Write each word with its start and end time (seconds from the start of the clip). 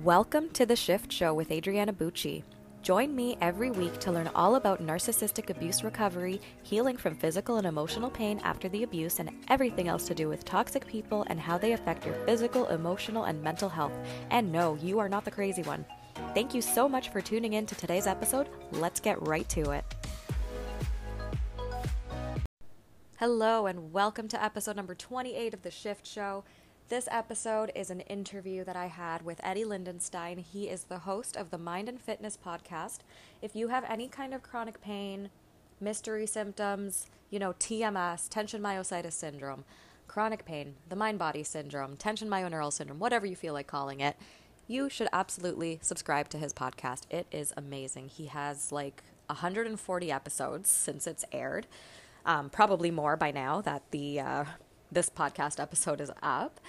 Welcome 0.00 0.48
to 0.54 0.64
The 0.64 0.74
Shift 0.74 1.12
Show 1.12 1.34
with 1.34 1.52
Adriana 1.52 1.92
Bucci. 1.92 2.42
Join 2.80 3.14
me 3.14 3.36
every 3.42 3.70
week 3.70 3.98
to 3.98 4.10
learn 4.10 4.30
all 4.34 4.54
about 4.54 4.80
narcissistic 4.80 5.50
abuse 5.50 5.84
recovery, 5.84 6.40
healing 6.62 6.96
from 6.96 7.14
physical 7.14 7.58
and 7.58 7.66
emotional 7.66 8.08
pain 8.08 8.40
after 8.42 8.70
the 8.70 8.84
abuse, 8.84 9.20
and 9.20 9.30
everything 9.48 9.88
else 9.88 10.06
to 10.06 10.14
do 10.14 10.30
with 10.30 10.46
toxic 10.46 10.86
people 10.86 11.26
and 11.28 11.38
how 11.38 11.58
they 11.58 11.74
affect 11.74 12.06
your 12.06 12.14
physical, 12.24 12.68
emotional, 12.68 13.24
and 13.24 13.42
mental 13.42 13.68
health. 13.68 13.92
And 14.30 14.50
no, 14.50 14.76
you 14.76 14.98
are 14.98 15.10
not 15.10 15.26
the 15.26 15.30
crazy 15.30 15.62
one. 15.62 15.84
Thank 16.32 16.54
you 16.54 16.62
so 16.62 16.88
much 16.88 17.10
for 17.10 17.20
tuning 17.20 17.52
in 17.52 17.66
to 17.66 17.74
today's 17.74 18.06
episode. 18.06 18.48
Let's 18.70 18.98
get 18.98 19.20
right 19.28 19.48
to 19.50 19.72
it. 19.72 19.84
Hello, 23.18 23.66
and 23.66 23.92
welcome 23.92 24.26
to 24.28 24.42
episode 24.42 24.74
number 24.74 24.94
28 24.94 25.52
of 25.52 25.62
The 25.62 25.70
Shift 25.70 26.06
Show. 26.06 26.44
This 26.92 27.08
episode 27.10 27.72
is 27.74 27.88
an 27.88 28.00
interview 28.00 28.64
that 28.64 28.76
I 28.76 28.84
had 28.84 29.24
with 29.24 29.40
Eddy 29.42 29.64
Lindenstein. 29.64 30.38
He 30.40 30.68
is 30.68 30.84
the 30.84 30.98
host 30.98 31.38
of 31.38 31.50
the 31.50 31.56
Mind 31.56 31.88
and 31.88 31.98
Fitness 31.98 32.36
podcast. 32.36 32.98
If 33.40 33.56
you 33.56 33.68
have 33.68 33.84
any 33.88 34.08
kind 34.08 34.34
of 34.34 34.42
chronic 34.42 34.78
pain, 34.82 35.30
mystery 35.80 36.26
symptoms, 36.26 37.06
you 37.30 37.38
know, 37.38 37.54
TMS, 37.54 38.28
tension 38.28 38.60
myositis 38.60 39.14
syndrome, 39.14 39.64
chronic 40.06 40.44
pain, 40.44 40.74
the 40.90 40.94
mind 40.94 41.18
body 41.18 41.42
syndrome, 41.42 41.96
tension 41.96 42.28
myoneural 42.28 42.70
syndrome, 42.70 42.98
whatever 42.98 43.24
you 43.24 43.36
feel 43.36 43.54
like 43.54 43.66
calling 43.66 44.00
it, 44.00 44.14
you 44.68 44.90
should 44.90 45.08
absolutely 45.14 45.78
subscribe 45.80 46.28
to 46.28 46.36
his 46.36 46.52
podcast. 46.52 47.04
It 47.08 47.26
is 47.32 47.54
amazing. 47.56 48.08
He 48.08 48.26
has 48.26 48.70
like 48.70 49.02
140 49.28 50.12
episodes 50.12 50.68
since 50.70 51.06
it's 51.06 51.24
aired, 51.32 51.66
um, 52.26 52.50
probably 52.50 52.90
more 52.90 53.16
by 53.16 53.30
now 53.30 53.62
that 53.62 53.82
the 53.92 54.20
uh, 54.20 54.44
this 54.92 55.08
podcast 55.08 55.58
episode 55.58 56.00
is 56.00 56.10
up. 56.22 56.60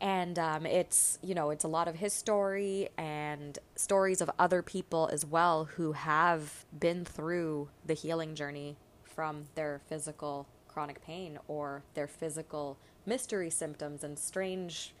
And 0.00 0.38
um, 0.38 0.66
it's, 0.66 1.18
you 1.22 1.34
know, 1.34 1.50
it's 1.50 1.64
a 1.64 1.68
lot 1.68 1.86
of 1.86 1.96
his 1.96 2.12
story 2.12 2.88
and 2.98 3.58
stories 3.76 4.20
of 4.20 4.30
other 4.38 4.60
people 4.60 5.08
as 5.12 5.24
well 5.24 5.66
who 5.76 5.92
have 5.92 6.64
been 6.76 7.04
through 7.04 7.68
the 7.86 7.94
healing 7.94 8.34
journey 8.34 8.76
from 9.04 9.44
their 9.54 9.80
physical 9.88 10.48
chronic 10.66 11.02
pain 11.04 11.38
or 11.46 11.84
their 11.94 12.08
physical 12.08 12.78
mystery 13.06 13.50
symptoms 13.50 14.02
and 14.02 14.18
strange, 14.18 14.92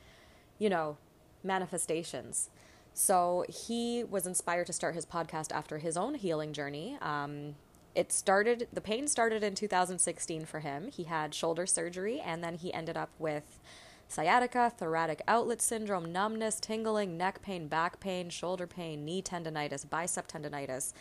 you 0.58 0.70
know, 0.70 0.96
manifestations. 1.42 2.50
So 2.94 3.44
he 3.48 4.04
was 4.04 4.26
inspired 4.26 4.66
to 4.66 4.72
start 4.72 4.94
his 4.94 5.06
podcast 5.06 5.50
after 5.50 5.78
his 5.78 5.96
own 5.96 6.14
healing 6.14 6.52
journey. 6.52 6.96
Um, 7.00 7.56
it 7.94 8.12
started 8.12 8.68
the 8.72 8.80
pain 8.80 9.06
started 9.06 9.42
in 9.42 9.54
2016 9.54 10.44
for 10.44 10.60
him. 10.60 10.88
He 10.90 11.04
had 11.04 11.34
shoulder 11.34 11.66
surgery 11.66 12.20
and 12.20 12.42
then 12.42 12.54
he 12.54 12.72
ended 12.72 12.96
up 12.96 13.10
with 13.18 13.60
sciatica 14.08 14.72
thoracic 14.76 15.22
outlet 15.26 15.62
syndrome 15.62 16.12
numbness 16.12 16.60
tingling 16.60 17.16
neck 17.16 17.40
pain 17.40 17.66
back 17.66 17.98
pain 17.98 18.28
shoulder 18.28 18.66
pain 18.66 19.04
knee 19.04 19.22
tendonitis 19.22 19.88
bicep 19.88 20.28
tendonitis. 20.28 20.92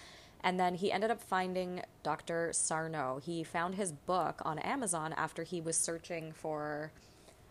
And 0.43 0.59
then 0.59 0.75
he 0.75 0.91
ended 0.91 1.11
up 1.11 1.21
finding 1.21 1.81
dr 2.03 2.51
sarno. 2.53 3.19
He 3.23 3.43
found 3.43 3.75
his 3.75 3.91
book 3.91 4.41
on 4.43 4.59
amazon 4.59 5.13
after 5.13 5.43
he 5.43 5.61
was 5.61 5.77
searching 5.77 6.31
for 6.33 6.91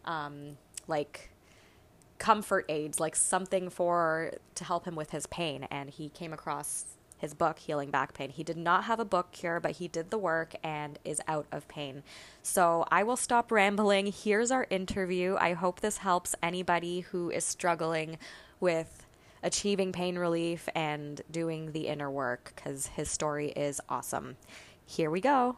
um, 0.04 0.58
like 0.86 1.30
comfort 2.18 2.66
aids 2.68 3.00
like 3.00 3.16
something 3.16 3.70
for 3.70 4.32
to 4.54 4.64
help 4.64 4.86
him 4.86 4.94
with 4.94 5.10
his 5.10 5.26
pain. 5.26 5.66
And 5.70 5.90
he 5.90 6.10
came 6.10 6.32
across 6.32 6.84
his 7.20 7.34
book, 7.34 7.58
Healing 7.58 7.90
Back 7.90 8.14
Pain. 8.14 8.30
He 8.30 8.42
did 8.42 8.56
not 8.56 8.84
have 8.84 8.98
a 8.98 9.04
book 9.04 9.30
cure, 9.32 9.60
but 9.60 9.72
he 9.72 9.88
did 9.88 10.10
the 10.10 10.18
work 10.18 10.54
and 10.64 10.98
is 11.04 11.20
out 11.28 11.46
of 11.52 11.68
pain. 11.68 12.02
So 12.42 12.86
I 12.90 13.02
will 13.02 13.16
stop 13.16 13.52
rambling. 13.52 14.06
Here's 14.06 14.50
our 14.50 14.66
interview. 14.70 15.36
I 15.38 15.52
hope 15.52 15.80
this 15.80 15.98
helps 15.98 16.34
anybody 16.42 17.00
who 17.00 17.30
is 17.30 17.44
struggling 17.44 18.18
with 18.58 19.06
achieving 19.42 19.92
pain 19.92 20.18
relief 20.18 20.68
and 20.74 21.20
doing 21.30 21.72
the 21.72 21.88
inner 21.88 22.10
work 22.10 22.52
because 22.54 22.88
his 22.88 23.10
story 23.10 23.50
is 23.50 23.80
awesome. 23.88 24.36
Here 24.86 25.10
we 25.10 25.20
go. 25.20 25.56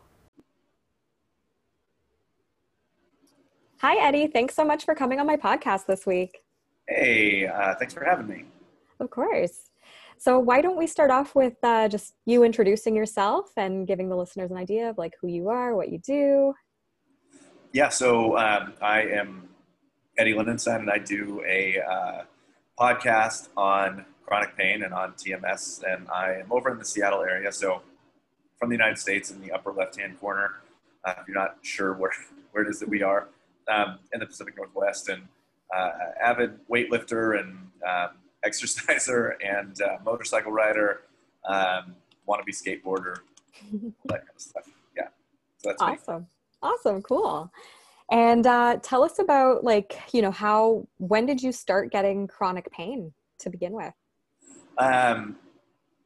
Hi, 3.79 3.97
Eddy. 3.97 4.29
Thanks 4.29 4.55
so 4.55 4.65
much 4.65 4.85
for 4.85 4.95
coming 4.95 5.19
on 5.19 5.27
my 5.27 5.37
podcast 5.37 5.87
this 5.87 6.07
week. 6.07 6.45
Hey, 6.89 7.47
uh, 7.47 7.75
thanks 7.77 7.95
for 7.95 8.05
having 8.05 8.29
me. 8.29 8.45
Of 9.01 9.11
course. 9.11 9.72
So 10.23 10.39
why 10.39 10.61
don't 10.61 10.79
we 10.79 10.87
start 10.87 11.11
off 11.11 11.35
with 11.35 11.55
uh, 11.65 11.89
just 11.89 12.15
you 12.27 12.45
introducing 12.45 12.95
yourself 12.95 13.51
and 13.57 13.89
giving 13.89 14.09
the 14.09 14.15
listeners 14.15 14.53
an 14.53 14.57
idea 14.57 14.89
of 14.89 14.97
like 14.97 15.15
who 15.21 15.27
you 15.27 15.49
are, 15.49 15.75
what 15.75 15.89
you 15.89 15.99
do. 15.99 16.55
Yeah, 17.73 17.89
so 17.89 18.39
um, 18.39 18.73
I 18.81 19.01
am 19.01 19.49
Eddy 20.17 20.33
Lindenstein, 20.33 20.79
and 20.79 20.91
I 20.93 20.99
do 20.99 21.43
a 21.45 21.81
uh, 21.81 22.23
podcast 22.79 23.49
on 23.57 24.05
chronic 24.25 24.57
pain 24.57 24.85
and 24.85 24.95
on 24.95 25.15
TMS, 25.15 25.83
and 25.83 26.07
I 26.09 26.35
am 26.35 26.53
over 26.53 26.71
in 26.71 26.79
the 26.79 26.85
Seattle 26.85 27.23
area. 27.23 27.51
So 27.51 27.83
from 28.61 28.69
the 28.69 28.77
United 28.77 28.99
States, 28.99 29.33
in 29.33 29.41
the 29.41 29.51
upper 29.51 29.73
left-hand 29.73 30.21
corner, 30.21 30.61
uh, 31.05 31.15
if 31.21 31.27
you're 31.27 31.35
not 31.35 31.57
sure 31.63 31.95
where 31.95 32.13
where 32.53 32.63
it 32.63 32.71
is 32.71 32.79
that 32.79 32.89
we 32.89 33.03
are, 33.03 33.27
um, 33.67 33.99
in 34.13 34.21
the 34.21 34.27
Pacific 34.27 34.57
Northwest, 34.57 35.09
and 35.09 35.27
uh, 35.77 35.91
avid 36.23 36.61
weightlifter 36.69 37.41
and 37.41 37.59
um, 37.85 38.11
exerciser 38.45 39.37
and 39.45 39.81
uh, 39.83 39.99
motorcycle 40.05 40.53
rider, 40.53 41.03
um, 41.45 41.95
wannabe 42.29 42.51
skateboarder, 42.51 43.17
that 44.05 44.19
kind 44.19 44.29
of 44.35 44.41
stuff. 44.41 44.69
Yeah. 44.97 45.09
So 45.59 45.69
that's 45.71 45.83
awesome. 45.83 46.23
Me. 46.23 46.27
Awesome. 46.63 47.03
Cool. 47.03 47.51
And 48.11 48.47
uh, 48.47 48.79
tell 48.83 49.03
us 49.03 49.19
about 49.19 49.65
like, 49.65 49.99
you 50.13 50.23
know, 50.23 50.31
how, 50.31 50.87
when 50.99 51.27
did 51.27 51.43
you 51.43 51.53
start 51.53 51.91
getting 51.91 52.27
chronic 52.27 52.71
pain 52.71 53.13
to 53.39 53.51
begin 53.51 53.73
with? 53.73 53.95
Um, 54.79 55.37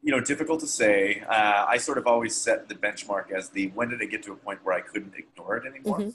you 0.03 0.13
know, 0.13 0.21
difficult 0.21 0.61
to 0.61 0.67
say. 0.67 1.23
Uh, 1.29 1.65
I 1.69 1.79
sort 1.79 1.99
of 1.99 2.07
always 2.07 2.35
set 2.35 2.69
the 2.69 2.75
benchmark 2.75 3.33
as 3.33 3.49
the 3.51 3.69
when 3.75 3.89
did 3.89 4.01
it 4.01 4.11
get 4.11 4.23
to 4.25 4.33
a 4.33 4.37
point 4.37 4.61
where 4.63 4.77
I 4.77 4.81
couldn't 4.81 5.15
ignore 5.17 5.57
it 5.57 5.65
anymore? 5.67 5.99
Mm-hmm 5.99 6.11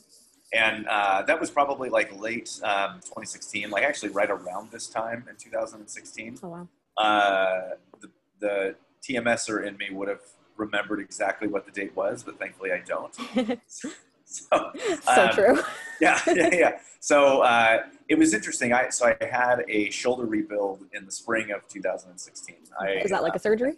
and 0.54 0.86
uh, 0.88 1.22
that 1.24 1.40
was 1.40 1.50
probably 1.50 1.90
like 1.90 2.20
late 2.20 2.60
um, 2.64 2.96
2016, 3.02 3.70
like 3.70 3.84
actually 3.84 4.10
right 4.10 4.30
around 4.30 4.72
this 4.72 4.88
time 4.88 5.26
in 5.30 5.36
2016. 5.38 6.40
Oh 6.44 6.50
wow! 6.50 6.68
Uh, 6.98 7.62
the, 8.02 8.10
the 8.40 8.76
TMSer 9.08 9.66
in 9.66 9.78
me 9.78 9.90
would 9.92 10.10
have 10.10 10.22
remembered 10.58 11.00
exactly 11.00 11.48
what 11.48 11.66
the 11.66 11.72
date 11.72 11.96
was, 11.96 12.24
but 12.24 12.38
thankfully 12.38 12.72
I 12.72 12.82
don't. 12.86 13.16
so, 13.68 13.90
so 14.26 14.72
um, 15.08 15.30
true. 15.34 15.60
yeah, 16.02 16.20
yeah, 16.28 16.50
yeah. 16.54 16.80
So 17.00 17.42
uh, 17.42 17.84
it 18.10 18.18
was 18.18 18.34
interesting. 18.34 18.74
I 18.74 18.90
so 18.90 19.08
I 19.08 19.26
had 19.26 19.64
a 19.70 19.90
shoulder 19.90 20.26
rebuild 20.26 20.86
in 20.94 21.06
the 21.06 21.12
spring 21.12 21.52
of 21.52 21.68
2016. 21.68 22.56
I, 22.80 22.90
Is 23.04 23.12
that 23.12 23.24
like 23.24 23.36
a 23.36 23.40
surgery? 23.40 23.76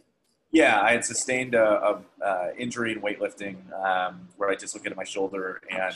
Yeah, 0.51 0.81
I 0.81 0.91
had 0.91 1.03
sustained 1.03 1.55
a, 1.55 1.99
a 2.21 2.23
uh, 2.23 2.47
injury 2.57 2.91
in 2.91 3.01
weightlifting 3.01 3.55
um, 3.73 4.27
where 4.37 4.51
I 4.51 4.55
dislocated 4.55 4.95
my 4.95 5.03
shoulder 5.03 5.61
and 5.69 5.95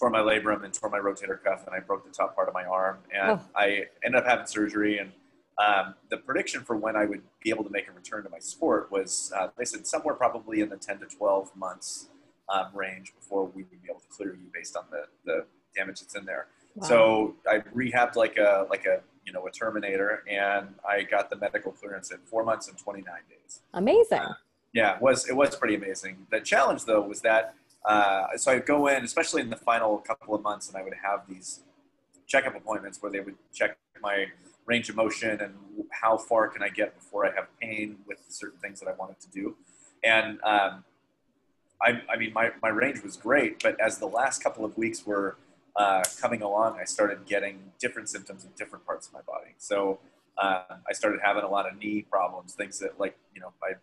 tore 0.00 0.10
my 0.10 0.20
labrum 0.20 0.64
and 0.64 0.72
tore 0.72 0.88
my 0.88 0.98
rotator 0.98 1.42
cuff, 1.42 1.66
and 1.66 1.74
I 1.74 1.80
broke 1.80 2.04
the 2.04 2.10
top 2.10 2.34
part 2.34 2.48
of 2.48 2.54
my 2.54 2.64
arm. 2.64 2.98
And 3.14 3.32
oh. 3.32 3.40
I 3.54 3.84
ended 4.02 4.22
up 4.22 4.26
having 4.26 4.46
surgery. 4.46 4.98
And 4.98 5.12
um, 5.58 5.94
the 6.08 6.16
prediction 6.16 6.62
for 6.62 6.76
when 6.76 6.96
I 6.96 7.04
would 7.04 7.20
be 7.44 7.50
able 7.50 7.64
to 7.64 7.70
make 7.70 7.86
a 7.86 7.92
return 7.92 8.24
to 8.24 8.30
my 8.30 8.38
sport 8.38 8.90
was 8.90 9.30
uh, 9.36 9.48
they 9.58 9.66
said 9.66 9.86
somewhere 9.86 10.14
probably 10.14 10.62
in 10.62 10.70
the 10.70 10.76
10 10.76 11.00
to 11.00 11.06
12 11.06 11.54
months 11.54 12.08
um, 12.48 12.68
range 12.74 13.12
before 13.14 13.44
we 13.44 13.62
would 13.62 13.82
be 13.82 13.90
able 13.90 14.00
to 14.00 14.08
clear 14.08 14.34
you 14.34 14.46
based 14.52 14.74
on 14.74 14.84
the, 14.90 15.04
the 15.24 15.44
damage 15.76 16.00
that's 16.00 16.16
in 16.16 16.24
there. 16.24 16.46
Wow. 16.76 16.88
So 16.88 17.34
I 17.46 17.58
rehabbed 17.76 18.16
like 18.16 18.38
a 18.38 18.66
like 18.70 18.86
a 18.86 19.00
you 19.26 19.32
know 19.32 19.46
a 19.46 19.50
Terminator, 19.50 20.22
and 20.28 20.74
I 20.88 21.02
got 21.02 21.28
the 21.28 21.36
medical 21.36 21.72
clearance 21.72 22.10
in 22.10 22.18
four 22.24 22.44
months 22.44 22.68
and 22.68 22.78
29 22.78 23.12
days. 23.28 23.60
Amazing. 23.74 24.18
Uh, 24.18 24.34
yeah, 24.72 24.94
it 24.96 25.02
was 25.02 25.28
it 25.28 25.36
was 25.36 25.56
pretty 25.56 25.74
amazing. 25.74 26.26
The 26.30 26.40
challenge 26.40 26.84
though 26.84 27.02
was 27.02 27.20
that 27.22 27.54
uh, 27.84 28.36
so 28.36 28.52
I'd 28.52 28.66
go 28.66 28.86
in, 28.88 29.04
especially 29.04 29.42
in 29.42 29.50
the 29.50 29.56
final 29.56 29.98
couple 29.98 30.34
of 30.34 30.42
months, 30.42 30.68
and 30.68 30.76
I 30.76 30.82
would 30.82 30.94
have 31.02 31.22
these 31.28 31.60
checkup 32.26 32.54
appointments 32.54 33.00
where 33.02 33.10
they 33.10 33.20
would 33.20 33.36
check 33.52 33.76
my 34.02 34.26
range 34.66 34.88
of 34.88 34.96
motion 34.96 35.40
and 35.40 35.54
how 35.90 36.16
far 36.16 36.48
can 36.48 36.62
I 36.62 36.68
get 36.68 36.94
before 36.94 37.26
I 37.26 37.34
have 37.34 37.46
pain 37.60 37.98
with 38.06 38.18
certain 38.28 38.58
things 38.60 38.80
that 38.80 38.88
I 38.88 38.92
wanted 38.92 39.18
to 39.20 39.28
do. 39.28 39.56
And 40.04 40.38
um, 40.44 40.84
I, 41.82 42.02
I, 42.08 42.16
mean, 42.16 42.32
my, 42.32 42.50
my 42.62 42.68
range 42.68 43.02
was 43.02 43.16
great, 43.16 43.62
but 43.62 43.80
as 43.80 43.98
the 43.98 44.06
last 44.06 44.42
couple 44.42 44.64
of 44.64 44.76
weeks 44.76 45.06
were 45.06 45.36
uh, 45.76 46.02
coming 46.20 46.42
along, 46.42 46.78
I 46.78 46.84
started 46.84 47.26
getting 47.26 47.58
different 47.78 48.08
symptoms 48.08 48.44
in 48.44 48.50
different 48.56 48.86
parts 48.86 49.08
of 49.08 49.14
my 49.14 49.22
body. 49.22 49.54
So 49.58 49.98
uh, 50.38 50.62
I 50.88 50.92
started 50.92 51.20
having 51.22 51.42
a 51.42 51.48
lot 51.48 51.70
of 51.70 51.78
knee 51.78 52.02
problems, 52.02 52.54
things 52.54 52.78
that 52.78 53.00
like, 53.00 53.16
you 53.34 53.40
know, 53.40 53.52
I 53.62 53.74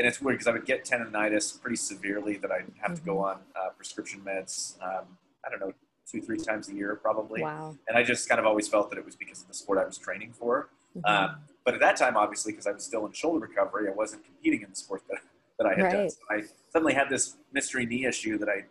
and 0.00 0.08
it's 0.08 0.18
weird 0.22 0.38
because 0.38 0.48
I 0.48 0.52
would 0.52 0.64
get 0.64 0.86
tendonitis 0.86 1.60
pretty 1.60 1.76
severely 1.76 2.38
that 2.38 2.50
I'd 2.50 2.64
have 2.80 2.92
mm-hmm. 2.92 2.94
to 2.94 3.00
go 3.02 3.14
mm-hmm. 3.16 3.24
on 3.24 3.36
uh, 3.54 3.68
prescription 3.76 4.22
meds. 4.22 4.80
Um, 4.82 5.04
I 5.44 5.50
don't 5.50 5.60
know, 5.60 5.74
two, 6.10 6.22
three 6.22 6.38
times 6.38 6.70
a 6.70 6.74
year 6.74 6.94
probably. 6.96 7.42
Wow. 7.42 7.76
And 7.86 7.98
I 7.98 8.02
just 8.02 8.26
kind 8.26 8.38
of 8.38 8.46
always 8.46 8.66
felt 8.66 8.88
that 8.88 8.98
it 8.98 9.04
was 9.04 9.14
because 9.14 9.42
of 9.42 9.48
the 9.48 9.54
sport 9.54 9.78
I 9.78 9.84
was 9.84 9.98
training 9.98 10.32
for. 10.32 10.70
Mm-hmm. 10.96 11.04
Um, 11.04 11.36
but 11.66 11.74
at 11.74 11.80
that 11.80 11.96
time, 11.96 12.16
obviously, 12.16 12.52
because 12.52 12.66
I 12.66 12.72
was 12.72 12.82
still 12.82 13.04
in 13.04 13.12
shoulder 13.12 13.46
recovery, 13.46 13.88
I 13.88 13.92
wasn't 13.92 14.24
competing 14.24 14.62
in 14.62 14.70
the 14.70 14.76
sport 14.76 15.02
that, 15.10 15.18
that 15.58 15.66
I 15.66 15.74
had 15.74 15.82
right. 15.82 15.92
done. 15.92 16.10
So 16.10 16.18
I 16.30 16.44
suddenly 16.72 16.94
had 16.94 17.10
this 17.10 17.36
mystery 17.52 17.84
knee 17.84 18.06
issue 18.06 18.38
that 18.38 18.48
I, 18.48 18.64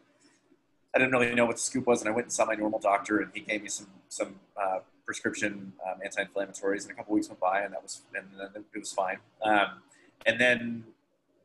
I 0.96 0.98
didn't 0.98 1.12
really 1.12 1.36
know 1.36 1.46
what 1.46 1.58
the 1.58 1.62
scoop 1.62 1.86
was. 1.86 2.02
And 2.02 2.10
I 2.10 2.12
went 2.12 2.26
and 2.26 2.34
saw 2.34 2.46
my 2.46 2.56
normal 2.56 2.80
doctor 2.80 3.20
and 3.20 3.30
he 3.36 3.42
gave 3.42 3.62
me 3.62 3.70
some, 3.70 3.88
some 4.08 4.40
uh, 4.60 4.80
prescription 5.06 5.74
um, 5.88 6.00
anti-inflammatories, 6.04 6.84
and 6.84 6.92
a 6.92 6.96
couple 6.96 7.14
weeks 7.14 7.28
went 7.30 7.40
by, 7.40 7.62
and 7.62 7.74
that 7.74 7.84
was 7.84 8.02
and 8.16 8.26
then 8.40 8.64
it 8.74 8.80
was 8.80 8.94
fine. 8.94 9.18
Um, 9.44 9.82
and 10.26 10.40
then 10.40 10.84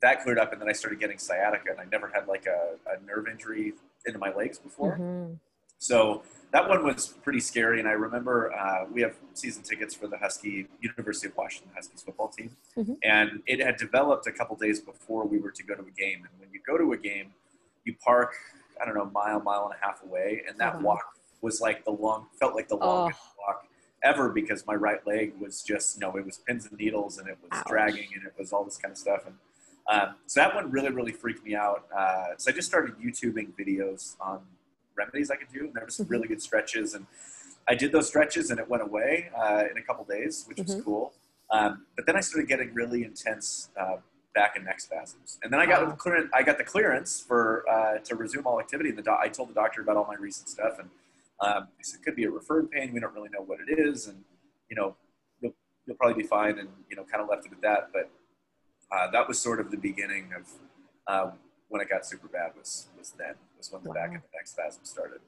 that 0.04 0.22
cleared 0.22 0.38
up, 0.38 0.52
and 0.52 0.60
then 0.60 0.68
I 0.68 0.72
started 0.72 1.00
getting 1.00 1.16
sciatica, 1.16 1.70
and 1.70 1.80
I 1.80 1.86
never 1.90 2.08
had 2.14 2.28
like 2.28 2.44
a, 2.46 2.76
a 2.92 3.02
nerve 3.06 3.26
injury 3.26 3.72
into 4.04 4.18
my 4.18 4.30
legs 4.34 4.58
before. 4.58 4.98
Mhm. 4.98 5.38
So 5.78 6.22
that 6.52 6.68
one 6.68 6.84
was 6.84 7.06
pretty 7.24 7.40
scary. 7.40 7.78
And 7.80 7.88
I 7.88 7.92
remember 7.92 8.52
uh, 8.54 8.84
we 8.92 9.00
have 9.00 9.16
season 9.32 9.62
tickets 9.62 9.94
for 9.94 10.06
the 10.06 10.18
Husky 10.18 10.68
University 10.80 11.28
of 11.28 11.36
Washington 11.38 11.72
Huskies 11.74 12.02
football 12.02 12.28
team, 12.28 12.54
Mhm. 12.76 12.98
and 13.02 13.42
it 13.46 13.60
had 13.60 13.76
developed 13.78 14.26
a 14.26 14.32
couple 14.32 14.56
days 14.56 14.78
before 14.78 15.24
we 15.26 15.38
were 15.38 15.50
to 15.50 15.62
go 15.62 15.74
to 15.74 15.80
a 15.82 15.90
game. 16.04 16.20
And 16.28 16.38
when 16.38 16.50
you 16.52 16.60
go 16.66 16.76
to 16.76 16.92
a 16.92 16.98
game, 16.98 17.32
you 17.84 17.94
park 17.96 18.34
I 18.80 18.84
don't 18.84 18.94
know 18.96 19.06
mile, 19.06 19.40
mile 19.40 19.64
and 19.70 19.74
a 19.80 19.86
half 19.86 20.02
away, 20.02 20.42
and 20.48 20.58
that 20.58 20.74
Oh, 20.74 20.78
wow. 20.78 20.84
walk 20.84 21.04
was 21.40 21.60
like 21.62 21.84
the 21.84 21.92
long 21.92 22.26
felt 22.40 22.54
like 22.54 22.68
the 22.68 22.76
longest 22.76 23.20
walk 23.38 23.66
ever 24.02 24.28
because 24.28 24.66
my 24.66 24.74
right 24.74 25.06
leg 25.06 25.32
was 25.40 25.62
just 25.62 25.96
you 25.96 26.00
no, 26.00 26.14
it 26.16 26.24
was 26.26 26.38
pins 26.38 26.66
and 26.66 26.76
needles, 26.78 27.16
and 27.18 27.26
it 27.28 27.38
was 27.40 27.50
Ouch. 27.52 27.66
dragging, 27.68 28.08
and 28.14 28.26
it 28.26 28.34
was 28.38 28.52
all 28.52 28.64
this 28.64 28.76
kind 28.76 28.92
of 28.92 28.98
stuff, 28.98 29.26
and 29.26 29.36
um, 29.88 30.14
so 30.26 30.40
that 30.40 30.54
one 30.54 30.70
really, 30.70 30.90
really 30.90 31.12
freaked 31.12 31.44
me 31.44 31.54
out. 31.54 31.86
Uh, 31.94 32.28
so 32.36 32.50
I 32.50 32.54
just 32.54 32.69
started 32.69 32.96
YouTubing 32.98 33.52
videos 33.58 34.16
on 34.20 34.40
remedies 34.94 35.31
I 35.31 35.36
could 35.36 35.48
do, 35.52 35.60
and 35.66 35.75
there 35.75 35.84
were 35.84 35.90
some 35.90 36.06
Mhm. 36.06 36.10
really 36.10 36.28
good 36.28 36.40
stretches, 36.42 36.94
and 36.94 37.06
I 37.69 37.75
did 37.75 37.92
those 37.92 38.06
stretches, 38.08 38.50
and 38.50 38.60
it 38.60 38.69
went 38.69 38.82
away 38.82 39.31
uh, 39.36 39.64
in 39.70 39.76
a 39.78 39.82
couple 39.82 40.04
days, 40.04 40.44
which 40.46 40.58
was 40.58 40.76
Mhm. 40.76 40.84
cool. 40.84 41.14
Um, 41.50 41.86
but 41.96 42.06
then 42.06 42.16
I 42.16 42.20
started 42.20 42.48
getting 42.48 42.72
really 42.75 43.04
intense 43.04 43.70
uh, 43.76 43.96
back 44.34 44.56
and 44.56 44.64
neck 44.64 44.81
spasms, 44.81 45.38
and 45.42 45.52
then 45.52 45.60
I 45.60 45.66
got 45.66 45.82
Wow. 45.84 45.90
the 45.90 45.96
clearance. 45.96 46.31
I 46.32 46.42
got 46.42 46.58
the 46.58 46.64
clearance 46.64 47.20
for 47.20 47.69
uh, 47.69 47.98
to 47.98 48.16
resume 48.16 48.46
all 48.46 48.58
activity. 48.60 48.88
And 48.90 48.98
the 48.98 49.02
doc- 49.02 49.20
I 49.22 49.28
told 49.28 49.48
the 49.50 49.54
doctor 49.54 49.81
about 49.82 49.96
all 49.96 50.06
my 50.06 50.14
recent 50.16 50.48
stuff, 50.48 50.78
and 50.78 50.90
um, 51.40 51.69
he 51.76 51.84
said 51.84 52.00
it 52.00 52.04
could 52.04 52.16
be 52.16 52.25
a 52.25 52.31
referred 52.31 52.70
pain. 52.70 52.92
We 52.92 53.00
don't 53.00 53.14
really 53.14 53.28
know 53.28 53.42
what 53.42 53.60
it 53.60 53.78
is, 53.78 54.06
and 54.08 54.25
you 54.69 54.76
know 54.76 54.96
you'll, 55.40 55.54
you'll 55.86 55.96
probably 55.96 56.22
be 56.22 56.26
fine. 56.28 56.58
And 56.58 56.69
you 56.88 56.96
know, 56.96 57.04
kind 57.04 57.22
of 57.22 57.28
left 57.28 57.46
it 57.46 57.52
at 57.52 57.60
that. 57.62 57.92
But 57.92 58.10
uh, 58.92 59.10
that 59.10 59.26
was 59.28 59.38
sort 59.38 59.60
of 59.60 59.70
the 59.70 59.76
beginning 59.76 60.31
of 60.36 60.50
uh, 61.06 61.31
when 61.69 61.81
it 61.81 61.88
got 61.88 62.06
super 62.06 62.28
bad. 62.28 62.52
Was 62.56 62.86
was 62.98 63.12
then 63.19 63.34
was 63.58 63.70
when 63.72 63.82
the 63.82 63.90
back 63.90 64.08
Wow. 64.10 64.14
and 64.14 64.22
the 64.22 64.36
neck 64.36 64.46
spasm 64.46 64.81
started. 64.84 65.20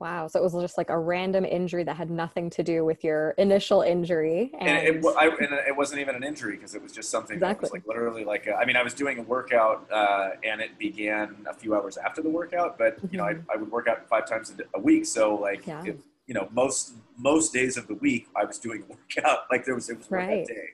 Wow. 0.00 0.26
So 0.26 0.40
it 0.40 0.42
was 0.42 0.52
just 0.54 0.76
like 0.76 0.90
a 0.90 0.98
random 0.98 1.44
injury 1.44 1.84
that 1.84 1.96
had 1.96 2.10
nothing 2.10 2.50
to 2.50 2.64
do 2.64 2.84
with 2.84 3.04
your 3.04 3.30
initial 3.38 3.82
injury. 3.82 4.50
And, 4.58 4.68
And 4.68 4.96
it, 5.04 5.04
I, 5.16 5.28
and 5.28 5.52
it 5.68 5.74
wasn't 5.76 6.00
even 6.00 6.16
an 6.16 6.24
injury 6.24 6.56
because 6.56 6.74
it 6.74 6.82
was 6.82 6.90
just 6.90 7.10
something 7.10 7.38
that 7.38 7.60
was 7.60 7.70
like 7.70 7.86
literally 7.86 8.24
like 8.24 8.48
a, 8.48 8.54
I 8.54 8.64
mean 8.66 8.76
I 8.76 8.82
was 8.82 8.92
doing 8.92 9.18
a 9.20 9.22
workout 9.22 9.86
uh, 9.92 10.30
and 10.42 10.60
it 10.60 10.76
began 10.78 11.46
a 11.48 11.54
few 11.54 11.74
hours 11.76 11.96
after 11.96 12.22
the 12.22 12.28
workout, 12.28 12.76
but 12.76 12.98
you 13.10 13.18
know 13.18 13.24
I, 13.24 13.36
I 13.52 13.56
would 13.56 13.70
work 13.70 13.86
out 13.86 14.06
five 14.08 14.28
times 14.28 14.52
a 14.74 14.80
week, 14.80 15.06
so 15.06 15.36
like 15.36 15.60
Mm-hmm. 15.64 15.86
Yeah. 15.86 15.92
if, 15.92 15.96
you 16.26 16.34
know 16.34 16.48
most 16.52 16.94
most 17.16 17.52
days 17.52 17.76
of 17.76 17.86
the 17.86 17.94
week 17.94 18.26
I 18.34 18.44
was 18.44 18.58
doing 18.58 18.82
a 18.82 18.86
workout 19.18 19.40
like 19.50 19.64
there 19.64 19.76
was 19.76 19.88
it 19.90 19.98
was 19.98 20.10
Right. 20.10 20.44
day, 20.46 20.70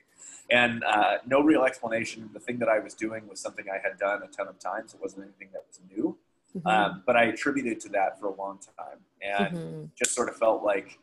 and 0.51 0.83
uh, 0.83 1.17
no 1.25 1.41
real 1.41 1.63
explanation. 1.63 2.29
The 2.33 2.39
thing 2.39 2.59
that 2.59 2.69
I 2.69 2.79
was 2.79 2.93
doing 2.93 3.27
was 3.27 3.39
something 3.39 3.65
I 3.69 3.79
had 3.81 3.97
done 3.97 4.21
a 4.23 4.27
ton 4.27 4.47
of 4.47 4.59
times. 4.59 4.93
It 4.93 5.01
wasn't 5.01 5.23
anything 5.23 5.49
that 5.53 5.63
was 5.67 5.79
new, 5.89 6.17
Mhm. 6.55 6.67
um, 6.69 7.03
but 7.05 7.15
I 7.15 7.23
attributed 7.23 7.79
to 7.81 7.89
that 7.89 8.19
for 8.19 8.27
a 8.27 8.33
long 8.35 8.59
time 8.59 8.99
and 9.21 9.57
Mhm. 9.57 9.95
just 9.95 10.11
sort 10.13 10.27
of 10.29 10.35
felt 10.35 10.63
like 10.63 10.99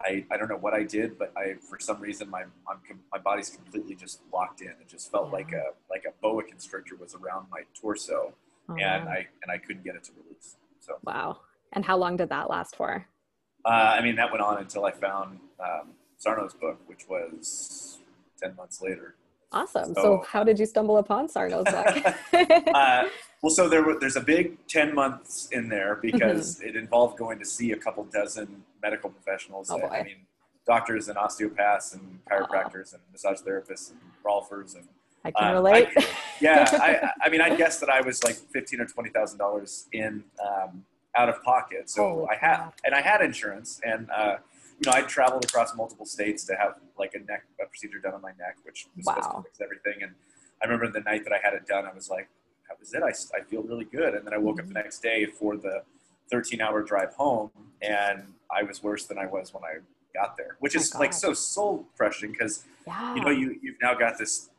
I, 0.00 0.24
I 0.30 0.36
don't 0.36 0.48
know 0.48 0.56
what 0.56 0.74
I 0.74 0.84
did, 0.84 1.18
but 1.18 1.32
I 1.36 1.54
for 1.54 1.78
some 1.80 2.00
reason 2.00 2.30
my 2.30 2.42
I'm, 2.68 2.80
com- 2.86 3.02
my 3.12 3.18
body's 3.18 3.50
completely 3.50 3.96
just 3.96 4.20
locked 4.32 4.60
in. 4.62 4.68
It 4.70 4.86
just 4.88 5.10
felt 5.10 5.32
like 5.32 5.52
a 5.52 5.72
like 5.90 6.04
a 6.06 6.12
boa 6.22 6.42
constrictor 6.44 6.94
was 6.96 7.14
around 7.16 7.50
my 7.50 7.62
torso, 7.74 8.32
Oh, 8.70 8.76
and 8.76 9.06
wow. 9.06 9.10
I 9.12 9.26
and 9.42 9.50
I 9.50 9.58
couldn't 9.58 9.82
get 9.82 9.96
it 9.96 10.04
to 10.04 10.12
release. 10.12 10.56
So 10.80 10.98
wow. 11.02 11.40
And 11.72 11.84
how 11.84 11.96
long 11.98 12.16
did 12.16 12.28
that 12.30 12.48
last 12.48 12.76
for? 12.76 13.06
uh, 13.64 13.68
I 13.98 14.00
mean 14.00 14.14
that 14.16 14.30
went 14.30 14.42
on 14.42 14.56
until 14.58 14.84
I 14.86 14.92
found 14.92 15.40
um, 15.58 15.94
Sarno's 16.16 16.54
book, 16.54 16.78
which 16.86 17.08
was 17.08 17.98
ten 18.40 18.54
months 18.56 18.80
later. 18.80 19.14
Awesome. 19.52 19.94
So, 19.94 20.02
So- 20.02 20.24
how 20.28 20.44
did 20.44 20.58
you 20.58 20.66
stumble 20.66 20.98
upon 20.98 21.28
Sarno's 21.28 21.64
book? 21.64 22.14
Uh, 22.74 23.08
well, 23.42 23.50
so 23.50 23.68
there 23.68 23.82
were, 23.84 23.98
there's 23.98 24.16
a 24.16 24.20
big 24.20 24.58
10 24.66 24.94
months 24.94 25.48
in 25.52 25.68
there 25.68 25.94
because 25.96 26.56
Mm-hmm. 26.58 26.68
it 26.68 26.76
involved 26.76 27.16
going 27.16 27.38
to 27.38 27.44
see 27.44 27.70
a 27.72 27.76
couple 27.76 28.04
dozen 28.04 28.62
medical 28.82 29.08
professionals. 29.10 29.70
Oh, 29.70 29.78
that- 29.78 29.92
I 29.92 30.02
mean, 30.02 30.16
doctors 30.66 31.08
and 31.08 31.16
osteopaths 31.16 31.94
and 31.94 32.18
chiropractors 32.30 32.92
and 32.92 33.00
massage 33.12 33.40
therapists 33.40 33.90
and 33.90 33.98
Rolfers. 34.24 34.74
And 34.74 34.86
I 35.24 35.30
can 35.30 35.48
um, 35.48 35.54
relate. 35.54 35.88
I- 35.96 36.06
yeah, 36.40 36.68
I, 36.72 37.26
I 37.26 37.28
mean, 37.30 37.40
I 37.40 37.54
guess 37.56 37.80
that 37.80 37.88
I 37.88 38.00
was 38.02 38.22
like 38.24 38.34
fifteen 38.34 38.80
or 38.80 38.86
twenty 38.86 39.08
thousand 39.10 39.38
dollars 39.38 39.86
in 39.92 40.24
um, 40.46 40.84
out 41.16 41.28
of 41.30 41.42
pocket. 41.42 41.88
So 41.88 42.28
I 42.30 42.36
had, 42.36 42.70
and 42.84 42.94
I 42.94 43.00
had 43.00 43.22
insurance, 43.22 43.80
and 43.84 44.08
uh, 44.14 44.36
you 44.78 44.90
know, 44.90 44.92
I 44.96 45.02
traveled 45.02 45.44
across 45.44 45.74
multiple 45.74 46.06
states 46.06 46.44
to 46.44 46.54
have 46.54 46.74
like 46.98 47.14
a 47.14 47.18
neck 47.20 47.44
a 47.62 47.66
procedure 47.66 47.98
done 47.98 48.14
on 48.14 48.22
my 48.22 48.30
neck, 48.38 48.56
which 48.64 48.86
was 48.96 49.04
supposed 49.06 49.30
to 49.30 49.42
fix 49.42 49.60
everything. 49.60 50.02
And 50.02 50.12
I 50.62 50.66
remember 50.66 50.90
the 50.90 51.00
night 51.04 51.24
that 51.24 51.32
I 51.32 51.38
had 51.42 51.54
it 51.54 51.66
done, 51.66 51.86
I 51.86 51.92
was 51.94 52.10
like, 52.10 52.28
that 52.68 52.78
was 52.78 52.92
it. 52.94 53.02
I, 53.02 53.08
I 53.38 53.42
feel 53.44 53.62
really 53.62 53.84
good. 53.84 54.14
And 54.14 54.26
then 54.26 54.34
I 54.34 54.38
woke 54.38 54.58
up 54.60 54.66
Mhm. 54.66 54.68
the 54.68 54.74
next 54.74 55.00
day 55.00 55.26
for 55.26 55.56
the 55.56 55.82
13 56.30 56.60
hour 56.60 56.82
drive 56.82 57.14
home, 57.14 57.50
and 57.80 58.34
I 58.50 58.62
was 58.62 58.82
worse 58.82 59.06
than 59.06 59.18
I 59.18 59.26
was 59.26 59.54
when 59.54 59.64
I 59.64 59.78
got 60.14 60.36
there, 60.36 60.56
which 60.60 60.76
Oh, 60.76 60.80
is 60.80 60.94
like 60.94 61.12
so 61.12 61.32
soul 61.32 61.86
crushing 61.96 62.32
because 62.32 62.64
yeah. 62.86 63.14
you 63.14 63.20
know 63.22 63.30
you 63.30 63.58
you've 63.62 63.80
now 63.80 63.94
got 63.94 64.18
this 64.18 64.50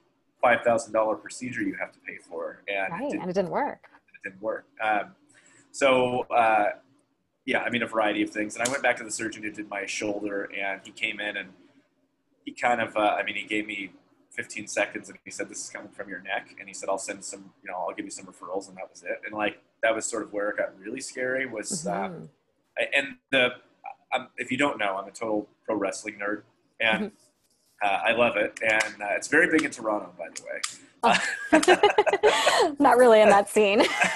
five 0.42 0.62
thousand 0.64 0.94
dollar 0.94 1.16
procedure 1.16 1.62
you 1.62 1.76
have 1.76 1.92
to 1.92 2.00
pay 2.00 2.18
for, 2.18 2.64
and 2.68 2.92
right. 2.92 3.04
it, 3.04 3.10
didn't, 3.10 3.22
And 3.22 3.30
it 3.30 3.34
didn't 3.34 3.52
work. 3.52 3.88
it 4.16 4.30
didn't 4.30 4.42
work. 4.42 4.66
Um, 4.82 5.16
so 5.72 6.22
uh, 6.32 6.70
yeah, 7.46 7.60
I 7.62 7.70
mean 7.70 7.84
a 7.84 7.88
variety 7.88 8.24
of 8.24 8.32
things. 8.32 8.56
And 8.56 8.68
I 8.68 8.72
went 8.72 8.82
back 8.82 8.98
to 8.98 9.04
the 9.04 9.12
surgeon 9.12 9.44
who 9.44 9.52
did 9.52 9.70
my 9.70 9.86
shoulder, 9.86 10.50
and 10.58 10.82
he 10.84 10.92
came 10.92 11.20
in 11.20 11.38
and 11.38 11.50
he 12.50 12.56
kind 12.60 12.82
of, 12.82 12.96
uh, 12.98 13.16
I 13.20 13.24
mean, 13.24 13.36
he 13.36 13.44
gave 13.44 13.68
me 13.68 13.92
15 14.32 14.68
seconds, 14.68 15.10
and 15.10 15.18
he 15.26 15.32
said, 15.32 15.50
"This 15.50 15.64
is 15.66 15.70
coming 15.70 15.90
from 15.90 16.10
your 16.10 16.22
neck," 16.22 16.56
and 16.60 16.68
he 16.68 16.74
said, 16.74 16.90
"I'll 16.90 16.98
send 16.98 17.24
some, 17.24 17.54
you 17.64 17.70
know, 17.70 17.78
I'll 17.78 17.94
give 17.94 18.06
you 18.06 18.12
some 18.12 18.26
referrals," 18.26 18.68
and 18.70 18.78
that 18.78 18.90
was 18.90 19.04
it. 19.04 19.22
And 19.26 19.34
like 19.36 19.62
that 19.84 19.94
was 19.94 20.06
sort 20.06 20.24
of 20.24 20.34
where 20.34 20.50
it 20.50 20.58
got 20.58 20.78
really 20.80 21.02
scary. 21.02 21.46
Was 21.46 21.86
um, 21.88 21.94
Mhm. 22.12 22.30
I- 22.80 22.90
and 22.96 23.08
the 23.32 23.50
I'm, 24.12 24.28
if 24.38 24.50
you 24.52 24.58
don't 24.58 24.80
know, 24.80 24.98
I'm 24.98 25.08
a 25.08 25.12
total 25.12 25.48
pro 25.66 25.76
wrestling 25.76 26.16
nerd, 26.20 26.42
and 26.80 27.12
Mm-hmm. 27.12 27.86
uh, 27.88 28.00
I 28.10 28.12
love 28.14 28.36
it. 28.38 28.60
And 28.64 29.02
uh, 29.04 29.08
it's 29.18 29.28
very 29.28 29.48
big 29.52 29.64
in 29.64 29.70
Toronto, 29.72 30.12
by 30.18 30.30
the 30.34 30.42
way. 30.44 30.60
Oh. 31.04 32.76
Not 32.80 32.98
really 32.98 33.22
in 33.22 33.30
that 33.30 33.48
scene, 33.50 33.80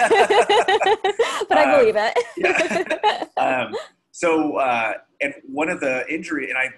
but 1.48 1.58
I 1.58 1.64
Uh, 1.72 1.78
believe 1.78 1.96
it. 1.96 2.14
yeah. 2.36 3.26
um, 3.66 3.74
so, 4.10 4.56
uh, 4.56 4.94
and 5.20 5.32
one 5.46 5.68
of 5.70 5.78
the 5.80 6.04
injury, 6.12 6.50
and 6.50 6.58
I, 6.58 6.70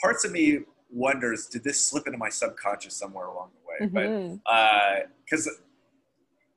parts 0.00 0.24
of 0.24 0.30
me 0.32 0.60
wonders, 0.92 1.46
did 1.46 1.64
this 1.64 1.84
slip 1.84 2.06
into 2.06 2.18
my 2.18 2.28
subconscious 2.28 2.94
somewhere 2.94 3.26
along 3.26 3.50
the 3.54 3.68
way? 3.68 3.90
Mhm. 3.90 4.40
But 4.44 5.08
because 5.24 5.48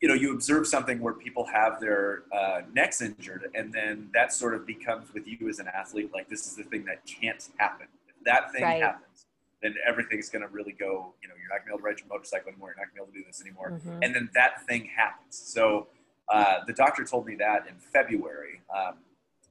you 0.02 0.10
know, 0.10 0.16
you 0.16 0.34
observe 0.34 0.68
something 0.68 1.00
where 1.00 1.13
people 1.13 1.46
have 1.46 1.80
their 1.80 2.24
uh, 2.34 2.63
necks 2.74 3.02
injured, 3.02 3.50
and 3.56 3.72
then 3.72 4.10
that 4.13 4.34
sort 4.34 4.54
of 4.54 4.66
becomes 4.66 5.13
with 5.13 5.25
you 5.25 5.48
as 5.48 5.60
an 5.60 5.68
athlete, 5.70 6.12
like 6.13 6.28
this 6.28 6.46
is 6.46 6.58
the 6.58 6.63
thing 6.63 6.84
that 6.84 7.06
can't 7.06 7.48
happen. 7.58 7.88
If 8.10 8.16
that 8.25 8.52
thing 8.52 8.63
Right. 8.63 8.82
happens, 8.84 9.28
then 9.62 9.75
everything's 9.88 10.28
going 10.30 10.42
to 10.42 10.50
really 10.50 10.74
go. 10.74 11.13
You 11.22 11.30
know, 11.30 11.36
you're 11.40 11.48
not 11.48 11.60
going 11.60 11.62
to 11.62 11.66
be 11.68 11.70
able 11.72 11.78
to 11.80 11.84
ride 11.86 12.00
your 12.00 12.08
motorcycle 12.10 12.50
anymore. 12.50 12.74
You're 12.75 12.86
not 12.86 12.94
going 12.94 13.08
to 13.08 13.13
be 13.13 13.20
able 13.20 13.20
to 13.20 13.20
do 13.20 13.24
this 13.25 13.42
anymore 13.42 13.70
Mhm. 13.82 14.04
and 14.04 14.13
then 14.13 14.30
that 14.34 14.66
thing 14.68 14.84
happens. 14.88 15.38
So 15.38 15.88
uh, 16.28 16.66
the 16.66 16.74
doctor 16.74 17.06
told 17.06 17.25
me 17.25 17.36
that 17.36 17.68
in 17.68 17.75
February 17.80 18.62
um, 18.75 18.98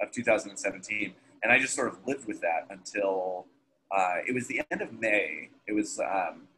of 0.03 0.11
2017, 0.11 1.15
and 1.43 1.51
I 1.51 1.59
just 1.59 1.75
sort 1.75 1.89
of 1.89 2.07
lived 2.07 2.27
with 2.27 2.43
that 2.43 2.67
until 2.69 3.47
uh, 3.95 4.17
it 4.27 4.35
was 4.35 4.47
the 4.47 4.63
end 4.71 4.81
of 4.83 4.93
May. 4.99 5.51
It 5.67 5.73
was 5.73 5.99
um, 6.01 6.49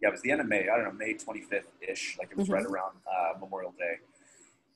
yeah, 0.00 0.08
it 0.08 0.12
was 0.12 0.22
the 0.22 0.30
end 0.30 0.40
of 0.40 0.46
May. 0.48 0.68
I 0.68 0.76
don't 0.76 0.84
know, 0.84 0.92
May 0.92 1.14
25th 1.14 1.64
ish. 1.80 2.16
Like 2.18 2.30
it 2.30 2.36
was 2.36 2.48
Mhm. 2.48 2.52
right 2.54 2.66
around 2.66 2.96
uh, 3.10 3.38
Memorial 3.40 3.72
Day. 3.78 3.96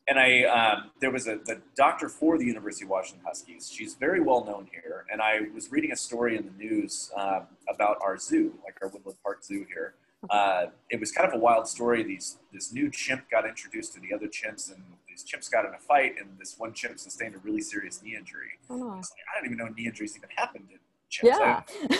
And 0.08 0.18
I, 0.18 0.42
um, 0.44 0.90
there 1.00 1.12
was 1.12 1.28
a 1.28 1.36
the 1.36 1.62
doctor 1.76 2.08
for 2.08 2.36
the 2.36 2.44
University 2.44 2.84
of 2.84 2.90
Washington 2.90 3.24
Huskies. 3.24 3.70
She's 3.72 3.94
very 3.94 4.20
well 4.20 4.44
known 4.44 4.68
here, 4.72 5.04
and 5.12 5.22
I 5.22 5.42
was 5.54 5.70
reading 5.70 5.92
a 5.92 5.96
story 5.96 6.36
in 6.36 6.44
the 6.44 6.50
news 6.64 7.12
um, 7.16 7.46
about 7.72 7.98
our 8.02 8.18
zoo, 8.18 8.58
like 8.64 8.76
our 8.82 8.88
Woodland 8.88 9.18
Park 9.22 9.44
Zoo 9.44 9.64
here. 9.72 9.94
Uh, 10.28 10.66
it 10.90 10.98
was 11.00 11.10
kind 11.12 11.28
of 11.28 11.34
a 11.34 11.38
wild 11.38 11.68
story. 11.68 12.02
These 12.02 12.38
this 12.52 12.72
new 12.72 12.90
chimp 12.90 13.30
got 13.30 13.46
introduced 13.46 13.92
to 13.94 14.00
the 14.00 14.12
other 14.12 14.26
chimps, 14.26 14.72
and 14.72 14.82
these 15.08 15.24
chimps 15.24 15.48
got 15.50 15.66
in 15.66 15.72
a 15.74 15.78
fight, 15.78 16.16
and 16.18 16.36
this 16.36 16.58
one 16.58 16.72
chimp 16.72 16.98
sustained 16.98 17.36
a 17.36 17.38
really 17.38 17.60
serious 17.60 18.02
knee 18.02 18.16
injury. 18.16 18.58
Oh. 18.70 18.90
I 18.90 18.94
like, 18.96 19.04
I 19.32 19.36
don't 19.38 19.46
even 19.46 19.58
know 19.58 19.68
knee 19.68 19.86
injuries 19.86 20.16
even 20.16 20.30
happened 20.36 20.66
in. 20.72 20.78
Yeah. 21.22 21.62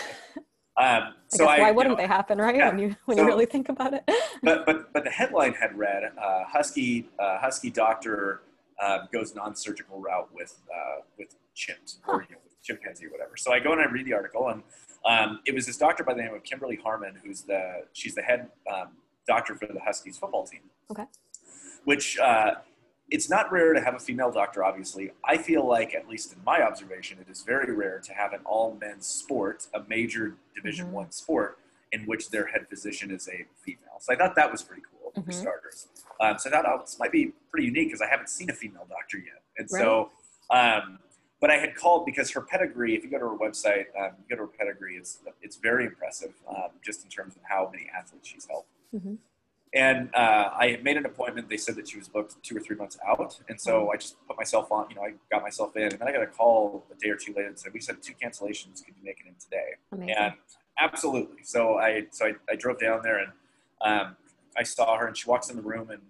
Um, 0.74 0.86
I 0.86 1.12
so 1.28 1.44
guess 1.44 1.48
I, 1.48 1.60
why 1.60 1.70
wouldn't 1.70 1.98
know, 1.98 2.02
they 2.02 2.06
happen, 2.08 2.38
right? 2.38 2.56
yeah. 2.56 2.70
When 2.70 2.78
you 2.78 2.96
when 3.04 3.18
So- 3.18 3.24
you 3.24 3.28
really 3.28 3.44
think 3.44 3.68
about 3.68 3.92
it. 3.92 4.02
but 4.42 4.64
but 4.64 4.90
but 4.94 5.04
the 5.04 5.10
headline 5.10 5.52
had 5.52 5.76
read 5.76 6.04
uh, 6.18 6.44
Husky 6.48 7.10
uh, 7.18 7.38
Husky 7.38 7.68
doctor 7.68 8.40
uh, 8.82 9.00
goes 9.12 9.34
non-surgical 9.34 10.00
route 10.00 10.30
with 10.32 10.62
uh, 10.74 11.02
with 11.18 11.36
chimps 11.54 11.98
or 12.08 12.22
you 12.22 12.34
know, 12.36 12.40
with 12.42 12.60
chimpanzee 12.62 13.04
or 13.04 13.10
whatever. 13.10 13.36
So 13.36 13.52
I 13.52 13.60
go 13.60 13.72
and 13.72 13.82
I 13.82 13.84
read 13.84 14.06
the 14.06 14.14
article, 14.14 14.48
and 14.48 14.62
um, 15.04 15.40
it 15.44 15.54
was 15.54 15.66
this 15.66 15.76
doctor 15.76 16.04
by 16.04 16.14
the 16.14 16.22
name 16.22 16.32
of 16.32 16.42
Kimberly 16.42 16.76
Harmon, 16.82 17.16
who's 17.22 17.42
the 17.42 17.82
she's 17.92 18.14
the 18.14 18.22
head 18.22 18.48
um, 18.74 18.92
doctor 19.28 19.54
for 19.54 19.66
the 19.66 19.78
Huskies 19.78 20.16
football 20.16 20.46
team. 20.46 20.62
Okay. 20.90 21.04
Which 21.84 22.18
uh, 22.18 22.52
it's 23.12 23.28
not 23.28 23.52
rare 23.52 23.74
to 23.74 23.80
have 23.80 23.94
a 23.94 23.98
female 23.98 24.32
doctor, 24.32 24.64
obviously. 24.64 25.10
I 25.22 25.36
feel 25.36 25.66
like, 25.68 25.94
at 25.94 26.08
least 26.08 26.32
in 26.32 26.42
my 26.44 26.62
observation, 26.62 27.18
it 27.20 27.30
is 27.30 27.42
very 27.42 27.70
rare 27.74 27.98
to 28.00 28.12
have 28.14 28.32
an 28.32 28.40
all 28.46 28.74
men's 28.80 29.06
sport, 29.06 29.66
a 29.74 29.82
major 29.86 30.34
Division 30.56 30.86
Mhm. 30.88 30.92
One 30.92 31.10
sport, 31.12 31.58
in 31.92 32.06
which 32.06 32.30
their 32.30 32.46
head 32.46 32.66
physician 32.70 33.10
is 33.10 33.28
a 33.28 33.44
female. 33.64 33.98
So 34.00 34.14
I 34.14 34.16
thought 34.16 34.34
that 34.36 34.50
was 34.50 34.62
pretty 34.62 34.82
cool 34.90 35.12
for 35.12 35.20
Mhm. 35.20 35.34
starters. 35.34 35.88
Um, 36.20 36.38
so 36.38 36.48
I 36.48 36.52
thought, 36.54 36.64
oh, 36.66 36.78
this 36.80 36.98
might 36.98 37.12
be 37.12 37.32
pretty 37.50 37.66
unique 37.66 37.88
because 37.88 38.00
I 38.00 38.06
haven't 38.08 38.30
seen 38.30 38.48
a 38.48 38.54
female 38.54 38.86
doctor 38.88 39.18
yet. 39.18 39.42
And 39.58 39.68
so, 39.70 40.10
um, 40.48 40.98
but 41.38 41.50
I 41.50 41.58
had 41.58 41.74
called 41.74 42.06
because 42.06 42.30
her 42.30 42.40
pedigree, 42.40 42.94
if 42.96 43.04
you 43.04 43.10
go 43.10 43.18
to 43.18 43.28
her 43.28 43.36
website, 43.36 43.86
um, 44.00 44.12
you 44.20 44.24
go 44.30 44.36
to 44.36 44.42
her 44.50 44.56
pedigree, 44.58 44.96
it's, 44.96 45.18
it's 45.42 45.56
very 45.56 45.84
impressive 45.84 46.32
um, 46.48 46.70
just 46.82 47.04
in 47.04 47.10
terms 47.10 47.36
of 47.36 47.42
how 47.44 47.68
many 47.70 47.90
athletes 47.90 48.26
she's 48.28 48.46
helped. 48.46 48.70
Mhm. 48.94 49.18
And 49.74 50.14
uh, 50.14 50.50
I 50.54 50.68
had 50.68 50.84
made 50.84 50.98
an 50.98 51.06
appointment. 51.06 51.48
They 51.48 51.56
said 51.56 51.76
that 51.76 51.88
she 51.88 51.96
was 51.96 52.06
booked 52.06 52.42
two 52.42 52.56
or 52.56 52.60
three 52.60 52.76
months 52.76 52.98
out, 53.06 53.40
and 53.48 53.58
so 53.58 53.90
I 53.90 53.96
just 53.96 54.16
put 54.26 54.36
myself 54.36 54.70
on. 54.70 54.90
You 54.90 54.96
know, 54.96 55.02
I 55.02 55.14
got 55.30 55.42
myself 55.42 55.74
in, 55.76 55.84
and 55.84 55.92
then 55.92 56.06
I 56.06 56.12
got 56.12 56.22
a 56.22 56.26
call 56.26 56.84
a 56.90 56.94
day 57.02 57.08
or 57.08 57.16
two 57.16 57.32
later 57.32 57.48
and 57.48 57.58
said, 57.58 57.72
"We 57.72 57.80
said 57.80 58.02
two 58.02 58.12
cancellations. 58.22 58.84
Could 58.84 58.94
you 58.98 59.04
make 59.04 59.20
it 59.20 59.28
in 59.28 59.34
today?" 59.40 59.76
Amazing. 59.92 60.14
And 60.14 60.34
absolutely. 60.78 61.42
So 61.44 61.78
I 61.78 62.06
so 62.10 62.26
I, 62.26 62.32
I 62.50 62.56
drove 62.56 62.78
down 62.80 63.00
there 63.02 63.18
and 63.18 63.32
um, 63.80 64.16
I 64.56 64.62
saw 64.62 64.96
her, 64.98 65.06
and 65.06 65.16
she 65.16 65.28
walks 65.28 65.48
in 65.48 65.56
the 65.56 65.62
room, 65.62 65.90
and 65.90 66.02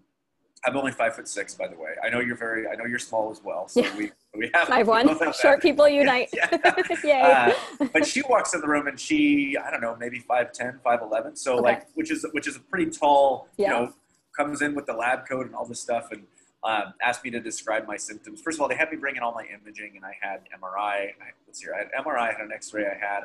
I'm 0.67 0.77
only 0.77 0.93
five 0.93 1.15
foot 1.15 1.29
six, 1.29 1.55
by 1.55 1.69
the 1.69 1.77
way. 1.77 1.91
I 2.05 2.09
know 2.09 2.21
you're 2.21 2.37
very. 2.37 2.67
I 2.67 2.75
know 2.75 2.85
you're 2.85 2.99
small 2.99 3.31
as 3.31 3.43
well. 3.45 3.69
So 3.69 3.83
we 3.97 4.11
we 4.37 4.51
have 4.55 4.87
one. 4.89 5.09
have 5.19 5.19
Short 5.37 5.37
that. 5.43 5.63
people 5.63 5.89
unite. 6.03 6.31
Yeah. 7.05 7.53
Uh, 7.81 7.87
but 7.93 8.07
she 8.07 8.23
walks 8.23 8.55
in 8.55 8.61
the 8.61 8.67
room 8.69 8.87
and 8.87 8.99
she 8.99 9.57
i 9.59 9.71
don't 9.71 9.81
know 9.81 9.97
maybe 9.99 10.21
5'10 10.21 10.81
5'11 10.81 11.37
so 11.37 11.55
Okay. 11.55 11.63
like 11.63 11.87
which 11.95 12.11
is 12.11 12.25
which 12.33 12.47
is 12.47 12.57
a 12.57 12.61
pretty 12.61 12.91
tall 12.91 13.49
Yeah. 13.57 13.67
you 13.81 13.87
know 13.87 13.93
comes 14.37 14.63
in 14.63 14.75
with 14.75 14.87
the 14.87 14.93
lab 14.93 15.27
coat 15.29 15.47
and 15.47 15.55
all 15.55 15.67
this 15.67 15.81
stuff 15.81 16.09
and 16.13 16.23
um, 16.65 16.95
asked 17.03 17.25
me 17.25 17.31
to 17.31 17.41
describe 17.41 17.87
my 17.89 17.97
symptoms 17.97 18.41
first 18.41 18.57
of 18.59 18.63
all 18.63 18.69
they 18.69 18.77
had 18.77 18.91
me 18.91 18.97
bring 18.97 19.17
in 19.17 19.23
all 19.23 19.33
my 19.35 19.45
imaging 19.47 19.93
and 19.97 20.05
i 20.05 20.15
had 20.21 20.41
mri 20.61 20.77
I, 20.79 21.11
let's 21.47 21.59
see 21.59 21.67
here, 21.67 21.75
i 21.75 21.79
had 21.79 22.05
mri 22.05 22.19
i 22.19 22.33
had 22.33 22.41
an 22.41 22.53
x-ray 22.53 22.87
i 22.87 22.95
had 22.95 23.25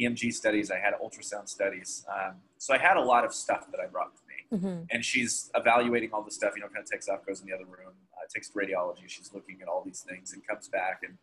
emg 0.00 0.32
studies 0.32 0.70
i 0.70 0.78
had 0.78 0.94
ultrasound 1.02 1.48
studies 1.48 2.06
um, 2.14 2.34
so 2.58 2.72
i 2.74 2.78
had 2.78 2.96
a 2.96 3.02
lot 3.02 3.24
of 3.24 3.34
stuff 3.34 3.70
that 3.72 3.80
i 3.80 3.86
brought 3.86 4.12
with 4.12 4.20
me 4.28 4.34
Mhm. 4.52 4.86
and 4.92 5.04
she's 5.04 5.50
evaluating 5.56 6.10
all 6.12 6.22
the 6.22 6.30
stuff, 6.30 6.52
you 6.54 6.60
know, 6.62 6.68
kind 6.68 6.78
of 6.84 6.88
takes 6.88 7.08
off, 7.08 7.26
goes 7.26 7.40
in 7.40 7.48
the 7.48 7.52
other 7.52 7.64
room, 7.64 7.94
takes 8.30 8.50
radiology. 8.50 9.08
She's 9.08 9.32
looking 9.32 9.60
at 9.62 9.68
all 9.68 9.82
these 9.84 10.00
things 10.00 10.32
and 10.32 10.46
comes 10.46 10.68
back 10.68 11.00
and 11.02 11.16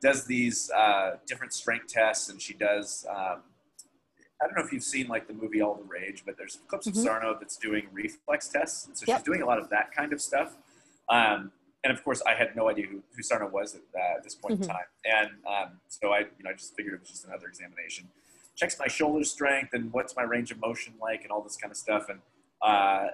does 0.00 0.26
these 0.26 0.70
uh, 0.70 1.16
different 1.26 1.52
strength 1.52 1.88
tests. 1.88 2.28
And 2.28 2.40
she 2.40 2.54
does, 2.54 3.06
um, 3.10 3.42
I 4.40 4.46
don't 4.46 4.56
know 4.56 4.64
if 4.64 4.72
you've 4.72 4.84
seen 4.84 5.08
like 5.08 5.26
the 5.26 5.34
movie 5.34 5.60
All 5.60 5.74
the 5.74 5.82
Rage, 5.84 6.22
but 6.24 6.36
there's 6.36 6.58
clips 6.68 6.86
Mhm. 6.86 6.90
of 6.90 6.96
Sarno 6.96 7.36
that's 7.38 7.56
doing 7.56 7.88
reflex 7.92 8.48
tests. 8.48 8.86
And 8.86 8.96
so 8.96 9.04
Yep. 9.08 9.18
she's 9.18 9.24
doing 9.24 9.42
a 9.42 9.46
lot 9.46 9.58
of 9.58 9.68
that 9.70 9.92
kind 9.92 10.12
of 10.12 10.20
stuff. 10.20 10.56
Um, 11.08 11.52
and 11.84 11.92
of 11.96 12.02
course, 12.04 12.22
I 12.22 12.34
had 12.34 12.54
no 12.56 12.68
idea 12.68 12.86
who, 12.86 13.02
who 13.16 13.22
Sarno 13.22 13.48
was 13.48 13.74
at, 13.74 13.82
uh, 13.94 14.16
at 14.18 14.22
this 14.24 14.34
point 14.34 14.58
Mhm. 14.58 14.62
in 14.62 14.68
time. 14.68 14.84
And 15.04 15.30
um, 15.46 15.80
so 15.88 16.12
I, 16.12 16.20
you 16.20 16.44
know, 16.44 16.50
I 16.50 16.52
just 16.52 16.74
figured 16.76 16.94
it 16.94 17.00
was 17.00 17.08
just 17.10 17.24
another 17.24 17.46
examination. 17.48 18.08
Checks 18.56 18.78
my 18.78 18.88
shoulder 18.88 19.24
strength 19.24 19.72
and 19.74 19.92
what's 19.92 20.14
my 20.16 20.22
range 20.22 20.50
of 20.50 20.58
motion 20.58 20.94
like 21.00 21.22
and 21.22 21.30
all 21.30 21.40
this 21.42 21.56
kind 21.56 21.70
of 21.70 21.76
stuff. 21.76 22.08
And 22.08 22.20
uh, 22.60 23.08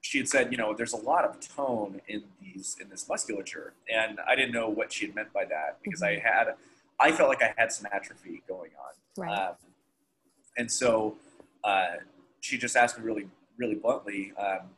she 0.00 0.18
had 0.18 0.28
said, 0.28 0.50
you 0.50 0.56
know, 0.58 0.72
there's 0.74 0.92
a 0.92 0.96
lot 0.98 1.24
of 1.24 1.38
tone 1.40 2.00
in 2.08 2.24
these 2.40 2.76
in 2.80 2.88
this 2.88 3.08
musculature, 3.08 3.74
and 3.92 4.18
I 4.26 4.34
didn't 4.34 4.52
know 4.52 4.68
what 4.68 4.92
she 4.92 5.06
had 5.06 5.14
meant 5.14 5.32
by 5.32 5.44
that 5.46 5.78
because 5.82 6.02
I 6.02 6.18
had, 6.18 6.54
I 6.98 7.12
felt 7.12 7.28
like 7.28 7.42
I 7.42 7.52
had 7.56 7.70
some 7.72 7.86
atrophy 7.92 8.42
going 8.48 8.70
on, 8.78 9.22
Right. 9.22 9.48
um, 9.48 9.54
and 10.56 10.70
so 10.70 11.16
uh, 11.64 11.96
she 12.40 12.56
just 12.56 12.76
asked 12.76 12.98
me 12.98 13.04
really, 13.04 13.28
really 13.58 13.74
bluntly, 13.74 14.32
um, 14.38 14.70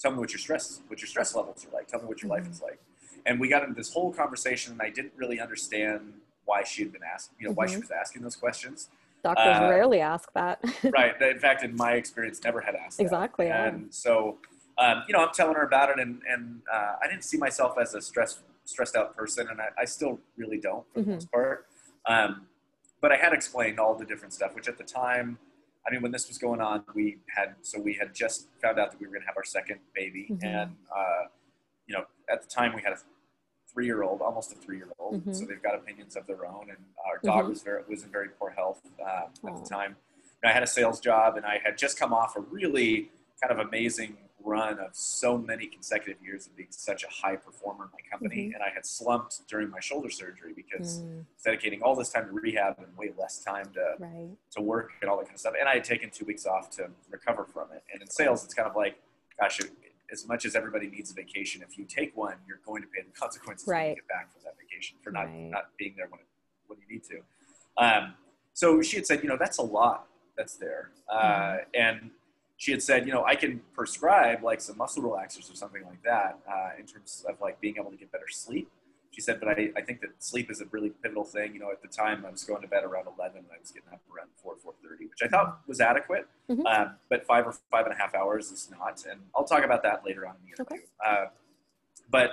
tell 0.00 0.10
me 0.10 0.18
what 0.18 0.32
your 0.32 0.38
stress, 0.40 0.80
what 0.88 1.00
your 1.00 1.08
stress 1.08 1.34
levels 1.36 1.64
are 1.64 1.74
like. 1.74 1.86
Tell 1.86 2.00
me 2.00 2.06
what 2.06 2.20
your 2.22 2.30
life 2.30 2.44
Mhm. 2.44 2.50
is 2.50 2.60
like, 2.62 2.80
and 3.26 3.38
we 3.38 3.48
got 3.48 3.62
into 3.62 3.74
this 3.74 3.92
whole 3.92 4.12
conversation, 4.12 4.72
and 4.72 4.82
I 4.82 4.90
didn't 4.90 5.12
really 5.16 5.38
understand 5.40 6.14
why 6.44 6.64
she 6.64 6.82
had 6.82 6.92
been 6.92 7.04
asked, 7.04 7.30
you 7.38 7.46
know, 7.46 7.54
why 7.54 7.66
she 7.66 7.76
Mhm. 7.76 7.82
was 7.82 7.90
asking 7.92 8.22
those 8.22 8.34
questions. 8.34 8.88
Doctors 9.22 9.56
uh, 9.56 9.68
rarely 9.70 10.00
ask 10.00 10.32
that. 10.34 10.60
right. 10.92 11.20
In 11.22 11.38
fact, 11.38 11.62
in 11.62 11.76
my 11.76 11.92
experience, 11.92 12.40
never 12.42 12.60
had 12.60 12.74
asked 12.74 12.98
that. 12.98 13.04
Exactly, 13.04 13.46
yeah. 13.46 13.66
And 13.68 13.94
so, 13.94 14.38
um, 14.78 15.04
you 15.06 15.12
know, 15.14 15.20
I'm 15.24 15.32
telling 15.32 15.54
her 15.54 15.62
about 15.62 15.90
it, 15.90 15.98
and 16.00 16.20
and 16.28 16.60
uh, 16.72 16.96
I 17.02 17.06
didn't 17.08 17.24
see 17.24 17.38
myself 17.38 17.76
as 17.80 17.94
a 17.94 18.00
stress 18.00 18.42
stressed 18.64 18.96
out 18.96 19.16
person, 19.16 19.48
and 19.48 19.60
I, 19.60 19.68
I 19.78 19.84
still 19.84 20.20
really 20.36 20.58
don't 20.58 20.84
for 20.92 21.00
Mhm. 21.00 21.04
the 21.06 21.10
most 21.12 21.30
part. 21.32 21.66
Um, 22.06 22.46
but 23.00 23.12
I 23.12 23.16
had 23.16 23.32
explained 23.32 23.78
all 23.80 23.94
the 23.94 24.04
different 24.04 24.32
stuff, 24.32 24.54
which 24.54 24.68
at 24.68 24.78
the 24.78 24.84
time, 24.84 25.38
I 25.86 25.90
mean, 25.92 26.00
when 26.02 26.12
this 26.12 26.28
was 26.28 26.38
going 26.38 26.60
on, 26.60 26.84
we 26.94 27.18
had 27.36 27.54
so 27.62 27.80
we 27.80 27.94
had 27.94 28.14
just 28.14 28.48
found 28.60 28.78
out 28.78 28.90
that 28.90 29.00
we 29.00 29.06
were 29.06 29.12
going 29.12 29.22
to 29.22 29.26
have 29.26 29.36
our 29.36 29.44
second 29.44 29.78
baby, 29.94 30.26
Mhm. 30.30 30.44
and 30.44 30.76
uh, 30.96 31.24
you 31.86 31.94
know, 31.96 32.04
at 32.28 32.42
the 32.42 32.48
time 32.48 32.74
we 32.74 32.82
had 32.82 32.92
a 32.92 32.98
three 33.72 33.86
year 33.86 34.02
old, 34.02 34.20
almost 34.20 34.52
a 34.52 34.54
three 34.56 34.76
year 34.76 34.88
old, 34.98 35.24
Mhm. 35.24 35.34
so 35.34 35.44
they've 35.46 35.62
got 35.62 35.74
opinions 35.74 36.16
of 36.16 36.26
their 36.26 36.46
own, 36.46 36.70
and 36.70 36.78
our 37.06 37.18
dog 37.22 37.46
Mhm. 37.46 37.48
was 37.50 37.62
very 37.62 37.82
was 37.88 38.02
in 38.02 38.10
very 38.10 38.28
poor 38.28 38.50
health 38.50 38.80
uh, 39.00 39.26
at 39.48 39.56
the 39.56 39.66
time. 39.68 39.96
And 40.42 40.50
I 40.50 40.52
had 40.52 40.62
a 40.62 40.66
sales 40.66 41.00
job, 41.00 41.36
and 41.36 41.46
I 41.46 41.58
had 41.58 41.78
just 41.78 41.98
come 41.98 42.12
off 42.12 42.36
a 42.36 42.40
really 42.40 43.10
kind 43.40 43.52
of 43.52 43.66
amazing 43.66 44.18
run 44.44 44.80
of 44.80 44.94
so 44.96 45.38
many 45.38 45.68
consecutive 45.68 46.20
years 46.20 46.48
of 46.48 46.56
being 46.56 46.70
such 46.72 47.04
a 47.04 47.08
high 47.08 47.36
performer 47.36 47.84
in 47.84 47.90
my 47.92 48.00
company, 48.10 48.48
Mhm. 48.48 48.54
and 48.54 48.62
I 48.62 48.70
had 48.70 48.84
slumped 48.84 49.46
during 49.46 49.70
my 49.70 49.78
shoulder 49.78 50.10
surgery 50.10 50.52
because 50.52 51.00
Mm, 51.00 51.26
dedicating 51.44 51.80
all 51.82 51.94
this 51.94 52.10
time 52.10 52.26
to 52.26 52.32
rehab 52.32 52.78
and 52.80 52.96
way 52.96 53.12
less 53.16 53.38
time 53.42 53.72
to, 53.74 53.96
right. 54.00 54.36
to 54.50 54.60
work 54.60 54.92
and 55.00 55.08
all 55.08 55.16
that 55.18 55.24
kind 55.26 55.34
of 55.36 55.40
stuff. 55.40 55.54
And 55.58 55.68
I 55.68 55.74
had 55.74 55.84
taken 55.84 56.10
two 56.10 56.24
weeks 56.24 56.44
off 56.44 56.70
to 56.70 56.90
recover 57.08 57.44
from 57.44 57.70
it. 57.72 57.84
And 57.92 58.02
in 58.02 58.08
sales, 58.08 58.44
it's 58.44 58.52
kind 58.52 58.68
of 58.68 58.74
like, 58.74 59.00
gosh, 59.38 59.60
it, 59.60 59.70
as 60.12 60.28
much 60.28 60.44
as 60.44 60.54
everybody 60.54 60.88
needs 60.88 61.10
a 61.10 61.14
vacation, 61.14 61.62
if 61.68 61.78
you 61.78 61.84
take 61.86 62.14
one, 62.16 62.34
you're 62.46 62.60
going 62.66 62.82
to 62.82 62.88
pay 62.88 63.02
the 63.02 63.10
consequences 63.18 63.66
when 63.66 63.88
you 63.88 63.94
get 63.96 64.08
back 64.08 64.30
from 64.32 64.42
that 64.44 64.54
vacation 64.60 64.98
for 65.02 65.10
not, 65.10 65.24
Right. 65.24 65.50
not 65.50 65.70
being 65.78 65.94
there 65.96 66.06
when, 66.10 66.20
when 66.66 66.78
you 66.78 66.86
need 66.94 67.02
to. 67.04 67.20
Um, 67.82 68.14
so 68.52 68.82
she 68.82 68.96
had 68.96 69.06
said, 69.06 69.22
you 69.22 69.28
know, 69.28 69.38
that's 69.38 69.58
a 69.58 69.62
lot 69.62 70.06
that's 70.36 70.56
there. 70.56 70.90
Uh, 71.08 71.22
Mm-hmm. 71.22 71.58
And 71.74 72.10
she 72.58 72.70
had 72.70 72.82
said, 72.82 73.06
you 73.06 73.12
know, 73.12 73.24
I 73.24 73.34
can 73.34 73.60
prescribe 73.74 74.44
like 74.44 74.60
some 74.60 74.76
muscle 74.76 75.02
relaxers 75.02 75.50
or 75.52 75.56
something 75.56 75.82
like 75.84 76.02
that 76.04 76.38
uh, 76.48 76.70
in 76.78 76.86
terms 76.86 77.24
of 77.28 77.40
like 77.40 77.60
being 77.60 77.76
able 77.78 77.90
to 77.90 77.96
get 77.96 78.12
better 78.12 78.28
sleep. 78.28 78.70
She 79.12 79.20
said, 79.20 79.40
but 79.40 79.48
I, 79.50 79.70
I 79.76 79.82
think 79.82 80.00
that 80.00 80.10
sleep 80.22 80.50
is 80.50 80.60
a 80.62 80.64
really 80.70 80.88
pivotal 80.90 81.24
thing. 81.24 81.52
You 81.52 81.60
know, 81.60 81.70
at 81.70 81.82
the 81.82 81.88
time 81.88 82.24
I 82.26 82.30
was 82.30 82.44
going 82.44 82.62
to 82.62 82.68
bed 82.68 82.82
around 82.82 83.06
11 83.18 83.36
and 83.38 83.46
I 83.54 83.60
was 83.60 83.70
getting 83.70 83.90
up 83.92 84.00
around 84.14 84.28
4, 84.42 84.54
4.30, 84.54 85.00
which 85.10 85.22
I 85.22 85.28
thought 85.28 85.60
was 85.66 85.80
adequate. 85.82 86.26
Mhm. 86.48 86.64
Um, 86.64 86.96
but 87.10 87.26
five 87.26 87.46
or 87.46 87.52
five 87.70 87.84
and 87.84 87.94
a 87.94 87.96
half 87.98 88.14
hours 88.14 88.50
is 88.50 88.70
not. 88.70 89.04
And 89.08 89.20
I'll 89.36 89.44
talk 89.44 89.64
about 89.64 89.82
that 89.82 90.02
later 90.04 90.26
on 90.26 90.36
in 90.36 90.42
the 90.56 90.62
interview. 90.62 90.86
Uh, 91.04 91.26
but 92.10 92.30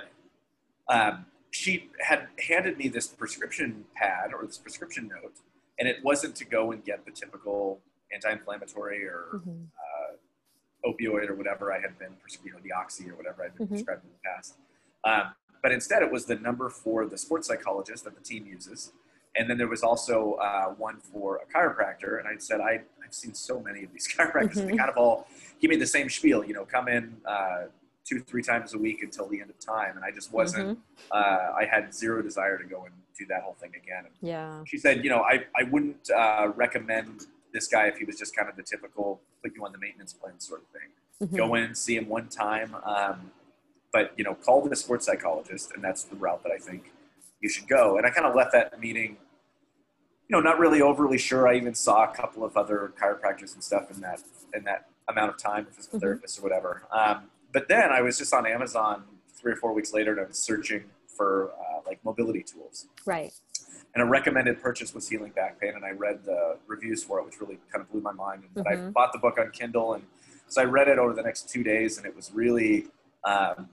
um, 0.88 1.26
she 1.50 1.90
had 2.00 2.28
handed 2.48 2.78
me 2.78 2.88
this 2.88 3.06
prescription 3.08 3.84
pad 3.94 4.32
or 4.32 4.46
this 4.46 4.56
prescription 4.58 5.08
note, 5.08 5.34
and 5.78 5.86
it 5.86 6.02
wasn't 6.02 6.34
to 6.36 6.44
go 6.46 6.72
and 6.72 6.82
get 6.84 7.04
the 7.04 7.10
typical 7.10 7.80
anti-inflammatory 8.12 9.04
or 9.04 9.26
Mhm. 9.34 9.66
uh, 9.76 10.88
opioid 10.90 11.28
or 11.28 11.34
whatever 11.34 11.72
I 11.72 11.78
had 11.78 11.98
been, 11.98 12.14
pres- 12.16 12.38
you 12.42 12.52
know, 12.52 12.58
the 12.62 12.72
oxy 12.72 13.10
or 13.10 13.14
whatever 13.14 13.44
I'd 13.44 13.54
been 13.54 13.66
Mhm. 13.66 13.70
prescribed 13.70 14.04
in 14.04 14.10
the 14.10 14.18
past. 14.24 14.56
Um, 15.04 15.34
but 15.62 15.72
instead, 15.72 16.02
it 16.02 16.10
was 16.10 16.24
the 16.26 16.36
number 16.36 16.68
for 16.68 17.06
the 17.06 17.18
sports 17.18 17.46
psychologist 17.48 18.04
that 18.04 18.14
the 18.14 18.22
team 18.22 18.46
uses, 18.46 18.92
and 19.36 19.48
then 19.48 19.58
there 19.58 19.68
was 19.68 19.82
also 19.82 20.34
uh, 20.34 20.66
one 20.70 20.98
for 21.00 21.36
a 21.38 21.46
chiropractor. 21.58 22.18
And 22.18 22.26
I 22.26 22.36
said, 22.38 22.60
I, 22.60 22.80
I've 23.04 23.14
seen 23.14 23.34
so 23.34 23.60
many 23.60 23.84
of 23.84 23.92
these 23.92 24.08
chiropractors. 24.12 24.54
They 24.54 24.72
Mhm. 24.72 24.78
kind 24.78 24.90
of 24.90 24.96
all 24.96 25.26
give 25.60 25.70
me 25.70 25.76
the 25.76 25.86
same 25.86 26.08
spiel, 26.08 26.44
you 26.44 26.54
know, 26.54 26.64
come 26.64 26.88
in 26.88 27.16
uh, 27.26 27.64
two, 28.04 28.20
three 28.20 28.42
times 28.42 28.74
a 28.74 28.78
week 28.78 29.02
until 29.02 29.28
the 29.28 29.40
end 29.40 29.50
of 29.50 29.58
time, 29.60 29.96
and 29.96 30.04
I 30.04 30.10
just 30.10 30.32
wasn't. 30.32 30.78
Mm-hmm. 30.78 30.80
Uh, 31.12 31.60
I 31.62 31.66
had 31.70 31.94
zero 31.94 32.22
desire 32.22 32.58
to 32.58 32.64
go 32.64 32.84
and 32.86 32.94
do 33.18 33.26
that 33.26 33.42
whole 33.42 33.54
thing 33.60 33.72
again. 33.76 34.04
And 34.06 34.14
Yeah. 34.20 34.62
she 34.66 34.78
said, 34.78 35.04
you 35.04 35.10
know, 35.10 35.20
I, 35.22 35.44
I 35.54 35.64
wouldn't 35.64 36.10
uh, 36.10 36.48
recommend 36.56 37.26
this 37.52 37.66
guy 37.68 37.86
if 37.88 37.96
he 37.98 38.04
was 38.04 38.16
just 38.18 38.34
kind 38.34 38.48
of 38.48 38.56
the 38.56 38.62
typical 38.62 39.20
put 39.42 39.54
you 39.54 39.64
on 39.64 39.72
the 39.72 39.78
maintenance 39.78 40.12
plan 40.14 40.38
sort 40.40 40.62
of 40.62 40.66
thing. 40.68 41.28
Mhm. 41.28 41.36
Go 41.36 41.54
in, 41.54 41.74
see 41.74 41.96
him 41.96 42.08
one 42.08 42.28
time, 42.28 42.74
um, 42.84 43.30
but 43.92 44.12
you 44.16 44.24
know, 44.24 44.34
call 44.34 44.62
the 44.66 44.76
sports 44.76 45.06
psychologist, 45.06 45.72
and 45.74 45.82
that's 45.82 46.04
the 46.04 46.16
route 46.16 46.42
that 46.42 46.52
I 46.52 46.58
think 46.58 46.92
you 47.40 47.48
should 47.48 47.68
go. 47.68 47.96
And 47.96 48.06
I 48.06 48.10
kind 48.10 48.26
of 48.26 48.34
left 48.34 48.52
that 48.52 48.78
meeting, 48.80 49.16
you 50.28 50.36
know, 50.36 50.40
not 50.40 50.58
really 50.58 50.80
overly 50.82 51.18
sure. 51.18 51.48
I 51.48 51.56
even 51.56 51.74
saw 51.74 52.04
a 52.10 52.14
couple 52.14 52.44
of 52.44 52.56
other 52.56 52.92
chiropractors 53.00 53.54
and 53.54 53.62
stuff 53.62 53.90
in 53.90 54.00
that 54.02 54.20
in 54.54 54.64
that 54.64 54.86
amount 55.08 55.30
of 55.30 55.38
time, 55.38 55.66
physical 55.66 55.98
Mhm. 55.98 56.04
therapists 56.20 56.38
or 56.38 56.42
whatever. 56.42 56.82
Um, 56.92 57.30
but 57.52 57.68
then 57.68 57.90
I 57.90 58.00
was 58.00 58.18
just 58.18 58.32
on 58.32 58.46
Amazon 58.46 59.04
three 59.34 59.52
or 59.52 59.56
four 59.56 59.72
weeks 59.72 59.92
later, 59.92 60.12
and 60.12 60.20
I 60.20 60.24
was 60.24 60.38
searching 60.38 60.84
for 61.16 61.50
uh, 61.52 61.80
like 61.86 62.04
mobility 62.04 62.42
tools 62.42 62.86
Right. 63.04 63.32
and 63.94 64.02
a 64.02 64.06
recommended 64.06 64.62
purchase 64.62 64.94
was 64.94 65.08
Healing 65.08 65.32
Back 65.32 65.58
Pain, 65.60 65.74
and 65.74 65.84
I 65.84 65.90
read 65.90 66.24
the 66.24 66.58
reviews 66.66 67.02
for 67.02 67.18
it, 67.18 67.24
which 67.26 67.40
really 67.40 67.58
kind 67.72 67.82
of 67.82 67.90
blew 67.90 68.00
my 68.00 68.12
mind. 68.12 68.44
And 68.54 68.68
I 68.68 68.76
Mhm. 68.76 68.92
bought 68.92 69.12
the 69.12 69.18
book 69.18 69.36
on 69.38 69.50
Kindle, 69.50 69.94
and 69.94 70.04
so 70.46 70.62
I 70.62 70.64
read 70.64 70.86
it 70.88 70.98
over 70.98 71.12
the 71.12 71.22
next 71.22 71.48
two 71.48 71.64
days, 71.64 71.98
and 71.98 72.06
it 72.06 72.14
was 72.14 72.30
really. 72.32 72.88
Um, 73.24 73.68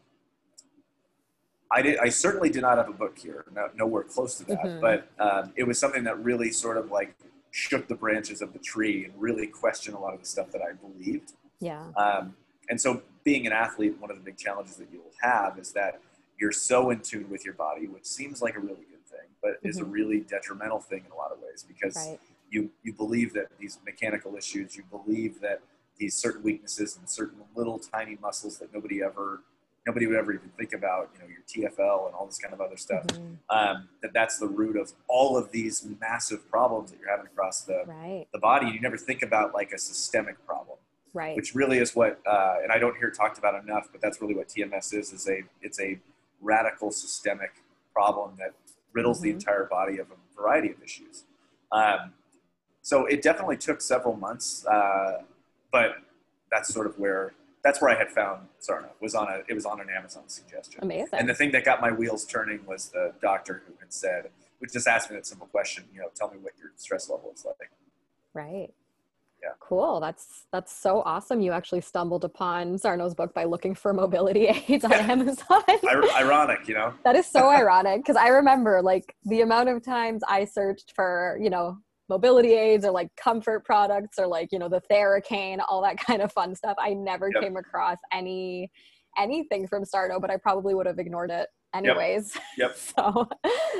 I 1.71 1.81
did. 1.81 1.97
I 1.99 2.09
certainly 2.09 2.49
did 2.49 2.61
not 2.61 2.77
have 2.77 2.89
a 2.89 2.93
book 2.93 3.15
cure, 3.15 3.45
no, 3.53 3.69
nowhere 3.75 4.03
close 4.03 4.37
to 4.37 4.45
that. 4.45 4.63
Mhm. 4.63 4.81
But 4.81 5.07
um, 5.19 5.53
it 5.55 5.63
was 5.65 5.77
something 5.77 6.03
that 6.05 6.21
really 6.23 6.51
sort 6.51 6.77
of 6.77 6.91
like 6.91 7.15
shook 7.51 7.87
the 7.87 7.95
branches 7.95 8.41
of 8.41 8.53
the 8.53 8.59
tree 8.59 9.05
and 9.05 9.13
really 9.17 9.47
questioned 9.47 9.95
a 9.95 9.99
lot 9.99 10.13
of 10.13 10.19
the 10.19 10.25
stuff 10.25 10.51
that 10.51 10.61
I 10.61 10.73
believed. 10.73 11.33
Yeah. 11.59 11.91
Um, 11.97 12.35
and 12.69 12.79
so 12.79 13.01
being 13.23 13.47
an 13.47 13.53
athlete, 13.53 13.99
one 13.99 14.11
of 14.11 14.17
the 14.17 14.23
big 14.23 14.37
challenges 14.37 14.75
that 14.77 14.87
you'll 14.91 15.03
have 15.21 15.57
is 15.57 15.71
that 15.73 15.99
you're 16.39 16.51
so 16.51 16.91
in 16.91 16.99
tune 16.99 17.29
with 17.29 17.43
your 17.43 17.55
body, 17.55 17.87
which 17.87 18.05
seems 18.05 18.41
like 18.41 18.55
a 18.55 18.59
really 18.59 18.85
good 18.89 19.05
thing, 19.05 19.27
but 19.41 19.53
mm-hmm. 19.53 19.69
is 19.69 19.77
a 19.77 19.81
mm-hmm. 19.81 19.91
really 19.91 20.19
detrimental 20.21 20.79
thing 20.79 21.03
in 21.05 21.11
a 21.11 21.15
lot 21.15 21.31
of 21.31 21.39
ways 21.39 21.65
because 21.67 21.95
right. 21.95 22.19
you 22.49 22.69
you 22.83 22.93
believe 22.93 23.33
that 23.33 23.47
these 23.59 23.79
mechanical 23.85 24.35
issues, 24.35 24.75
you 24.75 24.83
believe 24.91 25.41
that 25.41 25.61
these 25.97 26.15
certain 26.15 26.43
weaknesses 26.43 26.97
and 26.97 27.09
certain 27.09 27.39
little 27.55 27.79
tiny 27.79 28.17
muscles 28.21 28.59
that 28.59 28.71
nobody 28.73 29.01
ever 29.01 29.41
nobody 29.87 30.05
would 30.05 30.17
ever 30.17 30.33
even 30.33 30.49
think 30.57 30.73
about, 30.73 31.09
you 31.13 31.19
know, 31.19 31.27
your 31.27 31.71
TFL 31.71 32.07
and 32.07 32.13
all 32.13 32.25
this 32.25 32.37
kind 32.37 32.53
of 32.53 32.59
other 32.59 32.75
stuff. 32.75 33.07
Mm-hmm. 33.07 33.33
Um, 33.49 33.87
that 34.01 34.11
that's 34.13 34.37
the 34.37 34.47
root 34.47 34.75
of 34.75 34.91
all 35.07 35.37
of 35.37 35.49
these 35.51 35.87
massive 36.01 36.47
problems 36.51 36.91
that 36.91 36.99
you're 36.99 37.09
having 37.09 37.25
across 37.25 37.61
the 37.61 37.83
right. 37.87 38.27
the 38.33 38.39
body. 38.39 38.67
You 38.67 38.81
never 38.81 38.97
think 38.97 39.23
about 39.23 39.53
like 39.53 39.71
a 39.71 39.77
systemic 39.79 40.45
problem, 40.45 40.77
right? 41.13 41.35
Which 41.37 41.55
really 41.55 41.77
is 41.79 41.95
what, 41.95 42.19
uh, 42.29 42.55
and 42.61 42.71
I 42.71 42.77
don't 42.77 42.97
hear 42.97 43.07
it 43.07 43.15
talked 43.15 43.37
about 43.37 43.63
enough, 43.63 43.87
but 43.91 44.01
that's 44.01 44.21
really 44.21 44.35
what 44.35 44.49
TMS 44.49 44.93
is. 44.93 45.13
Is 45.13 45.27
a 45.29 45.43
it's 45.61 45.79
a 45.79 45.97
radical 46.41 46.91
systemic 46.91 47.63
problem 47.93 48.31
that 48.37 48.51
riddles 48.91 49.17
mm-hmm. 49.17 49.23
the 49.23 49.31
entire 49.31 49.65
body 49.65 49.99
of 49.99 50.07
a 50.11 50.39
variety 50.39 50.69
of 50.69 50.83
issues. 50.83 51.23
Um, 51.71 52.13
so 52.81 53.05
it 53.05 53.21
definitely 53.21 53.57
took 53.57 53.81
several 53.81 54.15
months, 54.15 54.65
uh, 54.65 55.23
but 55.71 55.95
that's 56.51 56.73
sort 56.73 56.87
of 56.87 56.97
where 56.99 57.33
that's 57.67 57.81
where 57.81 57.93
I 57.93 57.97
had 57.97 58.09
found 58.09 58.47
Sarno 58.59 58.87
was 59.01 59.13
on 59.13 59.27
a 59.27 59.41
it 59.49 59.53
was 59.53 59.65
on 59.65 59.81
an 59.81 59.87
Amazon 59.89 60.23
suggestion. 60.27 60.79
Amazing. 60.81 61.19
And 61.19 61.27
the 61.27 61.33
thing 61.33 61.51
that 61.51 61.65
got 61.65 61.81
my 61.81 61.91
wheels 61.91 62.23
turning 62.23 62.65
was 62.65 62.89
the 62.89 63.13
doctor 63.21 63.61
who 63.67 63.73
had 63.81 63.91
said, 63.91 64.29
which 64.59 64.71
just 64.71 64.87
asked 64.87 65.09
me 65.09 65.17
that 65.17 65.25
simple 65.25 65.47
question, 65.47 65.83
you 65.93 65.99
know, 65.99 66.07
tell 66.15 66.31
me 66.31 66.37
what 66.41 66.53
your 66.57 66.71
stress 66.77 67.09
level 67.09 67.29
is 67.35 67.45
like. 67.45 67.69
Right. 68.33 68.69
Yeah. 69.43 69.49
Cool. 69.59 69.99
That's 69.99 70.45
that's 70.53 70.73
so 70.73 71.01
awesome. 71.01 71.41
You 71.41 71.51
actually 71.51 71.81
stumbled 71.81 72.23
upon 72.23 72.77
Sarno's 72.77 73.13
book 73.13 73.33
by 73.33 73.43
looking 73.43 73.75
for 73.75 73.91
mobility 73.91 74.47
aids 74.69 74.85
on 74.85 74.93
Amazon. 74.93 75.61
ironic, 76.15 76.69
you 76.69 76.73
know. 76.73 76.93
that 77.03 77.17
is 77.17 77.27
so 77.27 77.49
ironic 77.49 77.99
because 77.99 78.15
I 78.15 78.29
remember 78.29 78.81
like 78.81 79.13
the 79.25 79.41
amount 79.41 79.67
of 79.67 79.83
times 79.83 80.21
I 80.25 80.45
searched 80.45 80.93
for, 80.95 81.37
you 81.41 81.49
know, 81.49 81.79
mobility 82.09 82.53
aids 82.53 82.85
or 82.85 82.91
like 82.91 83.09
comfort 83.15 83.65
products 83.65 84.17
or 84.17 84.27
like, 84.27 84.49
you 84.51 84.59
know, 84.59 84.69
the 84.69 84.81
Theracane, 84.91 85.59
all 85.67 85.81
that 85.83 85.97
kind 86.05 86.21
of 86.21 86.31
fun 86.31 86.55
stuff. 86.55 86.75
I 86.79 86.93
never 86.93 87.29
yep. 87.33 87.43
came 87.43 87.57
across 87.57 87.97
any 88.11 88.71
anything 89.17 89.67
from 89.67 89.83
Sarno, 89.83 90.19
but 90.19 90.29
I 90.29 90.37
probably 90.37 90.75
would 90.75 90.85
have 90.85 90.99
ignored 90.99 91.31
it 91.31 91.47
anyways. 91.73 92.37
Yep. 92.57 92.69
yep. 92.69 92.77
so 92.97 93.27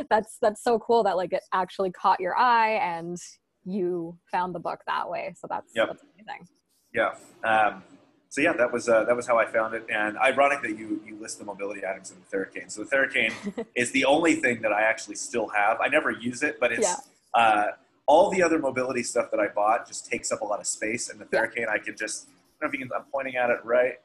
that's 0.10 0.38
that's 0.42 0.64
so 0.64 0.80
cool 0.80 1.04
that 1.04 1.18
like 1.18 1.34
it 1.34 1.44
actually 1.54 1.92
caught 1.92 2.20
your 2.20 2.38
eye 2.38 2.74
and 2.74 3.18
you 3.64 4.18
found 4.32 4.56
the 4.56 4.60
book 4.60 4.80
that 4.88 5.10
way. 5.10 5.34
So 5.38 5.48
that's, 5.50 5.72
yep. 5.76 5.88
that's 5.88 6.04
amazing. 6.04 6.48
Yeah. 6.94 7.16
Um, 7.44 7.84
so 8.30 8.42
yeah, 8.42 8.54
that 8.54 8.72
was 8.72 8.90
uh, 8.90 9.06
that 9.06 9.16
was 9.16 9.26
how 9.26 9.38
I 9.38 9.46
found 9.46 9.74
it. 9.74 9.86
And 9.90 10.18
ironic 10.18 10.62
that 10.62 10.78
you 10.78 11.02
you 11.06 11.18
list 11.20 11.40
the 11.40 11.46
mobility 11.46 11.86
items 11.86 12.12
in 12.12 12.18
the 12.20 12.38
Theracane. 12.38 12.70
So 12.72 12.84
the 12.84 12.90
Theracane 12.90 13.66
is 13.76 13.92
the 13.92 14.06
only 14.06 14.36
thing 14.36 14.62
that 14.62 14.74
I 14.74 14.82
actually 14.82 15.16
still 15.16 15.48
have. 15.50 15.80
I 15.80 15.88
never 15.88 16.12
use 16.12 16.44
it, 16.44 16.60
but 16.60 16.72
it's 16.72 16.82
yeah. 16.82 16.96
uh, 17.34 17.68
all 18.08 18.32
the 18.32 18.42
other 18.42 18.58
mobility 18.58 19.04
stuff 19.04 19.30
that 19.32 19.40
I 19.40 19.48
bought 19.48 19.88
just 19.88 20.10
takes 20.10 20.32
up 20.32 20.42
a 20.42 20.46
lot 20.46 20.60
of 20.60 20.66
space. 20.66 21.10
And 21.10 21.20
the 21.20 21.26
Theracane. 21.26 21.70
I 21.70 21.78
can 21.78 21.96
just 21.96 22.28
I 22.28 22.66
don't 22.66 22.72
know 22.72 22.74
if 22.74 22.74
you 22.74 22.80
can. 22.80 22.90
I'm 22.98 23.06
pointing 23.12 23.36
at 23.36 23.50
it 23.50 23.60
right 23.64 24.00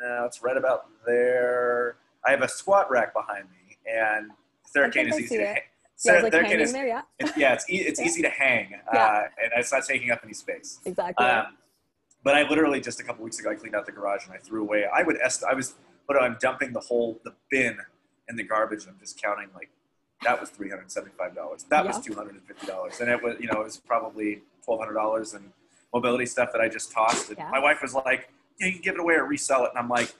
now. 0.00 0.26
It's 0.26 0.42
right 0.42 0.56
about 0.56 0.86
there. 1.06 1.96
I 2.26 2.30
have 2.30 2.42
a 2.42 2.48
squat 2.48 2.90
rack 2.90 3.14
behind 3.14 3.46
me, 3.50 3.76
and 3.90 4.30
Theracane 4.76 5.08
is 5.08 5.18
easy 5.18 5.38
to 5.38 5.56
so 6.02 6.12
yeah, 6.14 6.22
like 6.22 6.32
hanging 6.32 6.58
is, 6.58 6.72
there, 6.72 6.88
yeah. 6.88 7.02
It's, 7.20 7.36
yeah, 7.36 7.52
it's, 7.52 7.70
e- 7.70 7.76
it's 7.76 8.00
yeah. 8.00 8.06
easy 8.06 8.22
to 8.22 8.28
hang, 8.28 8.74
uh, 8.74 8.78
yeah. 8.92 9.22
and 9.40 9.52
it's 9.56 9.70
not 9.70 9.84
taking 9.84 10.10
up 10.10 10.18
any 10.24 10.32
space. 10.32 10.80
Exactly. 10.84 11.24
Um, 11.24 11.56
but 12.24 12.34
I 12.34 12.42
literally 12.48 12.80
just 12.80 12.98
a 12.98 13.04
couple 13.04 13.22
weeks 13.22 13.38
ago 13.38 13.50
I 13.50 13.54
cleaned 13.54 13.76
out 13.76 13.86
the 13.86 13.92
garage 13.92 14.24
and 14.26 14.34
I 14.34 14.38
threw 14.38 14.62
away. 14.62 14.84
I 14.92 15.04
would 15.04 15.16
est- 15.24 15.44
I 15.48 15.54
was, 15.54 15.74
but 16.08 16.20
I'm 16.20 16.36
dumping 16.40 16.72
the 16.72 16.80
whole 16.80 17.20
the 17.24 17.34
bin 17.52 17.78
in 18.28 18.34
the 18.34 18.42
garbage. 18.42 18.82
and 18.82 18.90
I'm 18.94 18.98
just 18.98 19.22
counting 19.22 19.46
like 19.54 19.70
that 20.24 20.40
was 20.40 20.50
three 20.50 20.70
hundred 20.70 20.90
seventy 20.90 21.14
five 21.16 21.34
dollars. 21.34 21.64
That 21.64 21.86
was 21.86 22.00
two 22.00 22.14
hundred 22.14 22.34
and 22.34 22.42
fifty 22.42 22.66
dollars, 22.66 23.00
and 23.00 23.10
it 23.10 23.22
was 23.22 23.36
you 23.40 23.48
know 23.48 23.60
it 23.60 23.64
was 23.64 23.76
probably 23.76 24.42
twelve 24.64 24.80
hundred 24.80 24.94
dollars 24.94 25.34
in 25.34 25.52
mobility 25.92 26.26
stuff 26.26 26.50
that 26.52 26.60
I 26.60 26.68
just 26.68 26.92
tossed. 26.92 27.30
And 27.30 27.38
my 27.50 27.58
wife 27.58 27.82
was 27.82 27.94
like, 27.94 28.30
"Yeah, 28.58 28.68
you 28.68 28.72
can 28.74 28.82
give 28.82 28.94
it 28.94 29.00
away 29.00 29.14
or 29.14 29.26
resell 29.26 29.64
it," 29.64 29.70
and 29.74 29.78
I'm 29.78 29.88
like, 29.88 30.14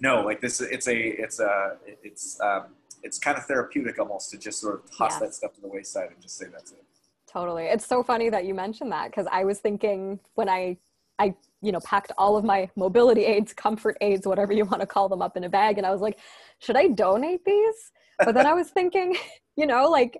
"No, 0.00 0.22
like 0.22 0.40
this. 0.40 0.60
It's 0.60 0.88
a 0.88 0.96
it's 0.96 1.40
a 1.40 1.76
it's." 2.02 2.40
Um, 2.40 2.66
it's 3.04 3.18
kind 3.18 3.36
of 3.36 3.44
therapeutic 3.44 3.98
almost 4.00 4.30
to 4.30 4.38
just 4.38 4.60
sort 4.60 4.76
of 4.76 4.90
toss 4.90 5.12
yes. 5.12 5.20
that 5.20 5.34
stuff 5.34 5.54
to 5.54 5.60
the 5.60 5.68
wayside 5.68 6.08
and 6.10 6.20
just 6.20 6.36
say 6.36 6.46
that's 6.50 6.72
it. 6.72 6.82
Totally. 7.30 7.64
It's 7.64 7.86
so 7.86 8.02
funny 8.02 8.30
that 8.30 8.46
you 8.46 8.54
mentioned 8.54 8.90
that 8.92 9.10
because 9.10 9.26
I 9.30 9.44
was 9.44 9.58
thinking 9.60 10.18
when 10.34 10.48
I 10.48 10.78
I 11.18 11.34
you 11.60 11.70
know 11.70 11.80
packed 11.80 12.12
all 12.16 12.36
of 12.36 12.44
my 12.44 12.70
mobility 12.76 13.24
aids, 13.24 13.52
comfort 13.52 13.96
aids, 14.00 14.26
whatever 14.26 14.52
you 14.52 14.64
want 14.64 14.80
to 14.80 14.86
call 14.86 15.08
them 15.08 15.20
up 15.20 15.36
in 15.36 15.44
a 15.44 15.48
bag 15.48 15.76
and 15.78 15.86
I 15.86 15.90
was 15.90 16.00
like, 16.00 16.18
should 16.58 16.76
I 16.76 16.88
donate 16.88 17.44
these? 17.44 17.92
But 18.18 18.34
then 18.34 18.46
I 18.46 18.52
was 18.52 18.70
thinking, 18.70 19.16
you 19.56 19.66
know, 19.66 19.88
like 19.88 20.18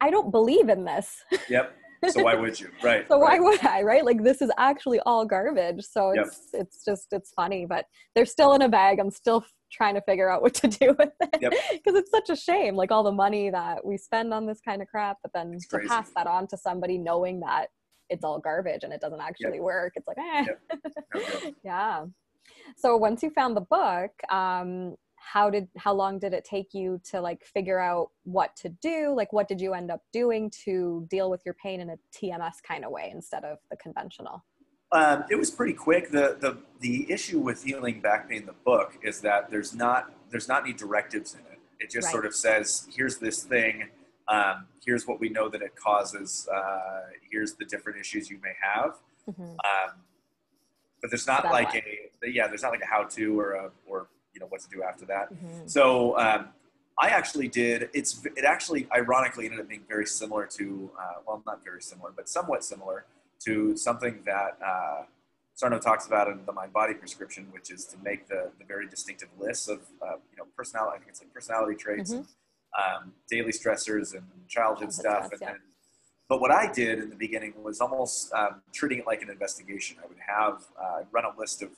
I 0.00 0.10
don't 0.10 0.30
believe 0.30 0.68
in 0.68 0.84
this. 0.84 1.22
Yep. 1.48 1.76
So 2.08 2.24
why 2.24 2.34
would 2.34 2.58
you? 2.58 2.68
Right. 2.82 3.06
so 3.06 3.20
right. 3.20 3.40
why 3.40 3.44
would 3.44 3.64
I? 3.64 3.82
Right? 3.82 4.04
Like 4.04 4.24
this 4.24 4.42
is 4.42 4.50
actually 4.58 4.98
all 5.06 5.24
garbage. 5.24 5.84
So 5.84 6.10
it's 6.10 6.48
yep. 6.52 6.62
it's 6.62 6.84
just 6.84 7.12
it's 7.12 7.32
funny, 7.32 7.64
but 7.64 7.86
they're 8.14 8.26
still 8.26 8.54
in 8.54 8.62
a 8.62 8.68
bag. 8.68 8.98
I'm 8.98 9.10
still 9.10 9.44
trying 9.72 9.94
to 9.94 10.00
figure 10.02 10.28
out 10.30 10.42
what 10.42 10.54
to 10.54 10.68
do 10.68 10.94
with 10.98 11.12
it 11.20 11.32
because 11.32 11.40
yep. 11.40 11.52
it's 11.86 12.10
such 12.10 12.30
a 12.30 12.36
shame 12.36 12.76
like 12.76 12.90
all 12.92 13.02
the 13.02 13.10
money 13.10 13.50
that 13.50 13.84
we 13.84 13.96
spend 13.96 14.32
on 14.32 14.46
this 14.46 14.60
kind 14.60 14.82
of 14.82 14.88
crap 14.88 15.16
but 15.22 15.32
then 15.32 15.56
to 15.70 15.78
pass 15.88 16.10
that 16.14 16.26
on 16.26 16.46
to 16.46 16.56
somebody 16.56 16.98
knowing 16.98 17.40
that 17.40 17.68
it's 18.10 18.22
all 18.22 18.38
garbage 18.38 18.84
and 18.84 18.92
it 18.92 19.00
doesn't 19.00 19.20
actually 19.20 19.54
yep. 19.54 19.62
work 19.62 19.94
it's 19.96 20.06
like 20.06 20.18
eh. 20.18 21.50
Yeah 21.64 22.04
so 22.76 22.96
once 22.96 23.22
you 23.22 23.30
found 23.30 23.56
the 23.56 23.62
book 23.62 24.10
um 24.30 24.94
how 25.32 25.48
did 25.48 25.68
how 25.76 25.92
long 25.92 26.18
did 26.18 26.32
it 26.32 26.44
take 26.44 26.74
you 26.74 27.00
to 27.04 27.20
like 27.20 27.44
figure 27.44 27.78
out 27.78 28.10
what 28.24 28.54
to 28.56 28.68
do 28.68 29.14
like 29.16 29.32
what 29.32 29.48
did 29.48 29.60
you 29.60 29.72
end 29.72 29.90
up 29.90 30.02
doing 30.12 30.50
to 30.50 31.06
deal 31.08 31.30
with 31.30 31.42
your 31.44 31.54
pain 31.54 31.80
in 31.80 31.90
a 31.90 31.96
tms 32.14 32.62
kind 32.66 32.84
of 32.84 32.90
way 32.90 33.10
instead 33.14 33.44
of 33.44 33.58
the 33.70 33.76
conventional 33.76 34.44
um, 34.92 35.24
it 35.30 35.36
was 35.36 35.50
pretty 35.50 35.72
quick. 35.72 36.10
The, 36.10 36.36
the 36.38 36.58
the 36.80 37.10
issue 37.10 37.38
with 37.38 37.64
healing 37.64 38.02
back 38.02 38.28
pain, 38.28 38.44
the 38.44 38.52
book, 38.52 38.98
is 39.02 39.22
that 39.22 39.50
there's 39.50 39.74
not 39.74 40.12
there's 40.30 40.48
not 40.48 40.64
any 40.64 40.74
directives 40.74 41.32
in 41.34 41.40
it. 41.40 41.58
It 41.80 41.90
just 41.90 42.06
right. 42.06 42.12
sort 42.12 42.26
of 42.26 42.34
says, 42.34 42.86
here's 42.94 43.16
this 43.16 43.42
thing. 43.42 43.88
Um, 44.28 44.66
here's 44.84 45.06
what 45.06 45.18
we 45.18 45.30
know 45.30 45.48
that 45.48 45.62
it 45.62 45.74
causes. 45.76 46.46
Uh, 46.54 47.00
here's 47.30 47.54
the 47.54 47.64
different 47.64 47.98
issues 47.98 48.30
you 48.30 48.38
may 48.42 48.52
have. 48.60 48.98
Mm-hmm. 49.28 49.42
Um, 49.42 49.94
but 51.00 51.10
there's 51.10 51.26
not 51.26 51.46
like 51.46 51.74
a 51.74 52.28
yeah, 52.30 52.46
there's 52.46 52.62
not 52.62 52.72
like 52.72 52.82
a 52.82 52.86
how 52.86 53.04
to 53.04 53.40
or 53.40 53.52
a 53.52 53.70
or 53.86 54.08
you 54.34 54.40
know 54.40 54.46
what 54.46 54.60
to 54.60 54.68
do 54.68 54.82
after 54.82 55.04
that. 55.06 55.32
Mm-hmm. 55.32 55.66
So 55.66 56.18
um, 56.18 56.48
I 56.98 57.08
actually 57.08 57.48
did. 57.48 57.88
It's 57.92 58.24
it 58.36 58.44
actually 58.44 58.86
ironically 58.94 59.46
ended 59.46 59.60
up 59.60 59.68
being 59.68 59.84
very 59.88 60.06
similar 60.06 60.46
to 60.58 60.90
uh, 60.98 61.12
well, 61.26 61.42
not 61.46 61.64
very 61.64 61.82
similar, 61.82 62.12
but 62.14 62.28
somewhat 62.28 62.64
similar 62.64 63.04
to 63.44 63.76
something 63.76 64.22
that 64.24 64.58
uh, 64.64 65.02
Sarno 65.54 65.78
talks 65.78 66.06
about 66.06 66.28
in 66.28 66.44
the 66.46 66.52
mind 66.52 66.72
body 66.72 66.94
prescription, 66.94 67.46
which 67.52 67.70
is 67.70 67.84
to 67.86 67.96
make 68.02 68.28
the, 68.28 68.50
the 68.58 68.64
very 68.64 68.88
distinctive 68.88 69.28
lists 69.38 69.68
of 69.68 69.80
uh, 70.00 70.16
you 70.30 70.38
know 70.38 70.44
personality. 70.56 70.96
I 70.96 70.98
think 70.98 71.10
it's 71.10 71.20
like 71.20 71.32
personality 71.32 71.76
traits, 71.76 72.12
mm-hmm. 72.12 72.22
and, 72.22 73.04
um, 73.04 73.12
daily 73.28 73.52
stressors, 73.52 74.14
and 74.14 74.24
childhood, 74.48 74.92
stuff. 74.92 75.30
And, 75.32 75.40
yeah. 75.40 75.50
and, 75.50 75.58
but 76.28 76.40
what 76.40 76.50
I 76.50 76.72
did 76.72 76.98
in 76.98 77.10
the 77.10 77.16
beginning 77.16 77.52
was 77.62 77.80
almost 77.80 78.32
um, 78.32 78.62
treating 78.72 79.00
it 79.00 79.06
like 79.06 79.22
an 79.22 79.28
investigation. 79.28 79.98
I 80.02 80.06
would 80.06 80.18
have 80.26 80.64
uh, 80.80 81.02
run 81.10 81.24
a 81.24 81.38
list 81.38 81.62
of 81.62 81.70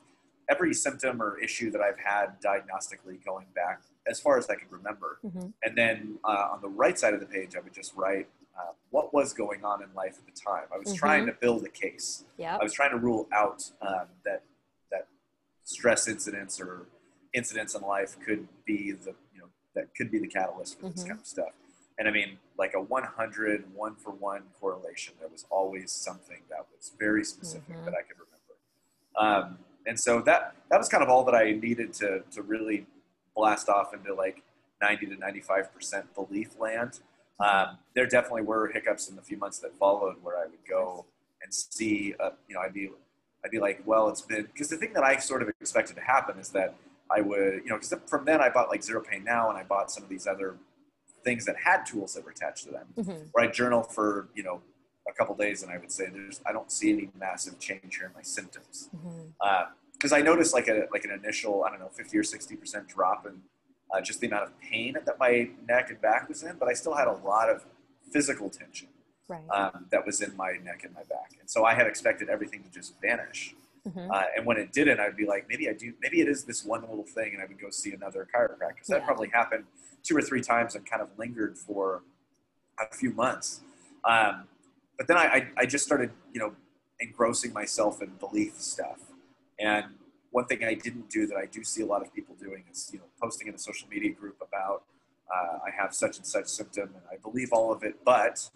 every 0.48 0.74
symptom 0.74 1.22
or 1.22 1.38
issue 1.38 1.70
that 1.70 1.80
I've 1.80 1.98
had 1.98 2.40
diagnostically 2.40 3.24
going 3.24 3.46
back 3.54 3.82
as 4.06 4.20
far 4.20 4.38
as 4.38 4.48
I 4.50 4.56
could 4.56 4.70
remember, 4.70 5.18
mm-hmm. 5.24 5.48
and 5.62 5.76
then 5.76 6.18
uh, 6.24 6.48
on 6.52 6.60
the 6.60 6.68
right 6.68 6.98
side 6.98 7.14
of 7.14 7.20
the 7.20 7.26
page, 7.26 7.56
I 7.56 7.60
would 7.60 7.72
just 7.72 7.94
write 7.96 8.28
uh, 8.58 8.72
what 8.90 9.12
was 9.12 9.32
going 9.32 9.64
on 9.64 9.82
in 9.82 9.88
life 9.94 10.16
at 10.18 10.26
the 10.26 10.40
time. 10.40 10.64
I 10.72 10.78
was 10.78 10.88
mm-hmm. 10.88 10.96
trying 10.96 11.26
to 11.26 11.32
build 11.32 11.64
a 11.64 11.68
case. 11.68 12.24
Yep. 12.36 12.60
I 12.60 12.62
was 12.62 12.72
trying 12.72 12.90
to 12.90 12.98
rule 12.98 13.26
out 13.32 13.70
um, 13.82 14.06
that 14.24 14.42
that 14.90 15.08
stress 15.64 16.06
incidents 16.06 16.60
or 16.60 16.86
incidents 17.32 17.74
in 17.74 17.82
life 17.82 18.16
could 18.24 18.46
be 18.64 18.92
the 18.92 19.14
you 19.32 19.40
know 19.40 19.48
that 19.74 19.94
could 19.96 20.10
be 20.10 20.18
the 20.18 20.28
catalyst 20.28 20.78
for 20.78 20.86
mm-hmm. 20.86 20.94
this 20.94 21.04
kind 21.04 21.18
of 21.18 21.26
stuff. 21.26 21.52
And 21.98 22.08
I 22.08 22.10
mean, 22.10 22.38
like 22.58 22.74
a 22.74 22.80
100 22.80 23.64
one 23.74 23.94
for 23.96 24.10
one 24.10 24.42
correlation. 24.60 25.14
There 25.20 25.28
was 25.28 25.46
always 25.50 25.92
something 25.92 26.40
that 26.50 26.66
was 26.76 26.92
very 26.98 27.24
specific 27.24 27.68
mm-hmm. 27.68 27.84
that 27.84 27.94
I 27.94 28.02
could 28.02 28.16
remember. 28.18 29.48
Um, 29.48 29.58
and 29.86 29.98
so 29.98 30.20
that 30.22 30.54
that 30.70 30.78
was 30.78 30.88
kind 30.88 31.02
of 31.02 31.08
all 31.08 31.24
that 31.24 31.34
I 31.34 31.52
needed 31.52 31.92
to 31.94 32.22
to 32.32 32.42
really 32.42 32.86
blast 33.36 33.68
off 33.68 33.94
into 33.94 34.14
like 34.14 34.42
90 34.80 35.06
to 35.06 35.16
95 35.16 35.74
percent 35.74 36.14
belief 36.14 36.58
land. 36.58 37.00
Um, 37.40 37.78
there 37.94 38.06
definitely 38.06 38.42
were 38.42 38.68
hiccups 38.68 39.08
in 39.08 39.16
the 39.16 39.22
few 39.22 39.36
months 39.36 39.58
that 39.58 39.76
followed 39.76 40.16
where 40.22 40.38
I 40.38 40.46
would 40.46 40.64
go 40.68 41.04
and 41.42 41.52
see, 41.52 42.14
uh, 42.20 42.30
you 42.48 42.54
know, 42.54 42.60
I'd 42.60 42.72
be, 42.72 42.90
I'd 43.44 43.50
be 43.50 43.58
like, 43.58 43.82
well, 43.84 44.08
it's 44.08 44.22
been, 44.22 44.42
because 44.42 44.68
the 44.68 44.76
thing 44.76 44.92
that 44.94 45.04
I 45.04 45.16
sort 45.16 45.42
of 45.42 45.48
expected 45.48 45.96
to 45.96 46.02
happen 46.02 46.38
is 46.38 46.48
that 46.50 46.74
I 47.10 47.20
would, 47.20 47.62
you 47.64 47.68
know, 47.68 47.76
because 47.76 47.94
from 48.06 48.24
then 48.24 48.40
I 48.40 48.48
bought 48.48 48.68
like 48.68 48.82
Zero 48.82 49.02
Pain 49.02 49.24
Now 49.24 49.50
and 49.50 49.58
I 49.58 49.64
bought 49.64 49.90
some 49.90 50.02
of 50.02 50.08
these 50.08 50.26
other 50.26 50.56
things 51.22 51.44
that 51.46 51.56
had 51.56 51.84
tools 51.84 52.14
that 52.14 52.24
were 52.24 52.30
attached 52.30 52.64
to 52.64 52.70
them, 52.70 52.86
mm-hmm. 52.96 53.24
where 53.32 53.44
I 53.44 53.50
journal 53.50 53.82
for, 53.82 54.28
you 54.34 54.42
know, 54.42 54.60
a 55.08 55.12
couple 55.12 55.34
days 55.34 55.62
and 55.62 55.70
I 55.70 55.78
would 55.78 55.92
say, 55.92 56.06
there's, 56.12 56.40
I 56.46 56.52
don't 56.52 56.70
see 56.70 56.92
any 56.92 57.10
massive 57.18 57.58
change 57.58 57.96
here 57.96 58.06
in 58.06 58.12
my 58.14 58.22
symptoms. 58.22 58.88
Mm-hmm. 58.96 59.20
Uh, 59.40 59.64
because 59.92 60.12
I 60.12 60.20
noticed 60.20 60.52
like 60.52 60.68
a 60.68 60.86
like 60.92 61.04
an 61.04 61.12
initial 61.12 61.64
I 61.64 61.70
don't 61.70 61.78
know 61.80 61.88
50 61.88 62.18
or 62.18 62.24
60 62.24 62.56
percent 62.56 62.88
drop 62.88 63.26
in 63.26 63.40
uh, 63.90 64.02
just 64.02 64.20
the 64.20 64.26
amount 64.26 64.42
of 64.44 64.60
pain 64.60 64.96
that 65.06 65.18
my 65.18 65.48
neck 65.66 65.88
and 65.88 66.00
back 66.00 66.28
was 66.28 66.42
in, 66.42 66.56
but 66.58 66.68
I 66.68 66.74
still 66.74 66.94
had 66.94 67.08
a 67.08 67.12
lot 67.12 67.48
of 67.48 67.64
physical 68.12 68.50
tension 68.50 68.88
Right. 69.28 69.48
um, 69.48 69.86
that 69.90 70.04
was 70.04 70.20
in 70.20 70.36
my 70.36 70.58
neck 70.62 70.84
and 70.84 70.92
my 70.92 71.04
back, 71.04 71.30
and 71.40 71.48
so 71.48 71.64
I 71.64 71.72
had 71.72 71.86
expected 71.86 72.28
everything 72.28 72.62
to 72.64 72.70
just 72.70 73.00
vanish. 73.00 73.54
Mhm. 73.88 74.10
Uh, 74.10 74.24
and 74.36 74.44
when 74.44 74.58
it 74.58 74.72
didn't, 74.72 75.00
I'd 75.00 75.16
be 75.16 75.24
like, 75.24 75.48
maybe 75.48 75.70
I 75.70 75.72
do, 75.72 75.94
maybe 76.02 76.20
it 76.20 76.28
is 76.28 76.44
this 76.44 76.62
one 76.64 76.82
little 76.82 77.04
thing, 77.04 77.32
and 77.32 77.40
I 77.40 77.46
would 77.46 77.58
go 77.58 77.70
see 77.70 77.94
another 77.94 78.28
chiropractor. 78.34 78.82
So 78.82 78.92
that 78.94 79.04
probably 79.06 79.28
happened 79.28 79.64
two 80.02 80.14
or 80.14 80.20
three 80.20 80.42
times 80.42 80.74
and 80.74 80.84
kind 80.84 81.00
of 81.00 81.08
lingered 81.18 81.56
for 81.56 82.02
a 82.78 82.94
few 82.94 83.10
months. 83.14 83.60
Um, 84.04 84.48
but 84.96 85.06
then 85.08 85.16
I, 85.16 85.22
I, 85.24 85.48
I 85.58 85.66
just 85.66 85.84
started, 85.84 86.10
you 86.32 86.40
know, 86.40 86.54
engrossing 87.00 87.52
myself 87.52 88.00
in 88.02 88.10
belief 88.20 88.54
stuff. 88.60 89.00
And 89.58 89.86
one 90.30 90.46
thing 90.46 90.64
I 90.64 90.74
didn't 90.74 91.10
do 91.10 91.26
that 91.26 91.36
I 91.36 91.46
do 91.46 91.62
see 91.64 91.82
a 91.82 91.86
lot 91.86 92.02
of 92.02 92.12
people 92.14 92.34
doing 92.36 92.64
is, 92.70 92.90
you 92.92 92.98
know, 92.98 93.04
posting 93.20 93.48
in 93.48 93.54
a 93.54 93.58
social 93.58 93.88
media 93.88 94.12
group 94.12 94.36
about 94.40 94.84
uh, 95.34 95.58
I 95.66 95.70
have 95.76 95.94
such 95.94 96.18
and 96.18 96.26
such 96.26 96.46
symptom 96.46 96.90
and 96.94 97.02
I 97.10 97.16
believe 97.16 97.50
all 97.52 97.72
of 97.72 97.82
it, 97.82 97.96
but, 98.04 98.48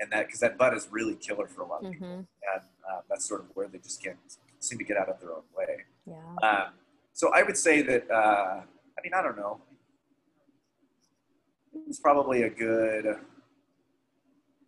and 0.00 0.10
that 0.10 0.26
because 0.26 0.40
that 0.40 0.56
but 0.58 0.74
is 0.74 0.88
really 0.90 1.14
killer 1.16 1.46
for 1.46 1.62
a 1.62 1.66
lot 1.66 1.84
of 1.84 1.92
people, 1.92 2.08
Mhm. 2.08 2.14
and 2.54 2.62
uh, 2.90 3.00
that's 3.08 3.24
sort 3.24 3.42
of 3.42 3.46
where 3.54 3.68
they 3.68 3.78
just 3.78 4.02
can't 4.02 4.18
seem 4.58 4.78
to 4.78 4.84
get 4.84 4.96
out 4.96 5.08
of 5.08 5.20
their 5.20 5.32
own 5.32 5.42
way. 5.56 5.84
Yeah. 6.06 6.34
Um, 6.48 6.72
so 7.12 7.30
I 7.34 7.42
would 7.42 7.56
say 7.56 7.82
that, 7.82 8.10
uh, 8.10 8.62
I 8.62 9.00
mean, 9.02 9.12
I 9.14 9.22
don't 9.22 9.36
know. 9.36 9.60
It's 11.88 12.00
probably 12.00 12.42
a 12.42 12.50
good 12.50 13.18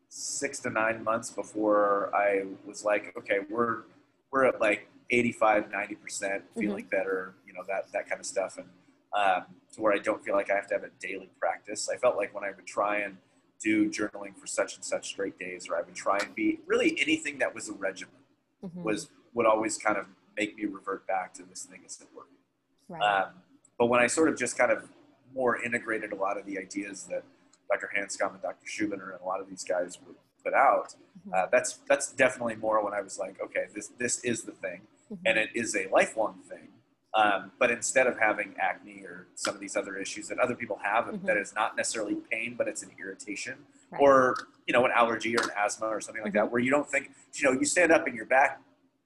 six 0.09 0.59
to 0.61 0.71
nine 0.71 1.03
months 1.05 1.31
before 1.31 2.11
I 2.15 2.45
was 2.67 2.85
like, 2.85 3.15
okay, 3.19 3.39
we're, 3.51 3.83
we're 4.31 4.45
at 4.45 4.61
like 4.61 4.89
85, 5.11 5.71
90% 5.71 6.43
feeling 6.59 6.87
better, 6.91 7.35
you 7.47 7.53
know, 7.53 7.63
that, 7.69 7.93
that 7.93 8.09
kind 8.09 8.21
of 8.21 8.27
stuff. 8.27 8.59
And 8.59 8.69
um, 9.15 9.45
to 9.75 9.81
where 9.83 9.93
I 9.93 9.99
don't 9.99 10.23
feel 10.25 10.35
like 10.35 10.51
I 10.51 10.55
have 10.55 10.67
to 10.69 10.75
have 10.75 10.85
a 10.85 10.91
daily 11.01 11.31
practice. 11.41 11.89
I 11.93 11.97
felt 11.97 12.17
like 12.17 12.35
when 12.35 12.45
I 12.45 12.51
would 12.55 12.67
try 12.67 12.99
and 12.99 13.17
do 13.61 13.89
journaling 13.91 14.37
for 14.37 14.47
such 14.47 14.77
and 14.77 14.85
such 14.85 15.09
straight 15.09 15.39
days, 15.39 15.69
or 15.69 15.77
I 15.77 15.83
would 15.83 15.95
try 15.95 16.19
and 16.19 16.35
be 16.35 16.61
really 16.67 16.97
anything 17.01 17.39
that 17.39 17.55
was 17.55 17.69
a 17.69 17.73
regimen 17.73 18.13
Mhm. 18.65 18.83
was 18.83 19.11
would 19.35 19.47
always 19.47 19.77
kind 19.77 19.99
of 19.99 20.07
make 20.37 20.57
me 20.57 20.65
revert 20.65 21.07
back 21.07 21.35
to 21.35 21.43
this 21.43 21.65
thing 21.65 21.83
isn't 21.85 22.09
working. 22.15 22.37
right. 22.89 23.03
Um, 23.03 23.33
but 23.79 23.87
when 23.87 24.01
I 24.01 24.07
sort 24.07 24.29
of 24.31 24.37
just 24.39 24.57
kind 24.57 24.73
of 24.73 24.89
more 25.35 25.63
integrated 25.63 26.13
a 26.13 26.17
lot 26.17 26.39
of 26.39 26.47
the 26.47 26.59
ideas 26.59 27.05
that 27.11 27.23
Dr. 27.71 27.91
Hanscom 27.97 28.33
and 28.35 28.43
Dr. 28.43 28.67
Schubiner 28.67 29.13
and 29.13 29.21
a 29.21 29.25
lot 29.25 29.41
of 29.41 29.49
these 29.49 29.65
guys 29.65 29.99
would 30.07 30.17
put 30.45 30.55
out, 30.55 30.95
Mhm. 31.27 31.35
uh, 31.35 31.47
that's 31.51 31.79
that's 31.89 32.13
definitely 32.13 32.57
more 32.57 32.83
when 32.85 32.95
I 32.95 33.01
was 33.01 33.19
like, 33.19 33.41
okay, 33.41 33.67
this 33.75 33.89
this 33.99 34.21
is 34.25 34.45
the 34.45 34.53
thing, 34.53 34.87
Mhm. 35.11 35.19
and 35.27 35.39
it 35.39 35.51
is 35.55 35.75
a 35.75 35.89
lifelong 35.89 36.43
thing. 36.49 36.73
Um, 37.15 37.53
but 37.59 37.71
instead 37.71 38.07
of 38.07 38.19
having 38.19 38.55
acne 38.61 39.03
or 39.05 39.27
some 39.37 39.55
of 39.55 39.61
these 39.61 39.75
other 39.75 39.97
issues 39.97 40.29
that 40.29 40.39
other 40.39 40.55
people 40.55 40.77
have, 40.83 41.07
Mhm. 41.07 41.25
that 41.27 41.37
is 41.39 41.55
not 41.55 41.75
necessarily 41.77 42.17
pain, 42.31 42.55
but 42.57 42.69
it's 42.69 42.83
an 42.83 42.91
irritation 42.99 43.65
Right. 43.91 44.01
or 44.03 44.37
you 44.67 44.73
know 44.73 44.85
an 44.85 44.93
allergy 44.93 45.37
or 45.37 45.43
an 45.43 45.51
asthma 45.57 45.87
or 45.89 46.01
something 46.01 46.23
like 46.23 46.35
that, 46.35 46.51
where 46.53 46.61
you 46.61 46.71
don't 46.71 46.89
think 46.89 47.11
you 47.35 47.45
know 47.45 47.53
you 47.59 47.65
stand 47.65 47.91
up 47.91 48.07
and 48.07 48.15
your 48.15 48.27
back 48.27 48.61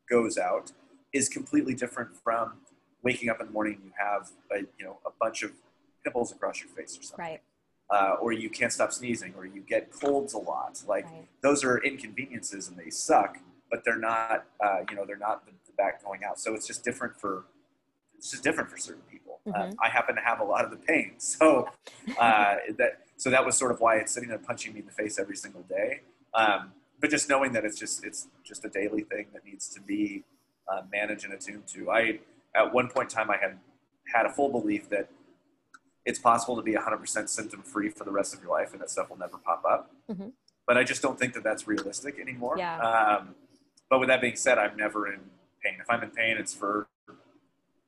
goes 0.09 0.37
out, 0.37 0.73
is 1.12 1.29
completely 1.29 1.75
different 1.75 2.16
from 2.16 2.61
waking 3.03 3.29
up 3.31 3.40
in 3.40 3.46
the 3.46 3.53
morning 3.53 3.77
and 3.77 3.85
you 3.87 3.92
have 3.96 4.31
a, 4.53 4.59
you 4.77 4.85
know 4.85 4.99
a 5.07 5.11
bunch 5.11 5.42
of 5.42 5.53
pimples 6.05 6.33
across 6.33 6.61
your 6.62 6.68
face 6.75 6.99
or 6.99 7.03
something, 7.03 7.25
right. 7.25 7.42
Uh, 7.90 8.16
or 8.20 8.33
you 8.33 8.48
can't 8.50 8.72
stop 8.72 8.92
sneezing, 8.92 9.35
or 9.37 9.46
you 9.46 9.61
get 9.62 9.90
colds 9.90 10.35
a 10.35 10.38
lot. 10.38 10.83
Like 10.87 11.07
right. 11.07 11.26
those 11.42 11.64
are 11.64 11.79
inconveniences 11.79 12.68
and 12.68 12.76
they 12.76 12.90
suck, 12.90 13.38
but 13.70 13.85
they're 13.85 13.98
not 13.98 14.44
uh, 14.64 14.79
you 14.88 14.96
know 14.96 15.05
they're 15.07 15.16
not 15.16 15.44
the, 15.46 15.53
the 15.66 15.72
back 15.72 16.05
going 16.05 16.22
out. 16.24 16.38
So 16.38 16.55
it's 16.55 16.66
just 16.66 16.85
different 16.85 17.20
for 17.20 17.44
it's 18.16 18.31
just 18.31 18.42
different 18.42 18.70
for 18.70 18.76
certain 18.76 19.03
people. 19.11 19.40
Uh, 19.46 19.53
Mhm. 19.53 19.74
I 19.83 19.88
happen 19.88 20.14
to 20.16 20.20
have 20.20 20.40
a 20.40 20.44
lot 20.44 20.64
of 20.66 20.70
the 20.70 20.76
pain, 20.76 21.14
so 21.18 21.68
uh, 22.18 22.57
that 22.76 23.00
so 23.16 23.31
that 23.31 23.44
was 23.44 23.57
sort 23.57 23.72
of 23.72 23.81
why 23.81 23.96
it's 23.96 24.12
sitting 24.12 24.29
there 24.29 24.38
punching 24.38 24.72
me 24.74 24.81
in 24.81 24.87
the 24.87 24.92
face 24.92 25.18
every 25.18 25.37
single 25.37 25.62
day. 25.62 26.03
Um, 26.35 26.72
but 27.00 27.11
just 27.11 27.29
knowing 27.29 27.53
that 27.53 27.64
it's 27.64 27.79
just 27.79 28.05
it's 28.05 28.29
just 28.44 28.64
a 28.64 28.68
daily 28.68 29.03
thing 29.03 29.26
that 29.33 29.44
needs 29.44 29.68
to 29.70 29.81
be 29.81 30.22
uh, 30.70 30.83
managed 30.92 31.24
and 31.24 31.33
attuned 31.33 31.66
to. 31.68 31.90
I 31.90 32.20
at 32.55 32.72
one 32.72 32.88
point 32.88 33.11
in 33.11 33.16
time 33.16 33.31
I 33.31 33.38
had 33.38 33.59
had 34.14 34.26
a 34.26 34.31
full 34.31 34.50
belief 34.50 34.88
that 34.90 35.09
it's 36.04 36.18
possible 36.18 36.56
to 36.56 36.62
be 36.62 36.72
100% 36.74 37.28
symptom 37.28 37.62
free 37.62 37.90
for 37.90 38.04
the 38.04 38.10
rest 38.10 38.34
of 38.34 38.40
your 38.42 38.50
life 38.50 38.72
and 38.72 38.80
that 38.80 38.90
stuff 38.90 39.10
will 39.10 39.18
never 39.18 39.36
pop 39.38 39.62
up. 39.68 39.94
Mhm. 40.10 40.32
But 40.66 40.78
I 40.78 40.84
just 40.84 41.02
don't 41.02 41.18
think 41.18 41.34
that 41.34 41.42
that's 41.42 41.66
realistic 41.66 42.18
anymore. 42.18 42.56
Yeah. 42.56 42.78
Um, 42.80 43.34
but 43.88 43.98
with 43.98 44.08
that 44.08 44.20
being 44.20 44.36
said, 44.36 44.58
I'm 44.58 44.76
never 44.76 45.12
in 45.12 45.20
pain. 45.62 45.78
If 45.80 45.90
I'm 45.90 46.02
in 46.02 46.10
pain, 46.10 46.36
it's 46.38 46.54
for 46.54 46.88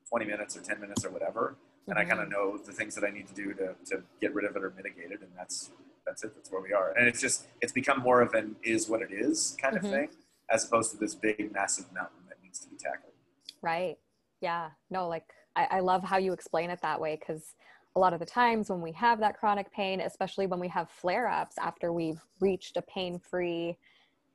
20 0.08 0.24
minutes 0.26 0.56
or 0.56 0.62
10 0.62 0.80
minutes 0.80 1.04
or 1.04 1.10
whatever. 1.10 1.56
And 1.86 1.98
I 1.98 2.04
Mhm. 2.04 2.08
kind 2.08 2.20
of 2.20 2.28
know 2.28 2.58
the 2.58 2.72
things 2.72 2.94
that 2.96 3.04
I 3.04 3.10
need 3.10 3.26
to 3.28 3.34
do 3.34 3.54
to, 3.54 3.74
to 3.86 4.04
get 4.20 4.34
rid 4.34 4.44
of 4.44 4.56
it 4.56 4.62
or 4.62 4.70
mitigate 4.70 5.10
it. 5.10 5.20
And 5.22 5.32
that's, 5.36 5.70
that's 6.04 6.22
it. 6.22 6.34
That's 6.34 6.50
where 6.50 6.60
we 6.60 6.72
are. 6.72 6.92
And 6.92 7.08
it's 7.08 7.20
just, 7.20 7.46
it's 7.60 7.72
become 7.72 8.00
more 8.00 8.20
of 8.20 8.34
an 8.34 8.56
is 8.62 8.88
what 8.88 9.00
it 9.02 9.10
is 9.12 9.56
kind 9.60 9.76
of 9.76 9.82
Mhm. 9.82 9.90
thing, 9.90 10.10
as 10.50 10.64
opposed 10.64 10.90
to 10.92 10.96
this 10.98 11.14
big, 11.14 11.50
massive 11.52 11.90
mountain 11.92 12.26
that 12.28 12.42
needs 12.42 12.60
to 12.60 12.68
be 12.68 12.76
tackled. 12.76 13.14
Right. 13.62 13.98
Yeah. 14.40 14.72
No, 14.90 15.08
like 15.08 15.24
I, 15.56 15.66
I 15.70 15.80
love 15.80 16.02
how 16.04 16.18
you 16.18 16.32
explain 16.32 16.70
it 16.70 16.80
that 16.82 17.00
way 17.00 17.16
because 17.16 17.54
a 17.94 18.00
lot 18.00 18.14
of 18.14 18.20
the 18.20 18.26
times 18.26 18.70
when 18.70 18.80
we 18.80 18.92
have 18.92 19.20
that 19.20 19.38
chronic 19.38 19.70
pain, 19.72 20.00
especially 20.00 20.46
when 20.46 20.60
we 20.60 20.68
have 20.68 20.88
flare 20.88 21.28
ups 21.28 21.56
after 21.58 21.92
we've 21.92 22.20
reached 22.40 22.76
a 22.76 22.82
pain 22.82 23.18
free, 23.18 23.76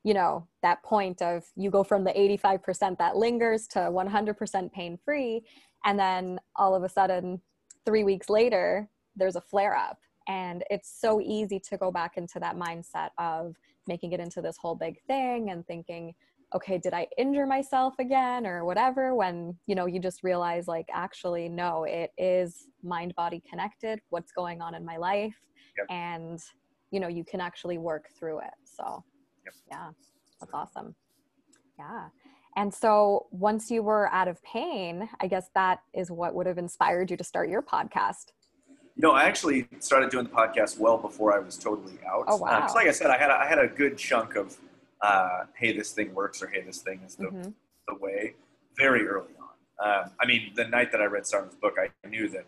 you 0.04 0.13
know, 0.13 0.48
that 0.62 0.84
point 0.84 1.22
of 1.22 1.46
you 1.56 1.72
go 1.72 1.84
from 1.84 2.04
the 2.04 2.12
85% 2.12 2.98
that 2.98 3.17
lingers 3.17 3.67
to 3.67 3.80
100% 3.80 4.72
pain 4.72 4.98
free. 5.04 5.43
And 5.86 6.00
then 6.00 6.39
all 6.56 6.76
of 6.76 6.84
a 6.84 6.89
sudden, 6.89 7.41
three 7.86 8.04
weeks 8.04 8.30
later, 8.30 8.88
there's 9.15 9.36
a 9.36 9.41
flare 9.41 9.76
up. 9.76 10.00
And 10.28 10.63
it's 10.70 10.89
so 10.89 11.20
easy 11.22 11.60
to 11.62 11.78
go 11.78 11.91
back 11.91 12.17
into 12.17 12.39
that 12.39 12.58
mindset 12.58 13.10
of 13.17 13.56
making 13.88 14.12
it 14.12 14.20
into 14.20 14.41
this 14.41 14.58
whole 14.58 14.76
big 14.76 15.02
thing 15.08 15.50
and 15.50 15.65
thinking, 15.65 16.13
okay 16.55 16.77
did 16.77 16.93
i 16.93 17.05
injure 17.17 17.45
myself 17.45 17.93
again 17.99 18.45
or 18.45 18.63
whatever 18.65 19.13
when 19.15 19.55
you 19.65 19.75
know 19.75 19.86
you 19.86 19.99
just 19.99 20.23
realize 20.23 20.67
like 20.67 20.88
actually 20.93 21.49
no 21.49 21.83
it 21.83 22.12
is 22.17 22.67
mind 22.83 23.13
body 23.15 23.41
connected 23.49 23.99
what's 24.10 24.31
going 24.31 24.62
on 24.62 24.73
in 24.75 24.86
my 24.86 24.97
life 24.97 25.36
Yep. 25.77 25.88
and 25.89 26.39
you 26.91 26.99
know 26.99 27.07
you 27.07 27.23
can 27.23 27.39
actually 27.41 27.77
work 27.77 28.05
through 28.17 28.39
it 28.39 28.53
so 28.63 29.03
Yep. 29.45 29.53
yeah 29.71 29.89
that's 30.39 30.53
awesome 30.53 30.95
yeah 31.77 32.07
and 32.55 32.73
so 32.73 33.27
once 33.31 33.69
you 33.69 33.83
were 33.83 34.12
out 34.13 34.27
of 34.27 34.41
pain 34.43 35.07
i 35.19 35.27
guess 35.27 35.49
that 35.53 35.79
is 35.93 36.10
what 36.10 36.33
would 36.33 36.47
have 36.47 36.57
inspired 36.57 37.12
you 37.12 37.17
to 37.17 37.23
start 37.23 37.49
your 37.49 37.62
podcast 37.62 38.31
You 38.95 39.03
know, 39.03 39.12
I 39.12 39.25
actually 39.25 39.67
started 39.79 40.10
doing 40.10 40.23
the 40.25 40.31
podcast 40.31 40.79
well 40.79 40.97
before 40.97 41.29
I 41.31 41.39
was 41.39 41.55
totally 41.55 41.99
out. 42.12 42.25
Oh, 42.27 42.33
uh, 42.33 42.38
wow. 42.39 42.55
Because, 42.62 42.73
like 42.73 42.88
I 42.88 42.91
said, 42.99 43.12
I 43.12 43.17
had 43.23 43.29
a, 43.29 43.36
I 43.36 43.45
had 43.45 43.60
a 43.60 43.67
good 43.67 43.95
chunk 43.95 44.36
of, 44.36 44.57
uh, 45.01 45.45
hey, 45.55 45.75
this 45.75 45.91
thing 45.91 46.13
works, 46.13 46.41
or 46.41 46.47
hey, 46.47 46.62
this 46.62 46.81
thing 46.81 47.01
is 47.05 47.15
the, 47.15 47.27
Mhm. 47.27 47.53
the 47.88 47.95
way, 47.95 48.36
very 48.75 49.07
early 49.07 49.33
on. 49.39 49.47
Um, 49.79 50.12
I 50.19 50.25
mean, 50.25 50.53
the 50.55 50.67
night 50.67 50.91
that 50.91 51.01
I 51.01 51.05
read 51.05 51.25
Sarno's 51.25 51.55
book, 51.55 51.75
I 51.79 52.07
knew 52.07 52.27
that, 52.29 52.45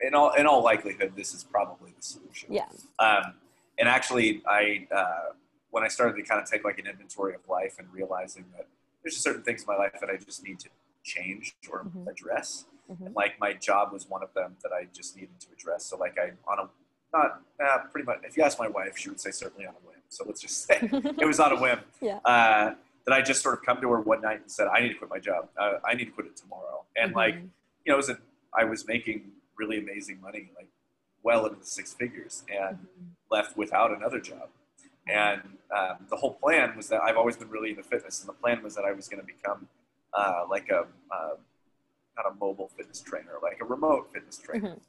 in 0.00 0.14
all 0.14 0.32
in 0.34 0.46
all 0.46 0.62
likelihood, 0.62 1.14
this 1.16 1.34
is 1.34 1.44
probably 1.44 1.92
the 1.92 2.02
solution. 2.02 2.52
yeah 2.52 2.66
Um, 2.98 3.34
and 3.78 3.88
actually, 3.88 4.42
I 4.46 4.86
uh, 4.90 5.32
when 5.70 5.82
I 5.82 5.88
started 5.88 6.16
to 6.16 6.22
kind 6.22 6.40
of 6.40 6.48
take 6.48 6.64
like 6.64 6.78
an 6.78 6.86
inventory 6.86 7.34
of 7.34 7.48
life 7.48 7.78
and 7.78 7.92
realizing 7.92 8.44
that 8.56 8.66
there's 9.02 9.14
just 9.14 9.24
certain 9.24 9.42
things 9.42 9.62
in 9.62 9.66
my 9.66 9.76
life 9.76 9.96
that 10.00 10.10
I 10.10 10.16
just 10.16 10.44
need 10.44 10.60
to 10.60 10.68
change 11.02 11.56
or 11.70 11.84
Mhm. 11.84 12.08
address. 12.08 12.66
Mhm. 12.90 13.06
And 13.06 13.14
like 13.14 13.38
my 13.40 13.52
job 13.54 13.92
was 13.92 14.06
one 14.08 14.22
of 14.22 14.32
them 14.34 14.56
that 14.62 14.72
I 14.72 14.84
just 14.92 15.16
needed 15.16 15.40
to 15.40 15.52
address. 15.52 15.84
So 15.86 15.96
like 15.96 16.18
I 16.18 16.32
on 16.46 16.58
a 16.60 16.68
not 17.12 17.42
uh, 17.60 17.78
pretty 17.90 18.06
much. 18.06 18.20
If 18.24 18.36
you 18.36 18.42
ask 18.42 18.58
my 18.58 18.68
wife, 18.68 18.96
she 18.96 19.08
would 19.08 19.20
say 19.20 19.30
certainly 19.30 19.66
on 19.66 19.74
a 19.74 19.86
whim. 19.86 20.01
So 20.12 20.24
let's 20.26 20.40
just 20.42 20.66
say 20.66 20.78
it 20.82 21.26
was 21.26 21.40
on 21.40 21.52
a 21.52 21.60
whim. 21.60 21.80
Yeah. 22.00 22.18
Uh, 22.24 22.74
that 23.04 23.12
I 23.14 23.20
just 23.22 23.42
sort 23.42 23.58
of 23.58 23.64
come 23.64 23.80
to 23.80 23.90
her 23.90 24.00
one 24.00 24.20
night 24.20 24.40
and 24.42 24.50
said, 24.50 24.68
I 24.68 24.80
need 24.80 24.90
to 24.90 24.94
quit 24.94 25.10
my 25.10 25.18
job. 25.18 25.48
Uh, 25.58 25.74
I 25.84 25.94
need 25.94 26.04
to 26.04 26.10
quit 26.12 26.26
it 26.28 26.36
tomorrow. 26.36 26.84
And 26.96 27.14
like 27.14 27.34
Mhm. 27.34 27.48
you 27.84 27.90
know, 27.90 27.94
it 27.94 27.96
was 27.96 28.10
a, 28.10 28.18
I 28.56 28.62
was 28.64 28.86
making 28.86 29.32
really 29.56 29.78
amazing 29.78 30.20
money, 30.20 30.50
like 30.56 30.68
well 31.24 31.46
into 31.46 31.58
the 31.58 31.66
six 31.66 31.92
figures, 31.94 32.44
and 32.48 32.76
Mhm. 32.78 33.08
left 33.30 33.56
without 33.56 33.90
another 33.90 34.20
job. 34.20 34.50
And 35.08 35.58
um, 35.76 36.06
the 36.10 36.16
whole 36.16 36.34
plan 36.34 36.76
was 36.76 36.88
that 36.90 37.00
I've 37.02 37.16
always 37.16 37.36
been 37.36 37.48
really 37.50 37.70
into 37.70 37.82
fitness, 37.82 38.20
and 38.20 38.28
the 38.28 38.34
plan 38.34 38.62
was 38.62 38.74
that 38.76 38.84
I 38.84 38.92
was 38.92 39.08
going 39.08 39.20
to 39.20 39.26
become 39.26 39.68
uh, 40.12 40.44
like 40.48 40.68
a 40.68 40.86
uh, 41.10 41.34
not 42.16 42.26
a 42.30 42.34
mobile 42.34 42.68
fitness 42.76 43.00
trainer, 43.00 43.34
like 43.42 43.58
a 43.60 43.64
remote 43.64 44.12
fitness 44.12 44.38
trainer. 44.38 44.68
Mhm. 44.76 44.80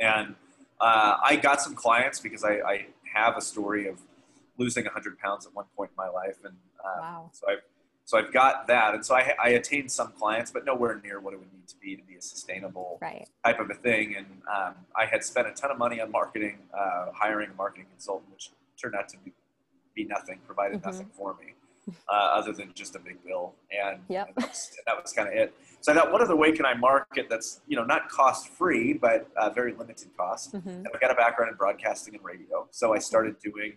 And 0.00 0.34
uh, 0.80 1.16
I 1.22 1.36
got 1.36 1.60
some 1.60 1.74
clients 1.74 2.20
because 2.20 2.44
I, 2.44 2.54
I 2.74 2.86
have 3.14 3.36
a 3.36 3.40
story 3.42 3.88
of 3.88 4.00
losing 4.58 4.84
100 4.84 5.18
pounds 5.18 5.46
at 5.46 5.54
one 5.54 5.66
point 5.76 5.90
in 5.90 5.96
my 5.96 6.08
life, 6.08 6.38
and 6.44 6.54
um, 6.84 7.00
Wow. 7.00 7.30
so 7.32 7.48
I've 7.48 7.62
so 8.04 8.16
I've 8.16 8.32
got 8.32 8.68
that, 8.68 8.94
and 8.94 9.04
so 9.04 9.16
I, 9.16 9.34
I 9.42 9.48
attained 9.50 9.90
some 9.90 10.12
clients, 10.12 10.52
but 10.52 10.64
nowhere 10.64 11.00
near 11.02 11.18
what 11.18 11.34
it 11.34 11.40
would 11.40 11.52
need 11.52 11.66
to 11.66 11.74
be 11.78 11.96
to 11.96 12.02
be 12.04 12.14
a 12.14 12.22
sustainable 12.22 12.98
right 13.02 13.28
type 13.44 13.58
of 13.58 13.68
a 13.68 13.74
thing. 13.74 14.14
And 14.16 14.26
um, 14.54 14.74
I 14.94 15.06
had 15.06 15.24
spent 15.24 15.48
a 15.48 15.50
ton 15.52 15.72
of 15.72 15.78
money 15.78 16.00
on 16.00 16.12
marketing, 16.12 16.58
uh, 16.72 17.06
hiring 17.12 17.50
a 17.50 17.54
marketing 17.54 17.86
consultant, 17.90 18.30
which 18.30 18.52
turned 18.80 18.94
out 18.94 19.08
to 19.08 19.16
be, 19.24 19.32
be 19.96 20.04
nothing, 20.04 20.38
provided 20.46 20.80
Mhm. 20.82 20.86
nothing 20.86 21.10
for 21.14 21.34
me. 21.34 21.54
uh, 22.08 22.12
other 22.12 22.52
than 22.52 22.72
just 22.74 22.96
a 22.96 22.98
big 22.98 23.16
bill. 23.24 23.54
And, 23.70 24.00
Yep. 24.08 24.26
and 24.36 24.36
that 24.86 25.00
was 25.02 25.12
kind 25.12 25.28
of 25.28 25.34
it. 25.34 25.54
So 25.80 25.92
I 25.92 25.94
thought, 25.94 26.10
what 26.10 26.20
other 26.20 26.34
way 26.34 26.50
can 26.50 26.66
I 26.66 26.74
market 26.74 27.28
that's 27.28 27.60
you 27.68 27.76
know 27.76 27.84
not 27.84 28.08
cost 28.08 28.48
free 28.48 28.92
but 28.92 29.28
uh, 29.36 29.50
very 29.50 29.72
limited 29.72 30.08
cost? 30.16 30.52
Mhm. 30.52 30.66
And 30.66 30.88
I've 30.92 31.00
got 31.00 31.12
a 31.12 31.14
background 31.14 31.50
in 31.52 31.56
broadcasting 31.56 32.14
and 32.16 32.24
radio, 32.24 32.66
so 32.72 32.92
I 32.92 32.98
started 32.98 33.38
doing 33.40 33.74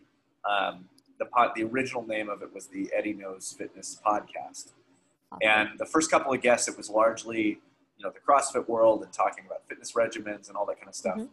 um, 0.50 0.90
the 1.20 1.26
pod. 1.26 1.52
The 1.56 1.64
original 1.64 2.06
name 2.06 2.30
of 2.30 2.42
it 2.42 2.54
was 2.54 2.68
the 2.68 2.90
Eddy 2.94 3.14
Knows 3.14 3.54
Fitness 3.58 4.00
Podcast. 4.06 4.72
Awesome. 5.32 5.40
And 5.44 5.70
the 5.78 5.86
first 5.86 6.10
couple 6.10 6.34
of 6.34 6.42
guests, 6.42 6.68
it 6.68 6.76
was 6.78 6.90
largely, 6.90 7.60
you 7.98 8.04
know, 8.04 8.12
the 8.12 8.20
CrossFit 8.20 8.68
world 8.68 9.04
and 9.04 9.12
talking 9.14 9.46
about 9.46 9.62
fitness 9.68 9.92
regimens 9.92 10.48
and 10.48 10.58
all 10.58 10.66
that 10.66 10.78
kind 10.78 10.88
of 10.90 10.96
stuff. 10.96 11.18
Mhm. 11.18 11.30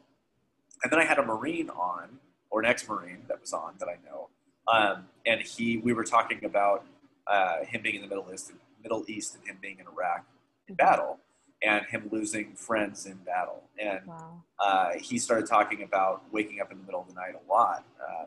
And 0.83 0.93
then 0.93 0.99
I 0.99 1.05
had 1.05 1.19
a 1.19 1.23
Marine 1.25 1.71
on, 1.71 2.19
or 2.51 2.61
an 2.61 2.67
ex-Marine 2.67 3.25
that 3.29 3.41
was 3.41 3.53
on 3.53 3.75
that 3.79 3.89
I 3.89 3.97
know, 4.05 4.29
um, 4.69 5.09
and 5.25 5.41
he, 5.41 5.79
we 5.79 5.93
were 5.93 6.05
talking 6.05 6.45
about 6.45 6.85
uh, 7.29 7.65
him 7.65 7.83
being 7.83 7.97
in 7.97 8.03
the 8.03 8.07
Middle 8.09 8.33
East, 8.33 8.53
Middle 8.83 9.05
East, 9.09 9.35
and 9.35 9.45
him 9.49 9.59
being 9.61 9.81
in 9.81 9.87
Iraq 9.89 10.25
in 10.69 10.75
Mhm. 10.75 10.79
battle, 10.79 11.19
and 11.63 11.85
him 11.87 12.09
losing 12.13 12.55
friends 12.55 13.05
in 13.07 13.17
battle. 13.25 13.65
And 13.79 14.07
Wow. 14.07 14.43
uh, 14.61 14.93
he 14.93 15.19
started 15.19 15.47
talking 15.49 15.83
about 15.83 16.23
waking 16.31 16.61
up 16.61 16.71
in 16.71 16.79
the 16.79 16.85
middle 16.85 17.01
of 17.01 17.09
the 17.09 17.15
night 17.15 17.35
a 17.35 17.51
lot 17.51 17.85
uh, 18.01 18.27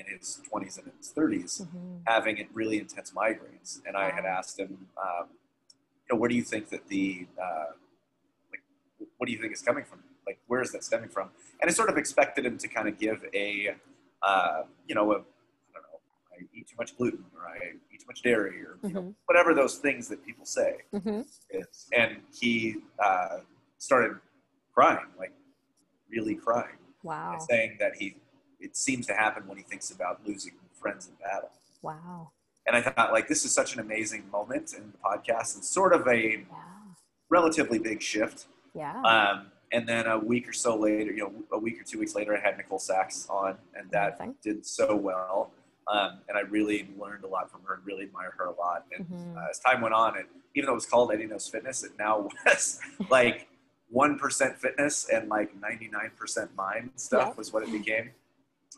in 0.00 0.18
his 0.18 0.40
20s 0.50 0.78
and 0.78 0.90
his 0.98 1.10
30s 1.12 1.60
Mhm. 1.62 2.02
having 2.06 2.48
really 2.52 2.78
intense 2.78 3.12
migraines, 3.12 3.80
and 3.86 3.96
I 3.96 4.10
had 4.10 4.24
asked 4.24 4.58
him, 4.58 4.88
um, 4.96 5.28
you 6.08 6.14
know, 6.14 6.18
where 6.18 6.28
do 6.28 6.34
you 6.34 6.42
think 6.42 6.68
that 6.70 6.88
the, 6.88 7.26
uh, 7.40 7.72
like, 8.50 8.62
what 9.18 9.26
do 9.26 9.32
you 9.32 9.38
think 9.38 9.52
is 9.52 9.62
coming 9.62 9.84
from? 9.84 10.02
Like, 10.26 10.38
where 10.46 10.60
is 10.62 10.72
that 10.72 10.82
stemming 10.84 11.10
from? 11.10 11.30
And 11.60 11.70
I 11.70 11.72
sort 11.74 11.88
of 11.90 11.96
expected 11.96 12.44
him 12.46 12.56
to 12.58 12.68
kind 12.68 12.88
of 12.88 12.98
give 12.98 13.24
a, 13.34 13.76
uh, 14.22 14.62
you 14.86 14.94
know, 14.94 15.12
a, 15.12 15.16
I 15.16 15.74
don't 15.74 15.82
know, 15.82 16.00
I 16.32 16.44
eat 16.54 16.68
too 16.68 16.76
much 16.78 16.96
gluten, 16.96 17.24
or 17.36 17.46
I 17.46 17.74
eat 17.92 18.00
too 18.00 18.06
much 18.06 18.22
dairy, 18.22 18.60
or 18.62 18.78
you 18.82 18.94
know, 18.94 19.00
Mhm. 19.02 19.14
whatever 19.26 19.54
those 19.54 19.78
things 19.78 20.08
that 20.08 20.24
people 20.24 20.44
say 20.46 20.82
Mhm. 20.92 21.24
is. 21.50 21.88
And 21.92 22.22
he 22.32 22.76
uh, 22.98 23.40
started 23.78 24.18
crying, 24.74 25.06
like 25.18 25.32
really 26.08 26.34
crying 26.34 26.76
Wow. 27.02 27.38
saying 27.48 27.76
that 27.78 27.94
he 27.96 28.16
it 28.60 28.76
seems 28.76 29.06
to 29.06 29.14
happen 29.14 29.46
when 29.46 29.56
he 29.56 29.64
thinks 29.64 29.90
about 29.90 30.20
losing 30.26 30.52
friends 30.80 31.08
in 31.08 31.14
battle. 31.24 31.50
Wow. 31.82 32.30
And 32.66 32.76
I 32.76 32.82
thought 32.82 33.12
like 33.12 33.28
this 33.28 33.44
is 33.44 33.52
such 33.52 33.74
an 33.74 33.80
amazing 33.80 34.28
moment 34.30 34.74
in 34.74 34.92
the 34.92 34.98
podcast 34.98 35.54
and 35.54 35.64
sort 35.64 35.92
of 35.92 36.06
a 36.06 36.38
Yeah. 36.40 36.44
relatively 37.30 37.78
big 37.78 38.02
shift. 38.02 38.46
Yeah. 38.74 39.00
Um, 39.02 39.46
and 39.72 39.88
then 39.88 40.06
a 40.06 40.18
week 40.18 40.48
or 40.48 40.52
so 40.52 40.76
later, 40.76 41.10
you 41.12 41.18
know, 41.18 41.32
a 41.52 41.58
week 41.58 41.80
or 41.80 41.84
two 41.84 41.98
weeks 41.98 42.14
later, 42.14 42.36
I 42.36 42.40
had 42.40 42.56
Nicole 42.56 42.78
Sachs 42.78 43.26
on, 43.30 43.56
and 43.74 43.90
that 43.92 44.16
Amazing. 44.16 44.36
did 44.42 44.66
so 44.66 44.94
well. 44.96 45.52
Um, 45.88 46.20
and 46.28 46.36
I 46.36 46.40
really 46.42 46.88
learned 46.98 47.24
a 47.24 47.28
lot 47.28 47.50
from 47.50 47.62
her 47.64 47.74
and 47.74 47.86
really 47.86 48.04
admire 48.04 48.32
her 48.38 48.46
a 48.46 48.52
lot. 48.52 48.84
And 48.96 49.08
Mhm. 49.08 49.36
uh, 49.36 49.48
as 49.50 49.58
time 49.60 49.80
went 49.80 49.94
on, 49.94 50.16
and 50.18 50.26
even 50.54 50.66
though 50.66 50.72
it 50.72 50.76
was 50.76 50.86
called 50.86 51.12
Eddy 51.12 51.26
Knows 51.26 51.48
Fitness, 51.48 51.82
it 51.84 51.92
now 51.98 52.28
was 52.46 52.80
like 53.08 53.48
one 53.88 54.18
percent 54.18 54.56
fitness 54.58 55.08
and 55.08 55.28
like 55.28 55.54
ninety 55.56 55.88
nine 55.88 56.10
percent 56.16 56.54
mind 56.56 56.90
stuff 56.96 57.28
Yeah. 57.28 57.34
was 57.34 57.52
what 57.52 57.62
it 57.64 57.72
became. 57.72 58.10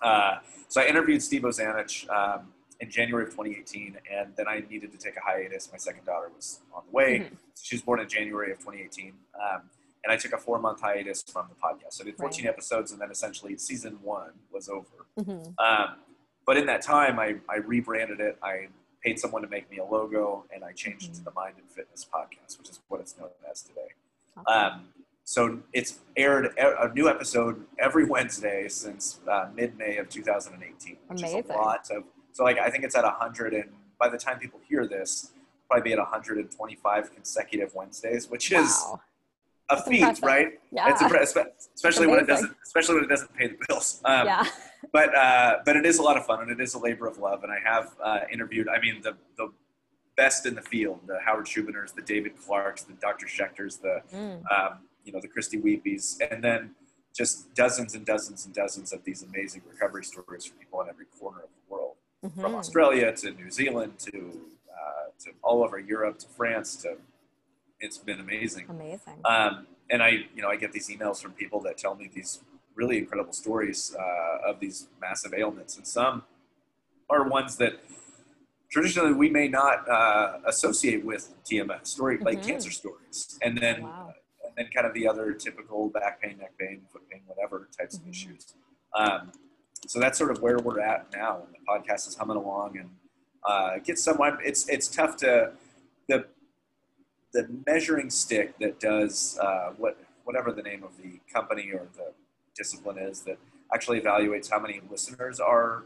Uh, 0.03 0.39
so 0.69 0.81
I 0.81 0.87
interviewed 0.87 1.23
Steve 1.23 1.43
Ozanich 1.43 2.09
um, 2.11 2.53
in 2.81 2.91
January 2.91 3.25
of 3.25 3.31
2018, 3.31 3.99
and 4.13 4.35
then 4.37 4.49
I 4.49 4.63
needed 4.69 4.91
to 4.93 4.99
take 4.99 5.17
a 5.17 5.21
hiatus. 5.21 5.71
My 5.71 5.79
second 5.79 6.05
daughter 6.05 6.31
was 6.35 6.61
on 6.75 6.83
the 6.87 6.93
way. 6.93 7.21
Mhm. 7.21 7.37
She 7.63 7.77
was 7.77 7.83
born 7.83 8.01
in 8.01 8.09
January 8.09 8.51
of 8.53 8.59
2018. 8.59 9.15
Um, 9.41 9.71
and 10.05 10.13
I 10.13 10.17
took 10.17 10.33
a 10.33 10.39
four 10.39 10.59
month 10.59 10.81
hiatus 10.81 11.23
from 11.23 11.47
the 11.49 11.55
podcast. 11.55 11.93
So 11.95 12.03
I 12.03 12.07
did 12.07 12.17
14 12.17 12.47
episodes, 12.47 12.91
and 12.91 13.01
then 13.01 13.11
essentially 13.11 13.57
season 13.57 13.99
one 14.03 14.33
was 14.51 14.69
over. 14.69 15.07
Mhm. 15.21 15.55
Um, 15.61 15.99
but 16.45 16.57
in 16.57 16.67
that 16.67 16.83
time, 16.83 17.21
I, 17.21 17.37
I 17.49 17.59
rebranded 17.59 18.19
it. 18.19 18.37
I 18.43 18.69
paid 19.05 19.21
someone 19.21 19.43
to 19.43 19.49
make 19.49 19.71
me 19.71 19.79
a 19.79 19.85
logo, 19.85 20.45
and 20.53 20.65
I 20.65 20.73
changed 20.73 21.09
it 21.11 21.15
to 21.15 21.21
Mhm. 21.21 21.25
the 21.25 21.31
Mind 21.33 21.55
and 21.59 21.71
Fitness 21.71 22.05
Podcast, 22.05 22.59
which 22.59 22.69
is 22.71 22.81
what 22.89 23.01
it's 23.01 23.17
known 23.17 23.31
as 23.49 23.63
today. 23.63 23.89
Awesome. 24.37 24.73
Um, 24.81 24.95
so 25.25 25.61
it's 25.73 25.99
aired 26.17 26.53
a 26.59 26.93
new 26.95 27.09
episode 27.09 27.65
every 27.79 28.05
Wednesday 28.05 28.69
since 28.69 29.21
uh, 29.31 29.49
mid 29.55 29.77
May 29.79 29.97
of 29.99 30.09
2018, 30.09 30.97
which 31.09 31.23
is 31.23 31.33
Amazing. 31.33 31.51
a 31.51 31.55
lot 31.55 31.89
of. 31.91 32.05
So 32.33 32.45
like 32.45 32.59
I 32.59 32.71
think 32.71 32.85
it's 32.85 32.95
at 32.97 33.05
100, 33.05 33.55
and 33.55 33.65
by 34.01 34.09
the 34.09 34.19
time 34.19 34.39
people 34.39 34.61
hear 34.69 34.87
this, 34.87 35.33
probably 35.69 35.91
be 35.91 35.93
at 35.93 35.99
125 35.99 37.15
consecutive 37.15 37.75
Wednesdays, 37.75 38.29
which 38.29 38.51
is 38.53 38.85
a 39.71 39.77
That's 39.77 39.89
feat, 39.89 40.01
impressive. 40.01 40.25
right? 40.25 40.61
Yeah. 40.73 40.91
It's 40.91 41.01
impressive, 41.03 41.47
especially 41.75 42.07
when 42.09 42.19
it 42.21 42.27
doesn't, 42.27 42.55
especially 42.65 42.97
when 42.97 43.05
it 43.05 43.09
doesn't 43.09 43.33
pay 43.35 43.49
the 43.49 43.57
bills. 43.69 44.01
Um, 44.05 44.27
yeah. 44.27 44.45
but 44.93 45.15
uh, 45.15 45.59
but 45.65 45.77
it 45.77 45.87
is 45.87 45.99
a 45.99 46.03
lot 46.03 46.17
of 46.17 46.27
fun 46.27 46.41
and 46.43 46.51
it 46.51 46.61
is 46.61 46.75
a 46.75 46.79
labor 46.79 47.07
of 47.07 47.19
love. 47.19 47.45
And 47.45 47.53
I 47.53 47.59
have 47.65 47.95
uh, 48.03 48.21
interviewed, 48.33 48.69
I 48.69 48.81
mean, 48.81 49.01
the 49.03 49.17
the 49.37 49.53
best 50.17 50.45
in 50.47 50.55
the 50.55 50.63
field, 50.63 51.01
the 51.07 51.19
Howard 51.25 51.47
Schubiners, 51.47 51.95
the 51.95 52.03
David 52.03 52.33
Clarks, 52.45 52.83
the 52.83 52.93
Dr. 52.95 53.27
Schechters, 53.27 53.81
the 53.81 54.03
Mm. 54.15 54.43
um, 54.53 54.79
you 55.05 55.13
know 55.13 55.21
the 55.21 55.29
Christie 55.29 55.59
Uipis, 55.59 56.21
and 56.31 56.43
then 56.43 56.75
just 57.15 57.53
dozens 57.55 57.95
and 57.95 58.07
dozens 58.07 58.47
and 58.47 58.55
dozens 58.55 58.93
of 58.93 59.05
these 59.05 59.23
amazing 59.23 59.63
recovery 59.71 60.05
stories 60.05 60.45
from 60.47 60.59
people 60.59 60.81
in 60.83 60.89
every 60.89 61.07
corner 61.19 61.41
of 61.41 61.49
the 61.51 61.75
world, 61.75 61.97
from 62.41 62.53
Mhm. 62.53 62.59
Australia 62.59 63.13
to 63.17 63.31
New 63.33 63.51
Zealand 63.51 63.99
to 63.99 64.41
uh, 64.71 65.11
to 65.21 65.31
all 65.43 65.63
over 65.63 65.79
Europe 65.79 66.19
to 66.21 66.29
France 66.29 66.77
to. 66.77 66.97
It's 67.81 67.99
been 67.99 68.21
amazing. 68.21 68.67
Amazing. 68.69 69.21
Um, 69.25 69.67
and 69.91 70.03
I, 70.05 70.11
you 70.35 70.41
know, 70.41 70.49
I 70.49 70.55
get 70.57 70.71
these 70.73 70.89
emails 70.89 71.21
from 71.21 71.33
people 71.33 71.61
that 71.63 71.77
tell 71.77 71.97
me 71.97 72.09
these 72.15 72.39
really 72.77 72.97
incredible 72.99 73.33
stories 73.33 73.95
uh, 73.99 74.49
of 74.51 74.61
these 74.61 74.87
massive 75.01 75.35
ailments, 75.35 75.77
and 75.77 75.87
some 75.87 76.23
are 77.11 77.29
ones 77.29 77.57
that 77.57 77.81
traditionally 78.71 79.13
we 79.13 79.29
may 79.29 79.49
not 79.49 79.87
uh, 79.89 80.39
associate 80.47 81.05
with 81.05 81.35
TMS 81.45 81.89
story, 81.89 82.19
like 82.21 82.41
Mhm. 82.41 82.47
cancer 82.47 82.71
stories, 82.71 83.37
and 83.43 83.59
then 83.59 83.83
Wow. 83.83 84.15
And 84.57 84.67
then 84.67 84.73
kind 84.73 84.87
of 84.87 84.95
the 84.95 85.07
other 85.09 85.33
typical 85.33 85.89
back 85.89 86.21
pain, 86.21 86.37
neck 86.39 86.53
pain, 86.59 86.83
foot 86.93 87.09
pain, 87.11 87.23
whatever 87.27 87.69
types 87.79 87.97
of 87.97 88.03
Mhm. 88.03 88.11
issues. 88.11 88.55
Um, 88.95 89.33
so 89.87 89.99
that's 89.99 90.19
sort 90.19 90.31
of 90.31 90.41
where 90.43 90.59
we're 90.59 90.81
at 90.81 91.11
now, 91.13 91.43
and 91.43 91.55
the 91.55 91.59
podcast 91.67 92.07
is 92.09 92.15
humming 92.17 92.37
along, 92.37 92.79
and 92.79 92.91
uh, 93.45 93.73
it 93.77 93.85
gets 93.85 94.03
somewhat. 94.03 94.39
It's 94.45 94.69
it's 94.69 94.87
tough 94.89 95.17
to 95.19 95.53
the 96.09 96.27
the 97.33 97.49
measuring 97.67 98.11
stick 98.11 98.59
that 98.59 98.79
does 98.79 99.39
uh, 99.41 99.73
what 99.79 99.99
whatever 100.25 100.53
the 100.53 100.63
name 100.63 100.85
of 100.85 100.97
the 100.99 101.19
company 101.33 101.73
or 101.73 101.89
the 101.97 102.13
discipline 102.55 102.99
is 102.99 103.23
that 103.23 103.39
actually 103.75 104.01
evaluates 104.01 104.51
how 104.51 104.61
many 104.61 104.81
listeners 104.91 105.41
are 105.41 105.85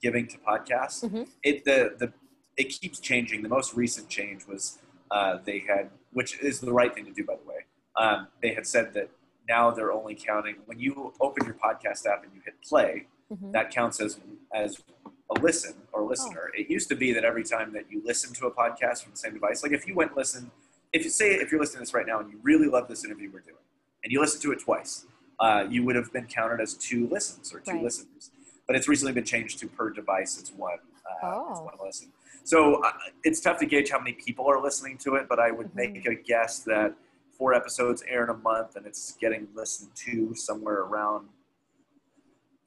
giving 0.00 0.26
to 0.28 0.38
podcasts. 0.38 1.04
Mhm. 1.04 1.28
It 1.42 1.64
the 1.64 1.94
the 1.98 2.12
it 2.56 2.70
keeps 2.70 3.00
changing. 3.00 3.42
The 3.42 3.48
most 3.50 3.74
recent 3.74 4.08
change 4.08 4.46
was 4.46 4.78
uh, 5.10 5.38
they 5.44 5.58
had, 5.58 5.90
which 6.12 6.40
is 6.40 6.60
the 6.60 6.72
right 6.72 6.94
thing 6.94 7.04
to 7.04 7.12
do, 7.12 7.22
by 7.24 7.36
the 7.36 7.44
way. 7.44 7.65
Um, 7.96 8.28
they 8.42 8.52
had 8.54 8.66
said 8.66 8.92
that 8.94 9.10
now 9.48 9.70
they're 9.70 9.92
only 9.92 10.14
counting 10.14 10.56
when 10.66 10.78
you 10.78 11.12
open 11.20 11.44
your 11.44 11.54
podcast 11.54 12.06
app 12.06 12.24
and 12.24 12.32
you 12.34 12.40
hit 12.44 12.54
play. 12.62 13.06
Mhm. 13.32 13.52
That 13.52 13.70
counts 13.70 14.00
as 14.00 14.20
as 14.54 14.82
a 15.30 15.40
listen 15.40 15.74
or 15.92 16.02
listener. 16.04 16.50
It 16.56 16.70
used 16.70 16.88
to 16.90 16.94
be 16.96 17.12
that 17.12 17.24
every 17.24 17.42
time 17.44 17.72
that 17.72 17.90
you 17.90 18.00
listen 18.04 18.32
to 18.34 18.46
a 18.46 18.50
podcast 18.50 19.02
from 19.02 19.12
the 19.12 19.16
same 19.18 19.34
device, 19.34 19.62
like 19.62 19.72
if 19.72 19.86
you 19.86 19.94
went 19.94 20.16
listen, 20.16 20.50
if 20.92 21.02
you 21.04 21.10
say 21.10 21.32
if 21.34 21.50
you're 21.50 21.60
listening 21.60 21.78
to 21.78 21.82
this 21.82 21.94
right 21.94 22.06
now 22.06 22.20
and 22.20 22.30
you 22.30 22.38
really 22.42 22.68
love 22.68 22.86
this 22.88 23.04
interview 23.04 23.30
we're 23.32 23.40
doing, 23.40 23.56
and 24.04 24.12
you 24.12 24.20
listen 24.20 24.40
to 24.42 24.52
it 24.52 24.60
twice, 24.60 25.06
uh, 25.40 25.66
you 25.68 25.84
would 25.84 25.96
have 25.96 26.12
been 26.12 26.26
counted 26.26 26.60
as 26.60 26.74
two 26.74 27.08
listens 27.08 27.52
or 27.52 27.58
two 27.60 27.72
Right. 27.72 27.82
listeners. 27.82 28.30
But 28.66 28.76
it's 28.76 28.88
recently 28.88 29.12
been 29.12 29.24
changed 29.24 29.58
to 29.60 29.68
per 29.68 29.90
device. 29.90 30.38
It's 30.38 30.52
one. 30.52 30.78
Uh, 31.04 31.46
it's 31.50 31.60
Oh. 31.60 31.62
one 31.64 31.74
listen. 31.84 32.12
So 32.44 32.76
uh, 32.84 32.92
it's 33.24 33.40
tough 33.40 33.58
to 33.58 33.66
gauge 33.66 33.90
how 33.90 33.98
many 33.98 34.12
people 34.12 34.46
are 34.48 34.60
listening 34.60 34.96
to 34.98 35.16
it, 35.16 35.28
but 35.28 35.40
I 35.40 35.50
would 35.50 35.68
Mhm. 35.72 35.74
make 35.74 36.06
a 36.06 36.14
guess 36.14 36.60
that 36.60 36.94
four 37.36 37.54
episodes 37.54 38.02
air 38.08 38.24
in 38.24 38.30
a 38.30 38.34
month 38.34 38.76
and 38.76 38.86
it's 38.86 39.12
getting 39.20 39.48
listened 39.54 39.90
to 39.94 40.34
somewhere 40.34 40.80
around 40.80 41.28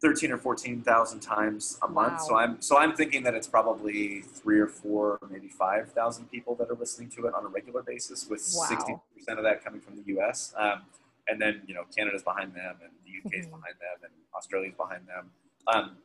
13 0.01 0.31
or 0.31 0.37
14,000 0.37 1.19
times 1.19 1.77
a 1.83 1.87
month. 1.87 2.21
So 2.21 2.35
I'm 2.37 2.61
so 2.61 2.77
I'm 2.77 2.95
thinking 2.95 3.21
that 3.23 3.33
it's 3.33 3.47
probably 3.47 4.21
3 4.21 4.59
or 4.59 4.67
4 4.67 5.19
maybe 5.29 5.49
5,000 5.49 6.31
people 6.31 6.55
that 6.55 6.69
are 6.69 6.75
listening 6.75 7.09
to 7.11 7.25
it 7.27 7.33
on 7.33 7.45
a 7.45 7.49
regular 7.49 7.83
basis 7.83 8.27
with 8.29 8.41
Wow. 8.55 9.01
60% 9.27 9.37
of 9.37 9.43
that 9.43 9.63
coming 9.63 9.81
from 9.81 9.97
the 9.97 10.03
US. 10.17 10.53
Um, 10.57 10.83
and 11.27 11.39
then, 11.41 11.61
you 11.67 11.73
know, 11.73 11.83
Canada's 11.95 12.23
behind 12.23 12.53
them 12.53 12.77
and 12.81 12.91
the 13.05 13.11
UK's 13.11 13.45
Mhm. 13.47 13.51
behind 13.51 13.75
them 13.79 13.97
and 14.03 14.13
Australia's 14.33 14.75
behind 14.75 15.05
them. 15.07 15.31
Um, 15.67 15.97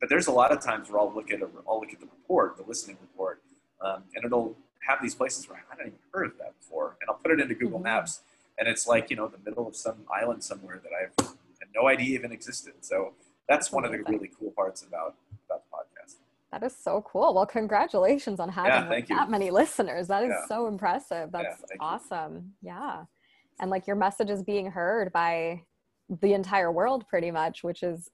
but 0.00 0.08
there's 0.08 0.26
a 0.26 0.32
lot 0.32 0.50
of 0.52 0.60
times 0.60 0.90
where 0.90 1.00
I'll 1.00 1.12
look 1.12 1.30
at 1.30 1.40
a, 1.40 1.48
I'll 1.68 1.80
look 1.80 1.92
at 1.92 2.00
the 2.00 2.06
report, 2.06 2.56
the 2.56 2.64
listening 2.64 2.98
report, 3.00 3.42
um, 3.80 4.04
and 4.14 4.24
it'll 4.24 4.56
have 4.86 5.00
these 5.02 5.14
places 5.14 5.48
where 5.48 5.58
I 5.58 5.62
hadn't 5.70 5.86
even 5.88 5.98
heard 6.12 6.26
of 6.26 6.38
that 6.38 6.58
before, 6.60 6.96
and 7.00 7.08
I'll 7.10 7.16
put 7.16 7.32
it 7.32 7.40
into 7.40 7.54
Google 7.54 7.78
Mhm. 7.80 7.84
Maps, 7.84 8.22
and 8.58 8.68
it's 8.68 8.86
like 8.86 9.10
you 9.10 9.16
know 9.16 9.28
the 9.28 9.38
middle 9.38 9.66
of 9.66 9.76
some 9.76 10.04
island 10.12 10.42
somewhere 10.44 10.80
that 10.82 10.92
I've 10.92 11.26
had 11.60 11.68
no 11.74 11.88
idea 11.88 12.18
even 12.18 12.32
existed. 12.32 12.74
So 12.84 13.14
that's 13.48 13.70
one 13.72 13.84
of 13.84 13.92
the 13.92 13.98
really 14.02 14.28
cool 14.38 14.50
parts 14.52 14.82
about 14.82 15.16
about 15.48 15.62
the 15.64 15.76
podcast. 15.76 16.16
That 16.52 16.62
is 16.62 16.74
so 16.76 17.02
cool. 17.02 17.34
Well, 17.34 17.46
congratulations 17.46 18.40
on 18.40 18.48
having 18.48 18.72
like, 18.72 18.88
thank 18.88 19.08
you. 19.10 19.16
that 19.16 19.30
many 19.30 19.50
listeners. 19.50 20.08
That 20.08 20.22
is 20.24 20.30
Yeah. 20.30 20.46
so 20.46 20.66
impressive. 20.68 21.30
Yeah, 21.34 21.42
That's 21.42 21.60
you. 21.70 21.76
awesome. 21.80 22.54
Yeah. 22.62 23.04
And 23.60 23.70
like 23.70 23.86
your 23.86 23.96
message 23.96 24.30
is 24.30 24.42
being 24.42 24.70
heard 24.70 25.12
by 25.12 25.64
the 26.08 26.34
entire 26.34 26.70
world 26.70 27.06
pretty 27.08 27.30
much, 27.30 27.64
which 27.64 27.82
is 27.82 28.10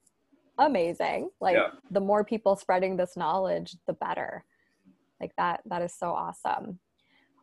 amazing. 0.57 1.29
Like 1.39 1.55
Yeah. 1.55 1.71
the 1.91 1.99
more 2.01 2.23
people 2.23 2.55
spreading 2.55 2.97
this 2.97 3.15
knowledge, 3.17 3.75
the 3.85 3.93
better. 3.93 4.45
Like 5.19 5.31
that 5.37 5.61
that 5.65 5.81
is 5.81 5.93
so 5.93 6.11
awesome. 6.11 6.79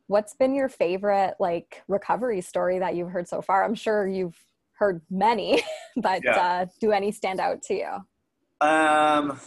What's 0.06 0.34
been 0.34 0.54
your 0.54 0.68
favorite 0.68 1.34
like 1.38 1.82
recovery 1.88 2.40
story 2.40 2.78
that 2.78 2.94
you've 2.94 3.10
heard 3.10 3.28
so 3.28 3.40
far? 3.42 3.64
I'm 3.64 3.74
sure 3.74 4.06
you've 4.06 4.36
heard 4.72 5.02
many 5.10 5.62
but 5.96 6.22
yeah. 6.24 6.36
uh, 6.36 6.66
do 6.80 6.92
any 6.92 7.12
stand 7.12 7.40
out 7.40 7.62
to 7.62 7.74
you? 7.74 8.66
Um 8.66 9.38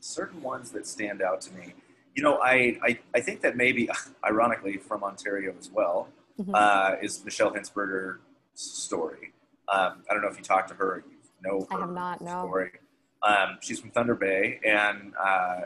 certain 0.00 0.42
ones 0.42 0.70
that 0.70 0.86
stand 0.86 1.22
out 1.22 1.40
to 1.42 1.52
me. 1.54 1.74
You 2.14 2.22
know 2.22 2.38
i 2.42 2.78
i, 2.82 2.98
I 3.14 3.20
think 3.20 3.40
that 3.42 3.56
maybe 3.56 3.88
ironically 4.24 4.76
from 4.76 5.04
ontario 5.04 5.54
as 5.58 5.70
well 5.70 6.08
mm-hmm. 6.40 6.54
uh, 6.54 6.96
is 7.02 7.24
michelle 7.24 7.52
hinsberger's 7.52 8.18
story. 8.54 9.32
Um, 9.72 10.02
i 10.10 10.12
don't 10.12 10.22
know 10.22 10.28
if 10.28 10.36
you 10.36 10.42
talked 10.42 10.68
to 10.70 10.74
her. 10.74 11.04
You 11.06 11.50
know 11.50 11.66
her 11.70 11.76
i 11.76 11.80
have 11.80 11.90
not 11.90 12.20
no. 12.20 12.44
story. 12.46 12.72
Um, 13.22 13.58
she's 13.60 13.80
from 13.80 13.90
thunder 13.90 14.14
bay 14.14 14.60
and 14.66 15.12
uh, 15.22 15.60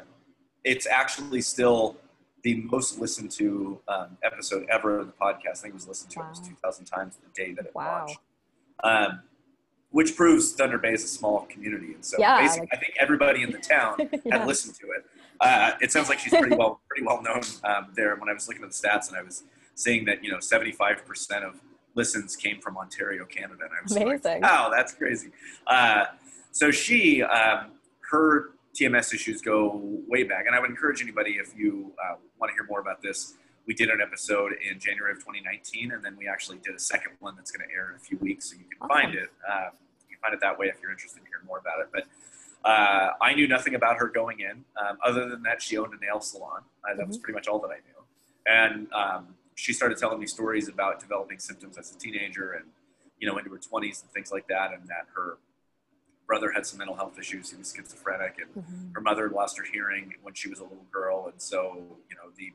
it's 0.64 0.86
actually 0.86 1.40
still 1.40 1.96
the 2.42 2.56
most 2.62 2.98
listened 2.98 3.30
to 3.32 3.80
um, 3.88 4.18
episode 4.22 4.66
ever 4.70 5.00
in 5.00 5.06
the 5.06 5.12
podcast. 5.12 5.58
I 5.58 5.62
think 5.62 5.72
it 5.72 5.74
was 5.74 5.88
listened 5.88 6.10
to 6.12 6.18
wow. 6.18 6.24
almost 6.26 6.44
2,000 6.46 6.84
times 6.84 7.16
the 7.16 7.42
day 7.42 7.52
that 7.52 7.66
it 7.66 7.74
wow. 7.74 8.06
launched. 8.06 8.18
Um, 8.82 9.20
which 9.90 10.16
proves 10.16 10.52
Thunder 10.52 10.76
Bay 10.76 10.92
is 10.92 11.04
a 11.04 11.06
small 11.06 11.42
community, 11.42 11.94
and 11.94 12.04
so 12.04 12.16
yeah, 12.18 12.40
basically, 12.40 12.62
like, 12.62 12.70
I 12.72 12.76
think 12.78 12.94
everybody 12.98 13.44
in 13.44 13.52
the 13.52 13.58
town 13.58 13.94
yeah. 14.24 14.38
had 14.38 14.46
listened 14.48 14.74
to 14.80 14.90
it. 14.90 15.04
Uh, 15.40 15.70
it 15.80 15.92
sounds 15.92 16.08
like 16.08 16.18
she's 16.18 16.34
pretty 16.34 16.56
well 16.56 16.80
pretty 16.88 17.06
well 17.06 17.22
known 17.22 17.42
um, 17.62 17.92
there. 17.94 18.16
When 18.16 18.28
I 18.28 18.32
was 18.32 18.48
looking 18.48 18.64
at 18.64 18.72
the 18.72 18.76
stats, 18.76 19.06
and 19.06 19.16
I 19.16 19.22
was 19.22 19.44
seeing 19.76 20.04
that 20.06 20.24
you 20.24 20.32
know 20.32 20.40
75 20.40 21.06
percent 21.06 21.44
of 21.44 21.60
listens 21.94 22.34
came 22.34 22.60
from 22.60 22.76
Ontario, 22.76 23.24
Canada, 23.24 23.60
and 23.62 23.70
I 23.70 23.82
was 23.84 23.96
Amazing. 23.96 24.20
like, 24.24 24.42
"Wow, 24.42 24.68
that's 24.74 24.92
crazy." 24.92 25.30
Uh, 25.68 26.06
so 26.50 26.72
she, 26.72 27.22
um, 27.22 27.70
her 28.10 28.53
TMS 28.74 29.14
issues 29.14 29.40
go 29.40 29.80
way 30.08 30.24
back. 30.24 30.46
And 30.46 30.54
I 30.54 30.60
would 30.60 30.70
encourage 30.70 31.00
anybody, 31.00 31.32
if 31.32 31.56
you 31.56 31.92
uh, 32.02 32.16
want 32.38 32.50
to 32.50 32.54
hear 32.54 32.66
more 32.68 32.80
about 32.80 33.00
this, 33.02 33.34
we 33.66 33.74
did 33.74 33.88
an 33.88 34.00
episode 34.00 34.52
in 34.52 34.78
January 34.78 35.12
of 35.12 35.18
2019, 35.18 35.92
and 35.92 36.04
then 36.04 36.16
we 36.16 36.28
actually 36.28 36.58
did 36.58 36.74
a 36.74 36.78
second 36.78 37.12
one 37.20 37.34
that's 37.36 37.50
going 37.50 37.66
to 37.66 37.74
air 37.74 37.90
in 37.90 37.96
a 37.96 37.98
few 37.98 38.18
weeks, 38.18 38.50
so 38.50 38.56
you 38.56 38.64
can 38.64 38.78
awesome. 38.82 39.02
find 39.02 39.14
it. 39.14 39.30
Uh, 39.48 39.70
you 40.08 40.16
can 40.16 40.20
find 40.20 40.34
it 40.34 40.40
that 40.40 40.58
way 40.58 40.66
if 40.66 40.76
you're 40.82 40.90
interested 40.90 41.20
in 41.20 41.26
hearing 41.26 41.46
more 41.46 41.58
about 41.58 41.80
it. 41.80 41.88
But 41.92 42.04
uh, 42.68 43.12
I 43.22 43.34
knew 43.34 43.48
nothing 43.48 43.74
about 43.74 43.96
her 43.96 44.08
going 44.08 44.40
in, 44.40 44.64
um, 44.76 44.98
other 45.04 45.28
than 45.28 45.42
that 45.42 45.62
she 45.62 45.78
owned 45.78 45.94
a 45.94 46.04
nail 46.04 46.20
salon. 46.20 46.60
Uh, 46.82 46.88
that 46.88 47.00
mm-hmm. 47.00 47.08
was 47.08 47.18
pretty 47.18 47.34
much 47.34 47.48
all 47.48 47.58
that 47.60 47.70
I 47.70 47.76
knew. 47.76 47.94
And 48.46 48.92
um, 48.92 49.34
she 49.54 49.72
started 49.72 49.96
telling 49.98 50.18
me 50.18 50.26
stories 50.26 50.68
about 50.68 51.00
developing 51.00 51.38
symptoms 51.38 51.78
as 51.78 51.94
a 51.94 51.98
teenager 51.98 52.52
and, 52.52 52.66
you 53.18 53.26
know, 53.26 53.38
into 53.38 53.50
her 53.50 53.58
20s 53.58 54.02
and 54.02 54.10
things 54.12 54.30
like 54.30 54.46
that, 54.48 54.72
and 54.72 54.82
that 54.88 55.06
her 55.14 55.38
brother 56.26 56.50
had 56.52 56.64
some 56.66 56.78
mental 56.78 56.96
health 56.96 57.18
issues. 57.18 57.50
He 57.50 57.56
was 57.56 57.72
schizophrenic, 57.76 58.36
and 58.38 58.64
mm-hmm. 58.64 58.92
her 58.94 59.00
mother 59.00 59.28
lost 59.28 59.58
her 59.58 59.64
hearing 59.64 60.14
when 60.22 60.34
she 60.34 60.48
was 60.48 60.60
a 60.60 60.62
little 60.62 60.86
girl. 60.92 61.28
And 61.30 61.40
so, 61.40 61.74
you 62.10 62.16
know, 62.16 62.30
the 62.36 62.52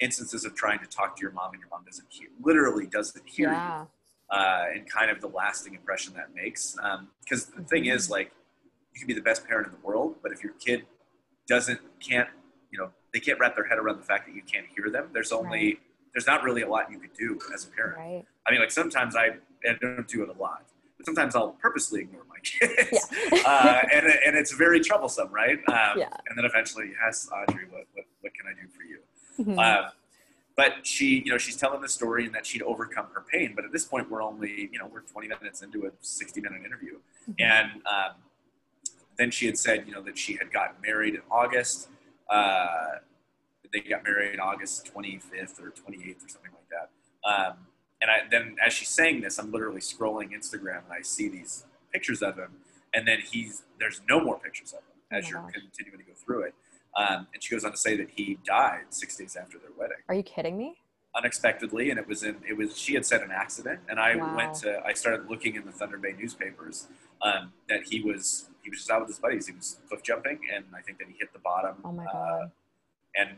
instances 0.00 0.44
of 0.44 0.54
trying 0.54 0.78
to 0.78 0.86
talk 0.86 1.16
to 1.16 1.22
your 1.22 1.30
mom 1.32 1.52
and 1.52 1.60
your 1.60 1.68
mom 1.70 1.84
doesn't 1.84 2.06
hear, 2.08 2.28
literally 2.42 2.86
doesn't 2.86 3.28
hear 3.28 3.50
yeah. 3.50 3.82
you, 3.82 4.36
uh, 4.36 4.64
and 4.74 4.88
kind 4.88 5.10
of 5.10 5.20
the 5.20 5.28
lasting 5.28 5.74
impression 5.74 6.14
that 6.14 6.34
makes. 6.34 6.76
Because 7.22 7.44
um, 7.48 7.52
the 7.54 7.60
mm-hmm. 7.60 7.64
thing 7.64 7.86
is, 7.86 8.08
like, 8.10 8.32
you 8.94 9.00
can 9.00 9.06
be 9.06 9.14
the 9.14 9.20
best 9.20 9.46
parent 9.46 9.66
in 9.66 9.72
the 9.72 9.86
world, 9.86 10.16
but 10.22 10.32
if 10.32 10.42
your 10.42 10.54
kid 10.54 10.86
doesn't, 11.46 11.80
can't, 12.00 12.28
you 12.70 12.78
know, 12.78 12.90
they 13.12 13.20
can't 13.20 13.38
wrap 13.38 13.54
their 13.54 13.66
head 13.66 13.78
around 13.78 13.98
the 13.98 14.04
fact 14.04 14.26
that 14.26 14.34
you 14.34 14.42
can't 14.42 14.66
hear 14.74 14.90
them, 14.90 15.08
there's 15.12 15.32
only, 15.32 15.64
right. 15.66 15.80
there's 16.14 16.26
not 16.26 16.42
really 16.42 16.62
a 16.62 16.68
lot 16.68 16.90
you 16.90 16.98
could 16.98 17.12
do 17.12 17.38
as 17.54 17.64
a 17.64 17.68
parent. 17.68 17.98
Right. 17.98 18.24
I 18.46 18.50
mean, 18.50 18.60
like, 18.60 18.70
sometimes 18.70 19.14
I, 19.16 19.36
I 19.68 19.74
don't 19.80 20.08
do 20.08 20.22
it 20.22 20.28
a 20.28 20.40
lot 20.40 20.64
sometimes 21.04 21.34
I'll 21.36 21.50
purposely 21.60 22.00
ignore 22.00 22.24
my 22.28 22.38
kids. 22.42 23.08
Yeah. 23.32 23.42
uh, 23.46 23.80
and, 23.92 24.06
and 24.06 24.36
it's 24.36 24.52
very 24.52 24.80
troublesome, 24.80 25.30
right? 25.32 25.58
Um, 25.68 25.98
yeah. 25.98 26.08
And 26.28 26.36
then 26.36 26.44
eventually, 26.44 26.92
yes, 27.04 27.28
Audrey, 27.32 27.64
what, 27.70 27.84
what, 27.94 28.04
what 28.20 28.32
can 28.34 28.46
I 28.46 28.60
do 28.60 28.68
for 28.68 28.82
you? 28.82 28.98
Mm-hmm. 29.38 29.58
Uh, 29.58 29.90
but 30.56 30.86
she, 30.86 31.22
you 31.24 31.32
know, 31.32 31.38
she's 31.38 31.56
telling 31.56 31.80
the 31.80 31.88
story 31.88 32.26
and 32.26 32.34
that 32.34 32.44
she'd 32.44 32.62
overcome 32.62 33.06
her 33.14 33.24
pain. 33.32 33.52
But 33.54 33.64
at 33.64 33.72
this 33.72 33.84
point, 33.84 34.10
we're 34.10 34.22
only, 34.22 34.68
you 34.72 34.78
know, 34.78 34.86
we're 34.86 35.00
20 35.00 35.28
minutes 35.28 35.62
into 35.62 35.86
a 35.86 35.90
60 36.00 36.40
minute 36.40 36.62
interview. 36.64 36.98
Mm-hmm. 37.30 37.40
And 37.40 37.70
um, 37.86 38.16
then 39.16 39.30
she 39.30 39.46
had 39.46 39.56
said, 39.56 39.84
you 39.86 39.92
know, 39.92 40.02
that 40.02 40.18
she 40.18 40.34
had 40.34 40.52
gotten 40.52 40.76
married 40.82 41.14
in 41.14 41.22
August. 41.30 41.88
Uh, 42.28 42.66
they 43.72 43.80
got 43.80 44.04
married 44.04 44.38
August 44.40 44.90
25th 44.94 45.60
or 45.60 45.70
28th 45.70 46.24
or 46.24 46.28
something 46.28 46.52
like 46.52 46.68
that. 46.70 46.90
Um, 47.24 47.54
and 48.00 48.10
I 48.10 48.20
then 48.30 48.56
as 48.64 48.72
she's 48.72 48.88
saying 48.88 49.20
this, 49.20 49.38
I'm 49.38 49.50
literally 49.52 49.80
scrolling 49.80 50.32
Instagram 50.32 50.84
and 50.84 50.92
I 50.92 51.02
see 51.02 51.28
these 51.28 51.64
pictures 51.92 52.22
of 52.22 52.36
him, 52.36 52.52
and 52.94 53.06
then 53.06 53.18
he's 53.20 53.62
there's 53.78 54.00
no 54.08 54.20
more 54.20 54.38
pictures 54.38 54.72
of 54.72 54.80
him 54.80 54.84
oh 55.12 55.16
as 55.16 55.26
oh 55.26 55.28
you're 55.30 55.42
gosh. 55.42 55.52
continuing 55.52 55.98
to 55.98 56.04
go 56.04 56.12
through 56.14 56.42
it. 56.42 56.54
Um, 56.96 57.28
and 57.32 57.42
she 57.42 57.54
goes 57.54 57.64
on 57.64 57.70
to 57.70 57.76
say 57.76 57.96
that 57.96 58.10
he 58.10 58.38
died 58.44 58.86
six 58.90 59.16
days 59.16 59.36
after 59.36 59.58
their 59.58 59.70
wedding. 59.78 59.98
Are 60.08 60.14
you 60.14 60.24
kidding 60.24 60.58
me? 60.58 60.76
Unexpectedly, 61.14 61.90
and 61.90 61.98
it 61.98 62.06
was 62.06 62.22
in 62.22 62.36
it 62.48 62.56
was 62.56 62.76
she 62.76 62.94
had 62.94 63.04
said 63.04 63.22
an 63.22 63.30
accident, 63.32 63.80
and 63.88 63.98
I 63.98 64.16
wow. 64.16 64.36
went 64.36 64.54
to 64.56 64.80
I 64.84 64.92
started 64.92 65.28
looking 65.28 65.56
in 65.56 65.66
the 65.66 65.72
Thunder 65.72 65.98
Bay 65.98 66.14
newspapers 66.16 66.86
um, 67.22 67.52
that 67.68 67.84
he 67.88 68.00
was 68.00 68.48
he 68.62 68.70
was 68.70 68.80
just 68.80 68.90
out 68.90 69.00
with 69.00 69.08
his 69.08 69.18
buddies. 69.18 69.46
He 69.46 69.52
was 69.52 69.78
cliff 69.88 70.02
jumping, 70.02 70.38
and 70.54 70.64
I 70.74 70.82
think 70.82 70.98
that 70.98 71.08
he 71.08 71.14
hit 71.18 71.32
the 71.32 71.40
bottom. 71.40 71.76
Oh 71.84 71.92
my 71.92 72.04
uh, 72.04 72.12
god! 72.12 72.42
Uh, 72.42 72.48
and 73.16 73.30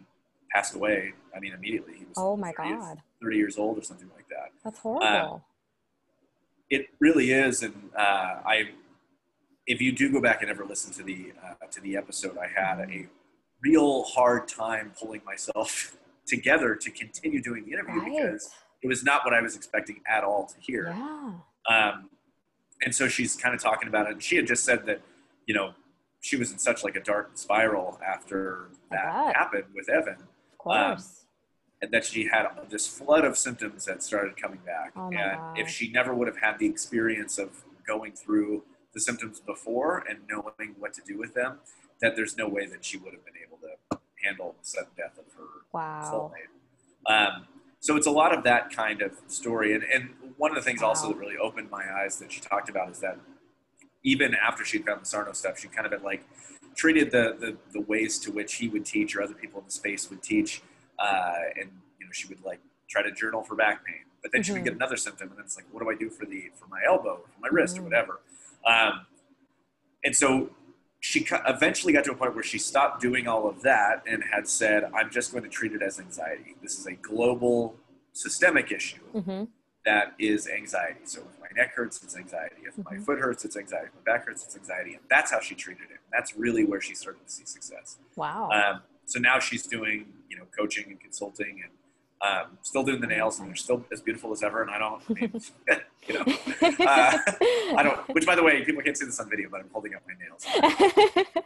passed 0.55 0.75
away. 0.75 1.15
I 1.35 1.41
mean, 1.41 1.55
immediately. 1.55 1.95
He 1.97 2.05
was 2.05 2.17
oh 2.19 2.37
my 2.37 2.53
god, 2.53 2.99
thirty 3.23 3.37
years 3.37 3.59
old 3.59 3.79
or 3.79 3.83
something 3.83 4.11
like 4.15 4.29
that. 4.29 4.51
That's 4.65 4.79
horrible. 4.79 5.37
Uh, 5.37 5.39
it 6.71 6.87
really 7.01 7.33
is, 7.33 7.63
and 7.63 7.91
uh, 7.97 8.41
I, 8.45 8.71
if 9.67 9.81
you 9.81 9.93
do 9.93 10.11
go 10.11 10.21
back 10.21 10.41
and 10.43 10.51
ever 10.51 10.65
listen 10.65 10.93
to 10.95 11.03
the 11.03 11.33
uh, 11.43 11.67
to 11.71 11.81
the 11.81 11.97
episode, 11.97 12.39
I 12.39 12.47
had 12.47 12.81
a 12.81 13.07
real 13.63 14.05
hard 14.05 14.49
time 14.49 14.93
pulling 14.99 15.23
myself 15.25 15.97
together 16.27 16.75
to 16.75 16.91
continue 16.91 17.43
doing 17.43 17.65
the 17.65 17.73
interview 17.73 18.01
right. 18.01 18.13
because 18.13 18.51
it 18.83 18.89
was 18.89 19.05
not 19.05 19.25
what 19.25 19.35
I 19.35 19.41
was 19.41 19.55
expecting 19.57 20.01
at 20.09 20.25
all 20.25 20.47
to 20.47 20.55
hear. 20.61 20.87
Yeah. 20.89 21.33
Um, 21.69 22.11
and 22.85 22.95
so 22.95 23.09
she's 23.09 23.37
kind 23.37 23.55
of 23.55 23.63
talking 23.63 23.89
about 23.89 24.07
it. 24.07 24.13
And 24.15 24.23
she 24.23 24.37
had 24.37 24.47
just 24.47 24.65
said 24.65 24.87
that, 24.87 25.01
you 25.47 25.55
know, 25.55 25.73
she 26.21 26.37
was 26.37 26.53
in 26.53 26.59
such 26.59 26.83
like 26.85 26.97
a 26.97 27.01
dark 27.01 27.31
spiral 27.35 28.01
after 28.05 28.69
that 28.91 29.37
happened 29.37 29.65
with 29.75 29.89
Evan 29.89 30.17
Of 30.65 30.99
um, 30.99 31.05
and 31.83 31.91
that 31.91 32.05
she 32.05 32.29
had 32.29 32.47
this 32.71 32.87
flood 32.87 33.25
of 33.25 33.37
symptoms 33.37 33.85
that 33.85 34.03
started 34.03 34.37
coming 34.37 34.61
back. 34.65 34.93
Oh 34.97 35.11
and 35.11 35.59
if 35.59 35.69
she 35.69 35.91
never 35.91 36.15
would 36.15 36.29
have 36.29 36.39
had 36.39 36.59
the 36.59 36.67
experience 36.67 37.39
of 37.39 37.65
going 37.85 38.13
through 38.13 38.63
the 38.95 39.01
symptoms 39.01 39.41
before 39.41 40.05
and 40.09 40.21
knowing 40.31 40.77
what 40.79 40.95
to 40.95 41.03
do 41.05 41.19
with 41.19 41.35
them, 41.35 41.59
that 42.01 42.15
there's 42.15 42.37
no 42.37 42.49
way 42.49 42.67
that 42.67 42.85
she 42.85 42.97
would 42.97 43.13
have 43.13 43.25
been 43.25 43.35
able 43.45 43.59
to 43.59 43.99
handle 44.25 44.55
the 44.61 44.67
sudden 44.67 44.91
death 44.97 45.19
of 45.19 45.25
her 45.35 45.49
wow. 45.73 46.31
soulmate. 46.31 47.13
Um, 47.13 47.47
so 47.81 47.97
it's 47.97 48.07
a 48.07 48.13
lot 48.13 48.37
of 48.37 48.45
that 48.45 48.71
kind 48.71 49.03
of 49.03 49.13
story. 49.27 49.75
And, 49.75 49.83
and 49.83 50.11
one 50.37 50.53
of 50.53 50.55
the 50.55 50.63
things 50.63 50.83
wow. 50.83 50.89
also 50.89 51.09
that 51.09 51.17
really 51.17 51.37
opened 51.37 51.69
my 51.69 51.85
eyes 51.93 52.19
that 52.21 52.31
she 52.31 52.41
talked 52.41 52.69
about 52.69 52.91
is 52.91 53.01
that 53.01 53.19
even 54.05 54.35
after 54.35 54.65
she'd 54.65 54.85
found 54.85 55.01
the 55.01 55.07
Sarno 55.07 55.33
stuff, 55.33 55.59
she 55.59 55.67
kind 55.67 55.85
of 55.85 55.93
had 55.93 56.03
like 56.03 56.23
treated 56.77 57.11
the, 57.11 57.37
the, 57.39 57.57
the 57.73 57.81
ways 57.81 58.19
to 58.21 58.31
which 58.31 58.55
he 58.55 58.69
would 58.69 58.85
teach 58.85 59.17
or 59.17 59.23
other 59.23 59.35
people 59.35 59.61
in 59.61 59.67
the 59.67 59.73
space 59.73 60.09
would 60.11 60.23
teach. 60.23 60.63
Uh, 60.99 61.33
and, 61.61 61.71
you 61.99 62.07
know, 62.07 62.13
she 62.13 62.29
would 62.29 62.43
like 62.45 62.61
try 62.89 63.03
to 63.03 63.11
journal 63.13 63.43
for 63.43 63.55
back 63.55 63.85
pain, 63.85 63.97
but 64.23 64.33
then 64.33 64.41
mm-hmm. 64.41 64.47
she 64.47 64.53
would 64.53 64.59
mm-hmm. 64.59 64.65
get 64.65 64.75
another 64.75 64.97
symptom. 64.97 65.29
And 65.29 65.39
then 65.39 65.45
it's 65.45 65.57
like, 65.57 65.67
what 65.73 65.83
do 65.83 65.91
I 65.91 65.95
do 65.95 66.11
for 66.11 66.27
the, 66.27 66.51
for 66.55 66.67
my 66.69 66.81
elbow, 66.87 67.21
for 67.25 67.41
my 67.41 67.49
wrist 67.51 67.77
mm-hmm. 67.77 67.85
or 67.85 67.89
whatever? 67.89 68.21
Um, 68.67 69.07
and 70.05 70.15
so 70.15 70.51
she 71.01 71.27
eventually 71.47 71.93
got 71.93 72.05
to 72.05 72.13
a 72.13 72.15
point 72.15 72.35
where 72.35 72.45
she 72.45 72.59
stopped 72.59 73.01
doing 73.01 73.27
all 73.27 73.49
of 73.49 73.63
that 73.63 74.03
and 74.07 74.23
had 74.31 74.47
said, 74.47 74.91
I'm 74.95 75.11
just 75.11 75.33
going 75.33 75.45
to 75.45 75.51
treat 75.51 75.73
it 75.73 75.83
as 75.83 75.99
anxiety. 75.99 76.55
This 76.63 76.79
is 76.79 76.87
a 76.87 76.93
global 76.93 77.75
systemic 78.13 78.71
issue. 78.71 79.03
Mm-hmm 79.15 79.45
that 79.85 80.15
is 80.19 80.49
anxiety. 80.49 81.01
So 81.05 81.21
if 81.21 81.41
my 81.41 81.49
neck 81.57 81.75
hurts, 81.75 82.03
it's 82.03 82.17
anxiety. 82.17 82.63
If 82.67 82.77
mm-hmm. 82.77 82.95
my 82.95 83.03
foot 83.03 83.19
hurts, 83.19 83.45
it's 83.45 83.57
anxiety. 83.57 83.89
If 83.89 83.95
my 83.95 84.13
back 84.13 84.27
hurts, 84.27 84.45
it's 84.45 84.57
anxiety. 84.57 84.95
And 84.95 85.03
that's 85.11 85.31
how 85.31 85.41
she 85.41 85.55
treated 85.55 85.91
it. 85.91 85.99
That's 86.13 86.37
really 86.37 86.65
where 86.65 86.81
she 86.81 86.95
started 86.95 87.27
to 87.27 87.33
see 87.33 87.45
success. 87.45 87.99
Wow. 88.17 88.51
Um, 88.51 88.83
so 89.05 89.19
now 89.19 89.39
she's 89.39 89.67
doing, 89.67 90.07
you 90.33 90.39
know, 90.39 90.47
coaching 90.57 90.87
and 90.89 91.01
consulting 91.01 91.63
and 91.63 91.73
um, 92.23 92.59
still 92.63 92.83
doing 92.83 93.01
the 93.01 93.07
nails 93.07 93.39
and 93.41 93.49
they're 93.49 93.57
still 93.57 93.85
as 93.93 94.01
beautiful 94.01 94.33
as 94.33 94.43
ever. 94.43 94.63
And 94.63 94.71
I 94.71 94.79
don't, 94.79 95.03
I 95.09 95.13
mean, 95.13 95.41
you 96.09 96.15
know, 96.15 96.25
uh, 96.87 97.19
I 97.77 97.83
don't, 97.83 98.09
which 98.15 98.27
by 98.27 98.35
the 98.35 98.43
way, 98.43 98.65
people 98.65 98.83
can't 98.83 98.97
see 98.97 99.05
this 99.05 99.21
on 99.21 99.29
video, 99.29 99.49
but 99.51 99.61
I'm 99.61 99.71
holding 99.73 99.95
up 99.95 100.03
my 100.07 100.15
nails. 100.25 101.37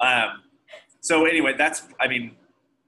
um, 0.00 0.42
so 1.00 1.26
anyway, 1.26 1.54
that's, 1.56 1.82
I 2.00 2.08
mean, 2.08 2.32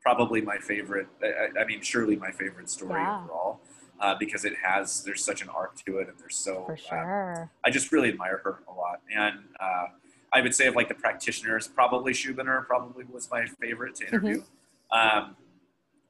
probably 0.02 0.40
my 0.40 0.58
favorite, 0.58 1.08
I, 1.22 1.60
I 1.60 1.64
mean, 1.64 1.82
surely 1.82 2.16
my 2.16 2.30
favorite 2.30 2.68
story 2.70 3.00
wow. 3.00 3.22
overall 3.24 3.60
uh, 4.00 4.14
because 4.18 4.44
it 4.44 4.54
has 4.62 5.02
there's 5.04 5.24
such 5.24 5.42
an 5.42 5.48
arc 5.48 5.76
to 5.84 5.98
it, 5.98 6.08
and 6.08 6.18
there's 6.18 6.36
so 6.36 6.64
for 6.64 6.72
uh, 6.72 6.76
sure. 6.76 7.50
I 7.64 7.70
just 7.70 7.92
really 7.92 8.08
admire 8.08 8.40
her 8.44 8.62
a 8.68 8.72
lot, 8.72 9.00
and 9.14 9.38
uh, 9.60 9.86
I 10.32 10.42
would 10.42 10.54
say 10.54 10.66
of 10.66 10.74
like 10.74 10.88
the 10.88 10.94
practitioners, 10.94 11.66
probably 11.66 12.12
Schubiner 12.12 12.66
probably 12.66 13.04
was 13.10 13.30
my 13.30 13.46
favorite 13.46 13.96
to 13.96 14.08
interview, 14.08 14.38
mm-hmm. 14.38 14.55
Um, 14.90 15.36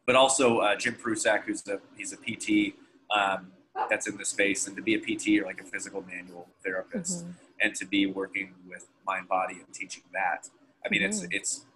but 0.06 0.16
also 0.16 0.58
uh, 0.58 0.76
Jim 0.76 0.94
Prusak, 0.94 1.44
who's 1.44 1.66
a 1.68 1.80
he's 1.96 2.12
a 2.12 2.16
PT. 2.16 2.74
Um, 3.10 3.52
that's 3.90 4.08
in 4.08 4.16
the 4.16 4.24
space 4.24 4.66
and 4.66 4.76
to 4.76 4.82
be 4.82 4.94
a 4.94 4.98
PT 4.98 5.40
or 5.40 5.44
like 5.44 5.60
a 5.60 5.64
physical 5.64 6.02
manual 6.02 6.48
therapist 6.64 7.24
mm-hmm. 7.24 7.32
and 7.60 7.74
to 7.74 7.84
be 7.84 8.06
working 8.06 8.54
with 8.68 8.86
mind 9.06 9.28
body 9.28 9.54
and 9.54 9.72
teaching 9.72 10.02
that. 10.12 10.48
I 10.84 10.88
mean, 10.88 11.02
mm-hmm. 11.02 11.26
it's, 11.30 11.66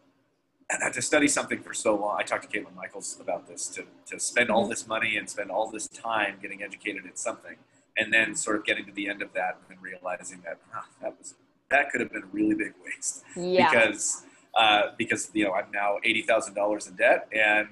it's 0.78 0.90
to 0.94 1.02
study 1.02 1.28
something 1.28 1.60
for 1.60 1.74
so 1.74 1.96
long. 1.96 2.16
I 2.18 2.22
talked 2.22 2.48
to 2.50 2.58
Caitlin 2.58 2.74
Michaels 2.76 3.18
about 3.20 3.48
this 3.48 3.66
to, 3.68 3.84
to 4.06 4.20
spend 4.20 4.50
all 4.50 4.66
Mhm. 4.66 4.70
this 4.70 4.86
money 4.86 5.16
and 5.16 5.28
spend 5.28 5.50
all 5.50 5.68
this 5.68 5.88
time 5.88 6.38
getting 6.40 6.62
educated 6.62 7.04
in 7.04 7.16
something, 7.16 7.56
and 7.98 8.12
then 8.12 8.36
sort 8.36 8.56
of 8.56 8.64
getting 8.64 8.86
to 8.86 8.92
the 8.92 9.08
end 9.08 9.20
of 9.20 9.32
that 9.32 9.58
and 9.68 9.82
realizing 9.82 10.40
that 10.42 10.58
that 11.00 11.18
was 11.18 11.34
that 11.70 11.90
could 11.90 12.00
have 12.00 12.12
been 12.12 12.22
a 12.22 12.26
really 12.26 12.54
big 12.54 12.74
waste 12.84 13.22
Yeah. 13.36 13.70
because 13.70 14.24
uh, 14.54 14.88
because 14.98 15.30
you 15.34 15.44
know 15.44 15.52
I'm 15.52 15.70
now 15.72 15.96
eighty 16.04 16.22
thousand 16.22 16.54
dollars 16.54 16.86
in 16.86 16.96
debt, 16.96 17.28
and 17.32 17.68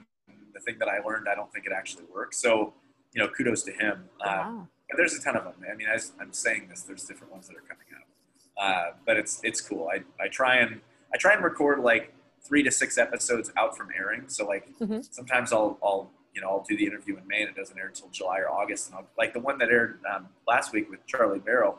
the 0.54 0.60
thing 0.60 0.76
that 0.78 0.88
I 0.88 0.98
learned, 1.00 1.28
I 1.28 1.34
don't 1.34 1.52
think 1.52 1.66
it 1.66 1.72
actually 1.72 2.04
works. 2.14 2.38
So 2.38 2.74
you 3.12 3.22
know, 3.22 3.28
kudos 3.28 3.62
to 3.64 3.72
him. 3.72 4.04
Uh, 4.20 4.26
Wow. 4.26 4.68
but 4.90 4.96
there's 4.96 5.14
a 5.14 5.22
ton 5.22 5.36
of 5.36 5.44
them. 5.44 5.54
I 5.70 5.74
mean, 5.74 5.88
as 5.88 6.12
I'm 6.20 6.32
saying 6.32 6.68
this, 6.68 6.82
there's 6.82 7.04
different 7.04 7.32
ones 7.32 7.46
that 7.48 7.56
are 7.56 7.60
coming 7.60 7.86
out. 7.96 8.62
Uh, 8.62 8.92
but 9.06 9.16
it's 9.16 9.40
it's 9.44 9.60
cool. 9.60 9.88
I, 9.92 10.02
I 10.22 10.28
try 10.28 10.56
and 10.56 10.80
I 11.12 11.16
try 11.16 11.32
and 11.34 11.42
record 11.44 11.80
like 11.80 12.12
three 12.42 12.62
to 12.62 12.70
six 12.70 12.98
episodes 12.98 13.50
out 13.56 13.76
from 13.76 13.88
airing. 13.96 14.28
So 14.28 14.46
like 14.46 14.68
Mhm. 14.78 15.06
sometimes 15.12 15.52
I'll 15.52 15.78
I'll 15.82 16.10
you 16.34 16.40
know 16.42 16.48
I'll 16.48 16.64
do 16.68 16.76
the 16.76 16.84
interview 16.86 17.16
in 17.16 17.26
May 17.26 17.40
and 17.42 17.50
it 17.50 17.56
doesn't 17.56 17.78
air 17.78 17.86
until 17.88 18.08
July 18.10 18.38
or 18.40 18.50
August. 18.50 18.88
And 18.88 18.96
I'll, 18.96 19.06
like 19.16 19.32
the 19.32 19.40
one 19.40 19.58
that 19.58 19.68
aired 19.70 20.00
um, 20.12 20.28
last 20.46 20.72
week 20.72 20.90
with 20.90 21.04
Charlie 21.06 21.38
Barrow. 21.40 21.78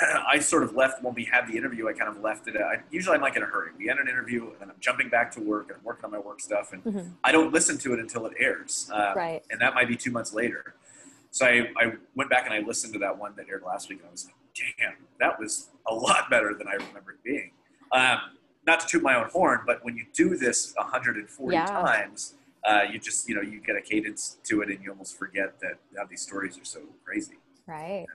I 0.00 0.38
sort 0.40 0.62
of 0.64 0.74
left 0.74 1.02
when 1.02 1.14
we 1.14 1.24
had 1.24 1.46
the 1.46 1.56
interview. 1.56 1.88
I 1.88 1.92
kind 1.92 2.08
of 2.14 2.22
left 2.22 2.48
it. 2.48 2.56
I, 2.56 2.82
usually, 2.90 3.14
I'm 3.14 3.22
like 3.22 3.36
in 3.36 3.42
a 3.42 3.46
hurry. 3.46 3.70
We 3.78 3.88
end 3.88 4.00
an 4.00 4.08
interview, 4.08 4.50
and 4.50 4.60
then 4.60 4.70
I'm 4.70 4.76
jumping 4.80 5.08
back 5.08 5.30
to 5.32 5.40
work, 5.40 5.68
and 5.68 5.78
I'm 5.78 5.84
working 5.84 6.04
on 6.06 6.10
my 6.10 6.18
work 6.18 6.40
stuff, 6.40 6.72
and 6.72 6.82
Mhm. 6.82 7.12
I 7.22 7.30
don't 7.30 7.52
listen 7.52 7.78
to 7.78 7.92
it 7.94 8.00
until 8.00 8.26
it 8.26 8.32
airs. 8.38 8.90
Uh, 8.92 9.12
Right. 9.14 9.44
and 9.50 9.60
that 9.60 9.74
might 9.74 9.86
be 9.88 9.96
two 9.96 10.10
months 10.10 10.32
later. 10.32 10.74
So 11.30 11.46
I, 11.46 11.70
I 11.76 11.92
went 12.16 12.30
back 12.30 12.44
and 12.46 12.52
I 12.54 12.58
listened 12.60 12.92
to 12.94 12.98
that 13.00 13.16
one 13.16 13.34
that 13.36 13.48
aired 13.48 13.62
last 13.62 13.88
week, 13.88 14.00
and 14.00 14.08
I 14.08 14.10
was 14.10 14.26
like, 14.26 14.34
damn, 14.78 14.94
that 15.20 15.38
was 15.38 15.70
a 15.86 15.94
lot 15.94 16.28
better 16.28 16.52
than 16.54 16.66
I 16.68 16.72
remember 16.74 17.12
it 17.12 17.22
being. 17.22 17.52
Um, 17.92 18.18
not 18.66 18.80
to 18.80 18.86
toot 18.86 19.02
my 19.02 19.14
own 19.14 19.28
horn, 19.30 19.60
but 19.66 19.84
when 19.84 19.96
you 19.96 20.06
do 20.12 20.36
this 20.36 20.74
140 20.76 21.54
Yeah. 21.56 21.64
times, 21.66 22.34
uh, 22.64 22.82
you 22.90 22.98
just, 22.98 23.28
you 23.28 23.34
know, 23.34 23.40
you 23.40 23.60
get 23.60 23.76
a 23.76 23.80
cadence 23.82 24.38
to 24.44 24.62
it 24.62 24.68
and 24.70 24.82
you 24.82 24.90
almost 24.90 25.18
forget 25.18 25.58
that 25.60 25.78
how 25.96 26.04
these 26.06 26.20
stories 26.22 26.58
are 26.58 26.64
so 26.64 26.80
crazy. 27.04 27.38
Right. 27.66 28.06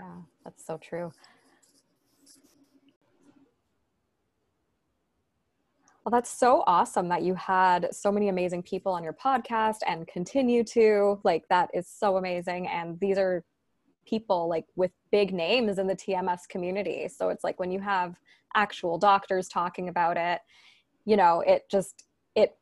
Yeah, 0.00 0.22
that's 0.44 0.64
so 0.66 0.78
true. 0.78 1.12
Well, 6.04 6.10
that's 6.10 6.30
so 6.30 6.64
awesome 6.66 7.08
that 7.10 7.22
you 7.22 7.34
had 7.34 7.94
so 7.94 8.10
many 8.10 8.30
amazing 8.30 8.62
people 8.62 8.92
on 8.92 9.04
your 9.04 9.12
podcast 9.12 9.80
and 9.86 10.06
continue 10.08 10.64
to. 10.64 11.20
Like, 11.22 11.46
that 11.50 11.68
is 11.74 11.86
so 11.86 12.16
amazing. 12.16 12.66
And 12.68 12.98
these 13.00 13.18
are 13.18 13.44
people 14.06 14.48
like 14.48 14.64
with 14.76 14.92
big 15.12 15.34
names 15.34 15.78
in 15.78 15.86
the 15.86 15.94
TMS 15.94 16.48
community. 16.48 17.06
So 17.08 17.28
it's 17.28 17.44
like 17.44 17.60
when 17.60 17.70
you 17.70 17.80
have 17.80 18.16
actual 18.54 18.96
doctors 18.96 19.46
talking 19.46 19.90
about 19.90 20.16
it, 20.16 20.40
you 21.04 21.16
know, 21.18 21.42
it 21.46 21.68
just, 21.70 22.04
it 22.34 22.56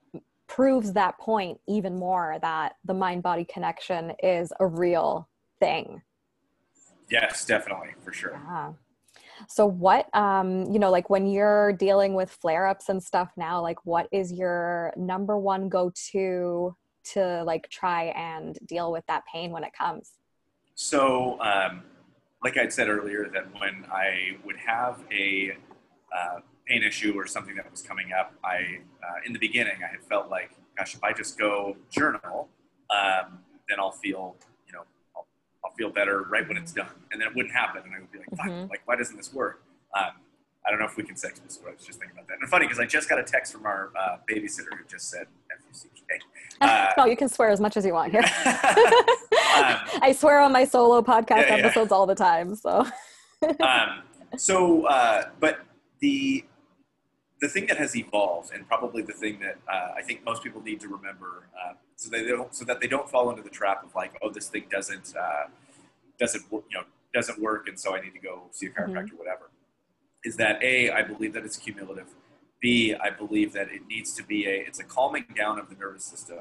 proves 0.49 0.93
that 0.95 1.16
point 1.18 1.61
even 1.68 1.97
more 1.97 2.39
that 2.43 2.74
the 2.84 2.95
mind 2.95 3.22
body 3.22 3.45
connection 3.45 4.12
is 4.20 4.53
a 4.59 4.66
real 4.66 5.28
thing. 5.61 6.03
Yes, 7.11 7.44
definitely, 7.44 7.90
for 8.02 8.12
sure. 8.12 8.32
Yeah. 8.32 8.72
So 9.48 9.66
what 9.66 10.14
um 10.16 10.70
you 10.72 10.78
know 10.78 10.90
like 10.90 11.11
when 11.11 11.26
you're 11.26 11.72
dealing 11.72 12.14
with 12.14 12.30
flare-ups 12.30 12.88
and 12.88 13.00
stuff 13.00 13.30
now 13.36 13.62
like 13.62 13.78
what 13.86 14.09
is 14.11 14.32
your 14.32 14.92
number 14.96 15.38
one 15.38 15.68
go-to 15.68 16.74
to 17.12 17.42
like 17.44 17.68
try 17.70 18.06
and 18.16 18.59
deal 18.66 18.92
with 18.92 19.04
that 19.06 19.24
pain 19.32 19.50
when 19.50 19.64
it 19.64 19.72
comes? 19.72 20.12
So, 20.74 21.40
um, 21.40 21.82
like 22.42 22.56
I'd 22.56 22.72
said 22.72 22.88
earlier, 22.88 23.28
that 23.32 23.52
when 23.61 23.84
I 23.90 24.36
would 24.44 24.56
have 24.56 25.02
a 25.11 25.56
uh, 26.16 26.40
pain 26.66 26.82
issue 26.82 27.14
or 27.16 27.26
something 27.26 27.56
that 27.56 27.68
was 27.70 27.82
coming 27.82 28.12
up, 28.12 28.32
I, 28.44 28.78
uh, 29.02 29.26
in 29.26 29.32
the 29.32 29.38
beginning, 29.38 29.78
I 29.82 29.90
had 29.90 30.04
felt 30.09 30.30
like, 30.30 30.50
gosh, 30.76 30.94
if 30.94 31.02
I 31.02 31.12
just 31.12 31.36
go 31.38 31.76
journal, 31.90 32.48
um, 32.90 33.40
then 33.68 33.80
I'll 33.80 33.90
feel, 33.90 34.36
you 34.66 34.72
know, 34.72 34.82
I'll, 35.16 35.26
I'll 35.64 35.67
feel 35.78 35.90
better 35.90 36.22
right 36.28 36.46
when 36.46 36.56
it's 36.56 36.72
done. 36.72 36.88
And 37.12 37.20
then 37.20 37.28
it 37.28 37.34
wouldn't 37.36 37.54
happen. 37.54 37.82
And 37.86 37.94
I 37.94 38.00
would 38.00 38.10
be 38.12 38.18
like, 38.18 38.28
fuck, 38.36 38.46
Mhm. 38.48 38.68
like, 38.68 38.82
why 38.84 38.96
doesn't 38.96 39.16
this 39.16 39.32
work? 39.32 39.62
Um, 39.94 40.10
I 40.66 40.70
don't 40.70 40.80
know 40.80 40.84
if 40.86 40.96
we 40.96 41.04
can 41.04 41.16
say 41.16 41.28
this, 41.44 41.56
but 41.56 41.70
I 41.70 41.74
was 41.76 41.84
just 41.86 41.98
thinking 42.00 42.16
about 42.18 42.26
that. 42.28 42.38
And 42.40 42.50
funny 42.50 42.66
because 42.66 42.80
I 42.80 42.84
just 42.84 43.08
got 43.08 43.18
a 43.18 43.22
text 43.22 43.52
from 43.52 43.64
our 43.64 43.90
uh, 43.98 44.18
babysitter 44.28 44.76
who 44.76 44.84
just 44.86 45.08
said 45.08 45.26
F-U-C-K. 45.50 46.18
Uh, 46.60 46.92
no, 46.98 47.06
you 47.06 47.16
can 47.16 47.28
swear 47.28 47.48
as 47.50 47.60
much 47.60 47.76
as 47.78 47.86
you 47.86 47.94
want 47.94 48.10
here. 48.12 48.22
Um, 49.58 49.76
I 50.02 50.12
swear 50.16 50.40
on 50.40 50.52
my 50.52 50.64
solo 50.64 51.00
podcast 51.02 51.48
Yeah, 51.48 51.56
yeah. 51.56 51.64
episodes 51.64 51.90
all 51.90 52.06
the 52.06 52.14
time. 52.14 52.54
So 52.54 52.86
um, 53.60 54.02
so, 54.36 54.86
uh, 54.86 55.30
but 55.40 55.60
the 56.00 56.44
the 57.40 57.48
thing 57.48 57.66
that 57.66 57.76
has 57.78 57.96
evolved, 57.96 58.52
and 58.52 58.66
probably 58.68 59.00
the 59.02 59.12
thing 59.14 59.38
that 59.40 59.56
uh, 59.72 59.94
I 59.96 60.02
think 60.02 60.24
most 60.24 60.42
people 60.44 60.60
need 60.60 60.80
to 60.80 60.88
remember, 60.88 61.48
uh, 61.58 61.72
so 61.96 62.10
they 62.10 62.24
don't, 62.26 62.54
so 62.54 62.64
that 62.66 62.80
they 62.80 62.86
don't 62.88 63.08
fall 63.08 63.30
into 63.30 63.42
the 63.42 63.48
trap 63.50 63.82
of 63.84 63.94
like, 63.94 64.12
oh, 64.22 64.30
this 64.30 64.48
thing 64.48 64.64
doesn't 64.70 65.14
uh, 65.16 65.44
doesn't 66.18 66.44
you 66.50 66.62
know 66.72 66.84
doesn't 67.14 67.40
work, 67.40 67.68
and 67.68 67.78
so 67.78 67.94
I 67.96 68.00
need 68.00 68.12
to 68.14 68.18
go 68.18 68.42
see 68.50 68.66
a 68.66 68.70
chiropractor, 68.70 69.12
whatever. 69.16 69.50
Is 70.24 70.36
that 70.36 70.62
a? 70.62 70.90
I 70.90 71.02
believe 71.02 71.32
that 71.34 71.44
it's 71.44 71.56
cumulative. 71.56 72.08
B, 72.60 72.94
I 72.94 73.10
believe 73.10 73.52
that 73.52 73.68
it 73.70 73.86
needs 73.88 74.12
to 74.14 74.22
be 74.22 74.46
a. 74.46 74.50
It's 74.66 74.80
a 74.80 74.84
calming 74.84 75.24
down 75.36 75.58
of 75.58 75.68
the 75.70 75.76
nervous 75.76 76.04
system. 76.04 76.40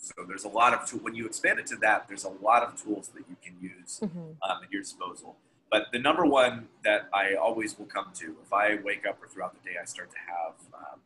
So 0.00 0.14
there's 0.28 0.44
a 0.44 0.48
lot 0.48 0.74
of 0.74 0.88
tool, 0.88 1.00
when 1.00 1.14
you 1.16 1.26
expand 1.26 1.58
it 1.58 1.66
to 1.68 1.76
that, 1.76 2.06
there's 2.06 2.22
a 2.24 2.28
lot 2.28 2.62
of 2.62 2.80
tools 2.80 3.08
that 3.14 3.24
you 3.28 3.36
can 3.42 3.60
use 3.60 3.98
Mhm. 4.00 4.36
um, 4.48 4.62
at 4.62 4.70
your 4.70 4.82
disposal. 4.82 5.36
But 5.72 5.86
the 5.92 5.98
number 5.98 6.24
one 6.24 6.68
that 6.84 7.08
I 7.12 7.34
always 7.34 7.76
will 7.76 7.86
come 7.86 8.12
to, 8.14 8.36
if 8.44 8.52
I 8.52 8.76
wake 8.76 9.04
up 9.06 9.20
or 9.20 9.26
throughout 9.26 9.54
the 9.60 9.68
day 9.68 9.76
I 9.80 9.84
start 9.86 10.10
to 10.12 10.18
have 10.18 10.54
um, 10.72 11.00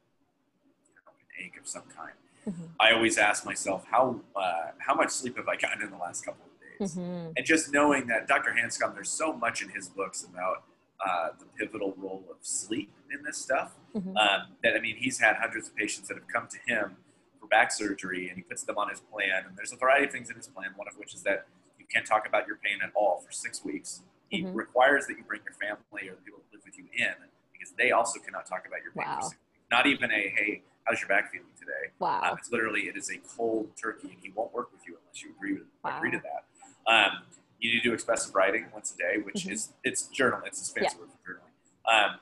you 0.86 0.94
know, 0.96 1.10
an 1.10 1.44
ache 1.44 1.56
of 1.58 1.66
some 1.66 1.84
kind, 1.84 2.12
Mhm. 2.46 2.68
I 2.78 2.92
always 2.92 3.16
ask 3.16 3.46
myself, 3.46 3.86
how 3.86 4.20
uh, 4.36 4.72
how 4.78 4.94
much 4.94 5.10
sleep 5.10 5.36
have 5.38 5.48
I 5.48 5.56
gotten 5.56 5.80
in 5.82 5.90
the 5.90 5.96
last 5.96 6.22
couple 6.26 6.44
of 6.44 6.51
Mhm. 6.82 7.32
And 7.36 7.46
just 7.46 7.72
knowing 7.72 8.06
that 8.08 8.26
Dr. 8.26 8.50
Hanscom, 8.52 8.94
there's 8.94 9.10
so 9.10 9.32
much 9.32 9.62
in 9.62 9.68
his 9.70 9.88
books 9.88 10.22
about 10.24 10.64
uh, 11.04 11.30
the 11.36 11.46
pivotal 11.58 11.94
role 11.96 12.24
of 12.30 12.36
sleep 12.42 12.92
in 13.10 13.24
this 13.24 13.36
stuff. 13.36 13.72
Mhm. 13.92 14.16
Um, 14.16 14.56
that 14.62 14.76
I 14.76 14.78
mean, 14.80 14.96
he's 14.96 15.18
had 15.18 15.34
hundreds 15.36 15.66
of 15.68 15.74
patients 15.74 16.06
that 16.06 16.16
have 16.16 16.28
come 16.28 16.46
to 16.46 16.58
him 16.64 16.96
for 17.40 17.48
back 17.48 17.72
surgery, 17.72 18.28
and 18.28 18.36
he 18.38 18.42
puts 18.44 18.62
them 18.62 18.78
on 18.78 18.88
his 18.88 19.00
plan. 19.00 19.44
And 19.46 19.56
there's 19.56 19.72
a 19.72 19.76
variety 19.76 20.04
of 20.06 20.12
things 20.12 20.30
in 20.30 20.36
his 20.36 20.46
plan. 20.46 20.70
One 20.76 20.86
of 20.86 20.96
which 20.96 21.12
is 21.12 21.24
that 21.24 21.46
you 21.76 21.86
can't 21.86 22.06
talk 22.06 22.24
about 22.28 22.46
your 22.46 22.54
pain 22.56 22.78
at 22.84 22.92
all 22.94 23.18
for 23.20 23.32
six 23.32 23.64
weeks. 23.64 24.02
He 24.28 24.44
Mhm. 24.44 24.54
requires 24.54 25.08
that 25.08 25.18
you 25.18 25.24
bring 25.24 25.42
your 25.44 25.54
family 25.54 26.08
or 26.08 26.14
the 26.14 26.22
people 26.22 26.40
that 26.40 26.52
live 26.56 26.64
with 26.64 26.78
you 26.78 26.86
in, 26.92 27.14
because 27.52 27.72
they 27.72 27.90
also 27.90 28.20
cannot 28.20 28.46
talk 28.46 28.64
about 28.66 28.82
your 28.84 28.92
pain. 28.92 29.04
Wow. 29.04 29.16
For 29.16 29.22
six 29.22 29.32
weeks. 29.40 29.48
Not 29.72 29.86
even 29.86 30.12
a 30.12 30.28
hey, 30.28 30.62
how's 30.84 31.00
your 31.00 31.08
back 31.08 31.32
feeling 31.32 31.52
today? 31.58 31.90
Wow. 31.98 32.20
Um, 32.30 32.38
it's 32.38 32.52
literally 32.52 32.82
it 32.88 32.96
is 32.96 33.10
a 33.10 33.18
cold 33.18 33.76
turkey, 33.76 34.10
and 34.12 34.20
he 34.20 34.30
won't 34.30 34.52
work 34.52 34.70
with 34.70 34.86
you 34.86 34.98
unless 34.98 35.20
you 35.20 35.30
agree 35.30 35.54
with 35.54 35.66
Wow. 35.82 35.98
agree 35.98 36.12
to 36.12 36.18
that. 36.20 36.44
Um, 36.86 37.22
you 37.58 37.72
need 37.72 37.80
to 37.82 37.88
do 37.88 37.94
expressive 37.94 38.34
writing 38.34 38.66
once 38.74 38.92
a 38.94 38.96
day, 38.96 39.18
which 39.22 39.44
Mhm. 39.44 39.52
is 39.52 39.72
it's 39.84 40.06
journal. 40.08 40.40
It's 40.44 40.70
a 40.70 40.74
fancy 40.74 40.96
word 40.98 41.08
for 41.10 41.32
journaling. 41.32 41.92
Um, 41.92 42.20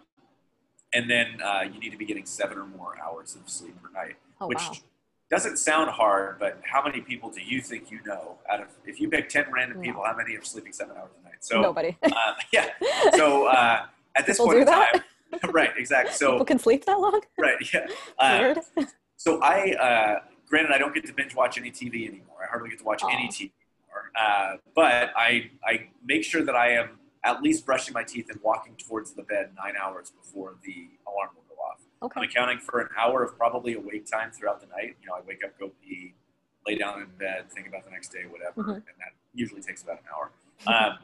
and 0.92 1.08
then 1.10 1.40
uh, 1.42 1.62
you 1.62 1.78
need 1.80 1.90
to 1.90 1.96
be 1.96 2.04
getting 2.04 2.26
seven 2.26 2.58
or 2.58 2.66
more 2.66 2.98
hours 3.02 3.36
of 3.36 3.48
sleep 3.48 3.80
per 3.82 3.90
night, 3.90 4.16
Oh 4.40 4.48
which 4.48 4.58
wow. 4.58 4.72
doesn't 5.30 5.56
sound 5.56 5.90
hard. 5.90 6.38
But 6.38 6.60
how 6.64 6.82
many 6.84 7.00
people 7.00 7.30
do 7.30 7.40
you 7.40 7.60
think 7.62 7.90
you 7.90 8.00
know 8.04 8.38
out 8.50 8.60
of 8.60 8.68
if 8.84 9.00
you 9.00 9.08
pick 9.08 9.28
ten 9.28 9.46
random 9.52 9.78
No. 9.78 9.82
people, 9.82 10.04
how 10.04 10.14
many 10.16 10.36
are 10.36 10.42
sleeping 10.44 10.72
seven 10.72 10.96
hours 10.96 11.12
a 11.20 11.24
night? 11.24 11.36
So 11.44 11.60
Nobody. 11.62 11.96
uh, 12.02 12.34
yeah. 12.52 12.70
So 13.16 13.46
uh, 13.46 13.86
at 14.16 14.26
this 14.26 14.36
People 14.38 14.46
point 14.46 14.58
in 14.60 14.66
time, 14.66 15.02
right? 15.52 15.70
Exactly. 15.76 16.12
So 16.14 16.32
People 16.32 16.46
can 16.46 16.58
sleep 16.58 16.84
that 16.84 16.98
long? 17.00 17.20
right, 17.38 17.56
yeah. 17.72 17.86
Uh, 18.18 18.38
Weird. 18.76 18.86
so 19.16 19.40
I, 19.42 19.72
uh, 19.74 20.20
granted, 20.48 20.72
I 20.72 20.78
don't 20.78 20.92
get 20.94 21.06
to 21.06 21.12
binge 21.14 21.34
watch 21.34 21.56
any 21.56 21.70
TV 21.70 22.06
anymore. 22.08 22.36
I 22.42 22.46
hardly 22.46 22.68
get 22.68 22.78
to 22.80 22.84
watch 22.84 23.02
any 23.10 23.28
TV. 23.28 23.52
Uh, 24.18 24.56
but 24.74 25.12
I, 25.16 25.50
I 25.64 25.88
make 26.04 26.24
sure 26.24 26.42
that 26.44 26.54
I 26.54 26.72
am 26.72 26.98
at 27.24 27.42
least 27.42 27.66
brushing 27.66 27.92
my 27.94 28.02
teeth 28.02 28.30
and 28.30 28.40
walking 28.42 28.74
towards 28.76 29.12
the 29.12 29.22
bed 29.22 29.50
nine 29.56 29.74
hours 29.80 30.10
before 30.10 30.54
the 30.64 30.88
alarm 31.06 31.30
will 31.34 31.44
go 31.48 31.60
off. 31.62 31.78
Okay. 32.02 32.20
I'm 32.20 32.28
accounting 32.28 32.58
for 32.58 32.80
an 32.80 32.88
hour 32.98 33.22
of 33.22 33.36
probably 33.36 33.74
awake 33.74 34.06
time 34.10 34.30
throughout 34.30 34.60
the 34.60 34.66
night. 34.68 34.96
You 35.02 35.08
know, 35.08 35.14
I 35.14 35.20
wake 35.26 35.44
up, 35.44 35.58
go 35.58 35.70
pee, 35.82 36.14
lay 36.66 36.76
down 36.76 37.00
in 37.02 37.08
bed, 37.18 37.50
think 37.52 37.66
about 37.68 37.84
the 37.84 37.90
next 37.90 38.08
day, 38.08 38.24
whatever, 38.28 38.62
Mhm. 38.62 38.74
and 38.76 38.84
that 38.98 39.12
usually 39.34 39.60
takes 39.62 39.82
about 39.82 39.98
an 40.00 40.04
hour. 40.14 40.30
Um, 40.66 40.98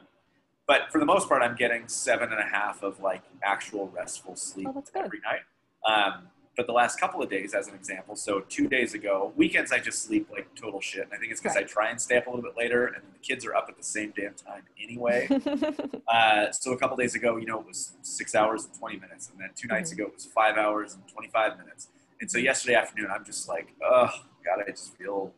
but 0.65 0.91
for 0.91 0.99
the 0.99 1.05
most 1.05 1.29
part, 1.29 1.41
I'm 1.43 1.55
getting 1.55 1.87
seven 1.87 2.31
and 2.31 2.39
a 2.41 2.45
half 2.45 2.83
of 2.83 2.99
like 2.99 3.21
actual 3.43 3.87
restful 3.89 4.35
sleep 4.35 4.67
Oh, 4.69 4.73
that's 4.73 4.89
good. 4.89 5.05
every 5.05 5.19
night. 5.19 5.41
Um, 5.85 6.29
but 6.57 6.65
the 6.65 6.73
last 6.73 6.99
couple 6.99 7.21
of 7.21 7.29
days, 7.29 7.53
as 7.53 7.67
an 7.67 7.75
example, 7.75 8.15
so 8.15 8.39
two 8.49 8.67
days 8.67 8.95
ago, 8.95 9.31
weekends 9.37 9.71
I 9.71 9.77
just 9.79 10.03
sleep 10.03 10.27
like 10.31 10.53
total 10.55 10.81
shit. 10.81 11.03
And 11.03 11.13
I 11.13 11.17
think 11.17 11.31
it's 11.31 11.39
because 11.39 11.55
Right. 11.55 11.63
I 11.65 11.67
try 11.67 11.89
and 11.91 12.01
stay 12.01 12.17
up 12.17 12.25
a 12.25 12.29
little 12.31 12.43
bit 12.43 12.57
later, 12.57 12.87
and 12.87 12.95
then 12.95 13.11
the 13.13 13.19
kids 13.19 13.45
are 13.45 13.55
up 13.55 13.67
at 13.69 13.77
the 13.77 13.83
same 13.83 14.11
damn 14.17 14.33
time 14.33 14.63
anyway. 14.81 15.29
uh, 16.11 16.51
so 16.51 16.73
a 16.73 16.77
couple 16.77 16.97
days 16.97 17.13
ago, 17.13 17.37
you 17.37 17.45
know, 17.45 17.59
it 17.59 17.65
was 17.67 17.93
six 18.01 18.33
hours 18.33 18.65
and 18.65 18.73
20 18.73 18.97
minutes. 18.99 19.29
And 19.29 19.39
then 19.39 19.51
2 19.55 19.67
nights 19.67 19.91
Mm-hmm. 19.91 20.01
ago, 20.01 20.07
it 20.09 20.15
was 20.15 20.25
five 20.25 20.57
hours 20.57 20.95
and 20.95 21.07
25 21.07 21.59
minutes. 21.59 21.89
And 22.19 22.29
so 22.29 22.39
yesterday 22.39 22.73
afternoon, 22.73 23.09
I'm 23.11 23.23
just 23.23 23.47
like, 23.47 23.67
oh, 23.85 24.09
God, 24.43 24.63
I 24.67 24.71
just 24.71 24.97
feel 24.97 25.31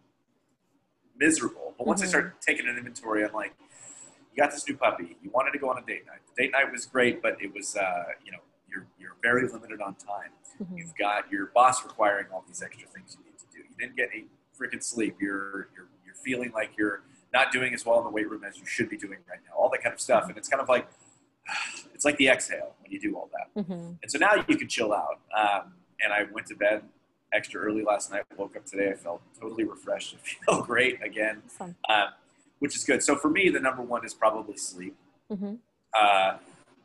miserable. 1.17 1.73
But 1.77 1.85
once 1.85 2.01
I 2.01 2.05
Mhm. 2.05 2.09
start 2.09 2.41
taking 2.41 2.65
an 2.65 2.77
inventory, 2.77 3.25
I'm 3.25 3.33
like, 3.33 3.53
you 3.59 4.41
got 4.41 4.51
this 4.51 4.65
new 4.69 4.77
puppy. 4.77 5.17
You 5.21 5.29
wanted 5.31 5.51
to 5.51 5.59
go 5.59 5.69
on 5.69 5.77
a 5.77 5.85
date 5.85 6.05
night. 6.07 6.19
The 6.33 6.43
date 6.43 6.51
night 6.53 6.71
was 6.71 6.85
great, 6.85 7.21
but 7.21 7.41
it 7.43 7.53
was, 7.53 7.75
uh, 7.75 8.05
you 8.23 8.31
know, 8.31 8.39
you're 8.69 8.85
you're 8.97 9.15
very 9.21 9.45
limited 9.47 9.81
on 9.81 9.95
time. 9.95 10.29
Mhm. 10.61 10.77
You've 10.77 10.95
got 10.95 11.31
your 11.31 11.47
boss 11.47 11.83
requiring 11.83 12.27
all 12.33 12.43
these 12.47 12.61
extra 12.61 12.87
things 12.89 13.17
you 13.17 13.25
need 13.31 13.39
to 13.39 13.45
do. 13.51 13.59
You 13.59 13.75
didn't 13.77 13.95
get 13.95 14.09
any 14.13 14.25
freaking 14.59 14.83
sleep. 14.83 15.15
You're 15.21 15.69
you're 15.75 15.87
you're 16.05 16.15
feeling 16.15 16.51
like 16.51 16.71
you're 16.77 17.03
not 17.33 17.51
doing 17.51 17.73
as 17.73 17.85
well 17.85 17.99
in 17.99 18.03
the 18.03 18.09
weight 18.09 18.29
room 18.29 18.43
as 18.43 18.57
you 18.57 18.65
should 18.65 18.89
be 18.89 18.97
doing 18.97 19.19
right 19.29 19.39
now. 19.47 19.55
All 19.57 19.69
that 19.69 19.81
kind 19.83 19.93
of 19.93 19.99
stuff, 20.01 20.25
and 20.27 20.37
it's 20.37 20.49
kind 20.49 20.61
of 20.61 20.67
like 20.69 20.87
it's 21.93 22.05
like 22.05 22.17
the 22.17 22.27
exhale 22.27 22.75
when 22.81 22.91
you 22.91 22.99
do 22.99 23.15
all 23.15 23.29
that. 23.33 23.63
Mhm. 23.63 23.97
And 24.01 24.11
so 24.11 24.17
now 24.17 24.33
you 24.47 24.57
can 24.57 24.67
chill 24.67 24.93
out. 24.93 25.19
Um, 25.35 25.73
and 26.03 26.11
I 26.13 26.23
went 26.31 26.47
to 26.47 26.55
bed 26.55 26.83
extra 27.31 27.61
early 27.61 27.83
last 27.83 28.11
night. 28.11 28.23
Woke 28.37 28.55
up 28.55 28.65
today. 28.65 28.89
I 28.91 28.95
felt 28.95 29.21
totally 29.39 29.63
refreshed. 29.63 30.15
I 30.49 30.51
feel 30.51 30.61
great 30.63 31.01
again, 31.03 31.43
Awesome. 31.59 31.75
um, 31.87 32.07
which 32.59 32.75
is 32.75 32.83
good. 32.83 33.01
So 33.03 33.15
for 33.15 33.29
me, 33.29 33.49
the 33.49 33.59
number 33.59 33.81
one 33.83 34.03
is 34.05 34.13
probably 34.13 34.57
sleep. 34.57 34.95
Mhm. 35.31 35.59
Uh, 35.93 36.37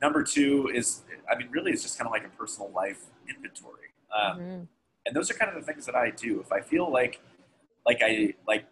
number 0.02 0.22
two 0.22 0.68
is, 0.72 1.02
I 1.30 1.36
mean, 1.36 1.48
really, 1.50 1.72
it's 1.72 1.82
just 1.82 1.96
kind 1.98 2.06
of 2.06 2.12
like 2.12 2.24
a 2.24 2.28
personal 2.30 2.70
life 2.72 3.04
inventory. 3.28 3.88
Um, 4.14 4.38
Mhm. 4.38 4.68
and 5.06 5.16
those 5.16 5.30
are 5.30 5.34
kind 5.34 5.54
of 5.54 5.64
the 5.64 5.72
things 5.72 5.86
that 5.86 5.94
I 5.94 6.10
do. 6.10 6.40
If 6.40 6.52
I 6.52 6.60
feel 6.60 6.90
like, 6.90 7.20
like 7.86 8.00
I 8.02 8.34
like, 8.46 8.64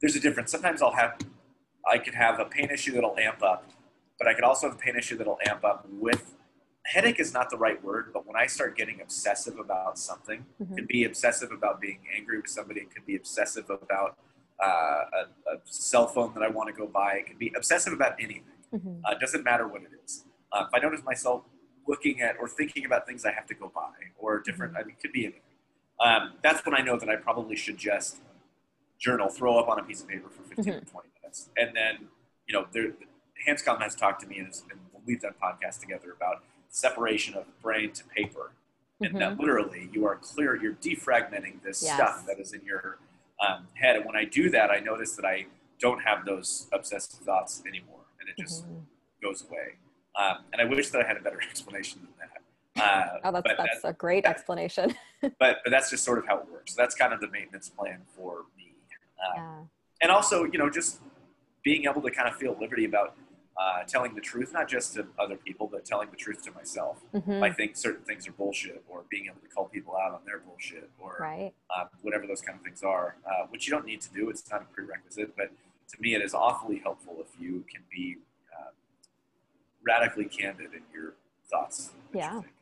there's 0.00 0.16
a 0.16 0.20
difference. 0.20 0.50
Sometimes 0.50 0.82
I'll 0.82 0.92
have, 0.92 1.18
I 1.86 1.98
could 1.98 2.14
have 2.14 2.40
a 2.40 2.44
pain 2.46 2.70
issue 2.70 2.92
that'll 2.92 3.18
amp 3.18 3.42
up, 3.42 3.70
but 4.18 4.26
I 4.28 4.34
could 4.34 4.44
also 4.44 4.68
have 4.68 4.76
a 4.76 4.80
pain 4.80 4.96
issue 4.96 5.16
that'll 5.16 5.38
amp 5.46 5.64
up 5.64 5.86
with. 5.90 6.36
Headache 6.86 7.20
is 7.20 7.34
not 7.34 7.50
the 7.50 7.58
right 7.58 7.82
word, 7.84 8.10
but 8.12 8.26
when 8.26 8.36
I 8.36 8.46
start 8.46 8.76
getting 8.76 9.00
obsessive 9.02 9.58
about 9.58 9.98
something, 9.98 10.46
Mhm. 10.60 10.72
it 10.72 10.76
could 10.76 10.88
be 10.88 11.04
obsessive 11.04 11.52
about 11.52 11.80
being 11.80 12.00
angry 12.16 12.38
with 12.40 12.48
somebody. 12.50 12.80
It 12.80 12.90
could 12.94 13.04
be 13.06 13.16
obsessive 13.16 13.68
about 13.70 14.18
uh, 14.62 15.06
a, 15.48 15.52
a 15.54 15.60
cell 15.64 16.06
phone 16.06 16.34
that 16.34 16.42
I 16.42 16.48
want 16.48 16.68
to 16.68 16.74
go 16.74 16.86
buy. 16.86 17.14
It 17.14 17.26
could 17.26 17.38
be 17.38 17.50
obsessive 17.56 17.94
about 17.94 18.12
anything. 18.20 18.44
Mhm. 18.74 19.00
Uh, 19.06 19.14
doesn't 19.14 19.42
matter 19.42 19.66
what 19.66 19.80
it 19.80 19.88
is. 20.04 20.26
Uh, 20.52 20.66
if 20.68 20.74
I 20.74 20.78
notice 20.80 21.02
myself 21.02 21.44
looking 21.86 22.20
at 22.20 22.36
or 22.38 22.48
thinking 22.48 22.84
about 22.84 23.06
things 23.06 23.24
I 23.24 23.32
have 23.32 23.46
to 23.46 23.54
go 23.54 23.70
buy 23.74 23.90
or 24.18 24.38
different, 24.40 24.76
I 24.76 24.80
mean, 24.80 24.90
it 24.96 25.00
could 25.00 25.12
be 25.12 25.24
anything. 25.24 25.40
Um, 26.00 26.32
that's 26.42 26.64
when 26.64 26.74
I 26.74 26.80
know 26.80 26.98
that 26.98 27.08
I 27.08 27.16
probably 27.16 27.56
should 27.56 27.76
just 27.76 28.18
journal, 28.98 29.28
throw 29.28 29.58
up 29.58 29.68
on 29.68 29.78
a 29.78 29.82
piece 29.82 30.02
of 30.02 30.08
paper 30.08 30.28
for 30.28 30.42
15 30.42 30.74
or 30.74 30.80
20 30.80 31.08
minutes. 31.22 31.48
And 31.56 31.74
then, 31.74 32.08
you 32.46 32.52
know, 32.54 32.66
there, 32.72 32.92
Hanscom 33.46 33.80
has 33.80 33.94
talked 33.94 34.20
to 34.22 34.26
me 34.26 34.38
and, 34.38 34.46
has, 34.48 34.62
and 34.70 34.78
we've 35.06 35.20
done 35.20 35.34
podcasts 35.42 35.80
together 35.80 36.12
about 36.12 36.42
separation 36.68 37.34
of 37.34 37.44
brain 37.62 37.92
to 37.92 38.04
paper. 38.04 38.52
And 39.02 39.18
that 39.18 39.38
literally 39.40 39.88
you 39.92 40.06
are 40.06 40.16
clear, 40.16 40.54
you're 40.60 40.74
defragmenting 40.74 41.62
this 41.62 41.82
Yes. 41.82 41.94
stuff 41.94 42.26
that 42.26 42.38
is 42.38 42.52
in 42.52 42.62
your 42.64 42.98
um, 43.40 43.66
head. 43.74 43.96
And 43.96 44.04
when 44.04 44.14
I 44.16 44.24
do 44.26 44.50
that, 44.50 44.70
I 44.70 44.80
notice 44.80 45.16
that 45.16 45.24
I 45.24 45.46
don't 45.78 46.02
have 46.02 46.26
those 46.26 46.68
obsessive 46.72 47.20
thoughts 47.20 47.62
anymore. 47.66 48.04
And 48.20 48.28
it 48.28 48.36
just 48.38 48.66
Mhm. 48.68 48.82
goes 49.22 49.42
away. 49.48 49.76
Um, 50.18 50.38
and 50.52 50.60
I 50.60 50.64
wish 50.64 50.90
that 50.90 51.02
I 51.02 51.06
had 51.06 51.16
a 51.16 51.20
better 51.20 51.40
explanation 51.50 52.00
than 52.02 52.10
that. 52.18 52.82
Uh, 52.82 53.18
Oh, 53.24 53.32
that's 53.32 53.42
but, 53.46 53.56
that's 53.58 53.84
a 53.84 53.92
great 53.92 54.24
explanation. 54.24 54.94
but 55.22 55.34
but 55.38 55.70
that's 55.70 55.90
just 55.90 56.04
sort 56.04 56.18
of 56.18 56.26
how 56.26 56.38
it 56.38 56.46
works. 56.50 56.74
That's 56.74 56.94
kind 56.94 57.12
of 57.12 57.20
the 57.20 57.28
maintenance 57.28 57.68
plan 57.68 58.00
for 58.16 58.44
me. 58.56 58.72
Uh, 59.18 59.32
yeah. 59.36 59.58
And 60.02 60.10
also, 60.10 60.44
you 60.44 60.58
know, 60.58 60.70
just 60.70 61.00
being 61.62 61.84
able 61.84 62.00
to 62.02 62.10
kind 62.10 62.26
of 62.28 62.36
feel 62.36 62.56
liberty 62.58 62.86
about 62.86 63.16
uh, 63.60 63.82
telling 63.86 64.14
the 64.14 64.20
truth, 64.22 64.52
not 64.54 64.66
just 64.66 64.94
to 64.94 65.06
other 65.18 65.36
people, 65.36 65.68
but 65.70 65.84
telling 65.84 66.08
the 66.10 66.16
truth 66.16 66.42
to 66.42 66.50
myself. 66.52 67.02
Mhm. 67.12 67.42
I 67.42 67.52
think 67.52 67.76
certain 67.76 68.02
things 68.04 68.26
are 68.26 68.32
bullshit, 68.32 68.82
or 68.88 69.02
being 69.10 69.26
able 69.26 69.40
to 69.42 69.48
call 69.48 69.66
people 69.66 69.94
out 69.94 70.12
on 70.14 70.20
their 70.24 70.38
bullshit, 70.38 70.88
or 70.98 71.18
Right. 71.20 71.52
um, 71.76 71.88
whatever 72.00 72.26
those 72.26 72.40
kind 72.40 72.56
of 72.56 72.64
things 72.64 72.82
are, 72.82 73.16
uh, 73.26 73.46
which 73.48 73.66
you 73.66 73.72
don't 73.72 73.84
need 73.84 74.00
to 74.00 74.10
do. 74.14 74.30
It's 74.30 74.48
not 74.50 74.62
a 74.62 74.64
prerequisite, 74.64 75.36
but 75.36 75.50
to 75.88 76.00
me, 76.00 76.14
it 76.14 76.22
is 76.22 76.32
awfully 76.32 76.78
helpful 76.78 77.18
if 77.20 77.38
you 77.38 77.64
can 77.70 77.82
be 77.90 78.16
uh, 78.16 78.20
radically 79.90 80.24
candid 80.26 80.72
in 80.72 80.82
your 80.94 81.14
thoughts. 81.50 81.90
and 81.90 82.14
you 82.14 82.20
Yeah. 82.20 82.40
think. 82.40 82.52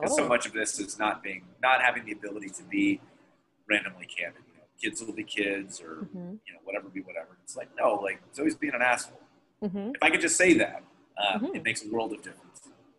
Because 0.00 0.14
so 0.16 0.28
much 0.28 0.46
of 0.46 0.52
this 0.52 0.78
is 0.78 0.98
not 0.98 1.22
being, 1.22 1.42
not 1.62 1.82
having 1.82 2.04
the 2.04 2.12
ability 2.12 2.50
to 2.50 2.62
be 2.62 3.00
randomly 3.68 4.06
candid. 4.06 4.42
You 4.48 4.54
know, 4.58 4.64
kids 4.80 5.02
will 5.04 5.12
be 5.12 5.24
kids, 5.24 5.80
or 5.80 6.06
Mhm. 6.14 6.38
you 6.46 6.52
know, 6.54 6.60
whatever 6.64 6.88
be 6.88 7.00
whatever. 7.00 7.36
It's 7.42 7.56
like 7.56 7.68
no, 7.76 7.94
like 7.94 8.20
it's 8.28 8.38
always 8.38 8.54
being 8.54 8.74
an 8.74 8.82
asshole. 8.82 9.20
Mhm. 9.62 9.94
If 9.96 10.02
I 10.02 10.10
could 10.10 10.20
just 10.20 10.36
say 10.36 10.54
that, 10.54 10.82
um, 11.22 11.40
Mhm. 11.40 11.56
it 11.56 11.62
makes 11.64 11.84
a 11.84 11.90
world 11.90 12.12
of 12.12 12.22
difference. 12.22 12.44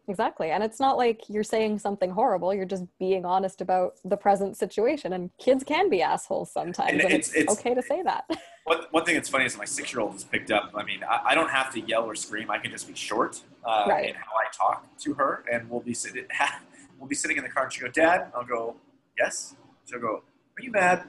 Exactly. 0.10 0.50
And 0.50 0.64
it's 0.64 0.80
not 0.80 0.98
like 0.98 1.30
you're 1.30 1.44
saying 1.44 1.80
something 1.80 2.10
horrible. 2.10 2.52
You're 2.54 2.66
just 2.66 2.86
being 2.98 3.24
honest 3.26 3.62
about 3.62 3.98
the 4.04 4.18
present 4.18 4.58
situation. 4.58 5.14
And 5.14 5.30
kids 5.38 5.64
can 5.64 5.88
be 5.88 6.02
assholes 6.02 6.52
sometimes. 6.52 6.90
And 6.92 7.02
And, 7.02 7.12
it's- 7.14 7.30
it's, 7.30 7.36
it's- 7.38 7.60
okay 7.60 7.76
to 7.76 7.82
say 7.84 8.02
that. 8.02 8.26
One, 8.70 8.82
one 8.91 9.03
thing 9.03 9.15
that's 9.15 9.30
funny 9.30 9.45
is 9.45 9.57
my 9.57 9.65
six 9.65 9.91
year 9.91 9.99
old 9.99 10.13
has 10.13 10.24
picked 10.24 10.51
up. 10.51 10.70
I 10.76 10.84
mean, 10.84 11.03
I, 11.03 11.30
I 11.30 11.34
don't 11.36 11.49
have 11.49 11.74
to 11.74 11.80
yell 11.80 12.03
or 12.03 12.13
scream. 12.13 12.51
I 12.51 12.59
can 12.59 12.70
just 12.70 12.88
be 12.88 12.93
short 12.93 13.41
uh, 13.65 13.86
Right. 13.89 14.09
in 14.09 14.13
how 14.13 14.22
I 14.39 14.45
talk 14.55 14.86
to 14.99 15.13
her, 15.15 15.43
and 15.51 15.67
we'll 15.67 15.80
be 15.80 15.95
sitting. 15.95 16.26
we'll 16.99 17.09
be 17.09 17.15
sitting 17.15 17.38
in 17.38 17.43
the 17.43 17.49
car, 17.49 17.63
and 17.63 17.74
she 17.74 17.80
go, 17.82 17.88
"Dad," 17.88 18.28
I'll 18.36 18.45
go, 18.45 18.76
"Yes." 19.17 19.55
She'll 19.89 19.99
go, 19.99 20.22
"Are 20.55 20.61
you 20.61 20.70
mad?" 20.70 21.05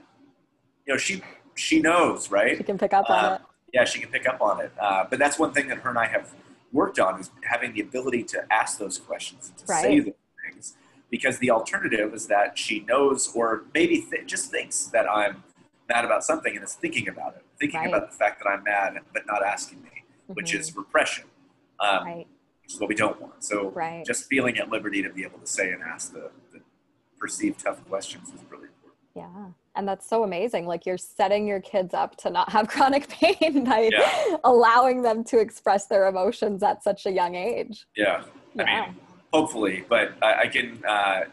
You 0.87 0.95
know, 0.95 0.97
she 0.99 1.23
she 1.55 1.81
knows, 1.83 2.31
right? 2.31 2.57
you 2.57 2.65
can 2.65 2.79
pick 2.79 2.95
up 2.95 3.11
on 3.11 3.25
Uh, 3.25 3.35
it. 3.35 3.41
yeah, 3.75 3.85
she 3.85 4.01
can 4.01 4.09
pick 4.11 4.27
up 4.27 4.41
on 4.41 4.63
it. 4.63 4.73
Uh, 4.81 5.05
but 5.11 5.19
that's 5.19 5.39
one 5.39 5.53
thing 5.53 5.69
that 5.69 5.81
her 5.81 5.91
and 5.91 5.99
I 5.99 6.07
have 6.07 6.33
worked 6.73 6.99
on 6.99 7.21
is 7.21 7.31
having 7.43 7.75
the 7.75 7.83
ability 7.83 8.23
to 8.25 8.43
ask 8.51 8.79
those 8.79 8.97
questions 8.97 9.51
and 9.51 9.59
to 9.59 9.67
say 9.67 10.01
those 10.01 10.15
things. 10.51 10.77
Because 11.11 11.39
the 11.41 11.51
alternative 11.51 12.15
is 12.15 12.27
that 12.29 12.57
she 12.57 12.81
knows 12.89 13.31
or 13.35 13.65
maybe 13.75 14.01
th- 14.11 14.27
just 14.27 14.51
thinks 14.51 14.85
that 14.87 15.07
I'm 15.11 15.43
mad 15.91 16.05
about 16.05 16.25
something 16.25 16.55
and 16.55 16.65
is 16.65 16.75
thinking 16.75 17.09
about 17.09 17.35
it, 17.37 17.45
thinking 17.59 17.81
Right. 17.81 17.89
about 17.89 18.11
the 18.11 18.17
fact 18.17 18.43
that 18.43 18.49
I'm 18.49 18.63
mad 18.63 18.99
but 19.13 19.27
not 19.27 19.43
asking 19.45 19.83
me, 19.83 20.05
which 20.29 20.53
Mhm. 20.53 20.61
is 20.61 20.77
repression, 20.77 21.25
um, 21.81 22.05
right. 22.05 22.27
which 22.63 22.75
is 22.75 22.81
what 22.81 22.89
we 22.89 22.95
don't 22.95 23.21
want. 23.21 23.43
So 23.43 23.71
Right. 23.71 24.05
just 24.07 24.27
feeling 24.29 24.57
at 24.59 24.69
liberty 24.71 25.03
to 25.03 25.11
be 25.11 25.25
able 25.25 25.39
to 25.41 25.47
say 25.47 25.73
and 25.73 25.83
ask 25.83 26.13
the, 26.13 26.31
the 26.53 26.61
perceived 27.19 27.61
tough 27.61 27.85
questions 27.89 28.29
is 28.29 28.41
really 28.51 28.69
important. 28.69 29.09
Yeah. 29.15 29.47
And 29.75 29.87
that's 29.89 30.07
so 30.07 30.23
amazing. 30.25 30.67
Like 30.67 30.87
you're 30.87 30.99
setting 30.99 31.47
your 31.47 31.61
kids 31.61 31.93
up 31.95 32.17
to 32.19 32.31
not 32.31 32.51
have 32.53 32.69
chronic 32.75 33.09
pain 33.09 33.65
by 33.65 33.91
Yeah. 33.93 34.37
allowing 34.45 35.03
them 35.03 35.25
to 35.25 35.39
express 35.41 35.87
their 35.87 36.07
emotions 36.07 36.63
at 36.63 36.83
such 36.85 37.07
a 37.07 37.11
young 37.11 37.35
age. 37.35 37.87
Yeah. 37.97 38.23
I 38.59 38.65
mean, 38.65 38.97
hopefully, 39.33 39.85
but 39.89 40.13
I, 40.23 40.43
I 40.43 40.47
can. 40.47 40.85
Uh, 40.85 41.25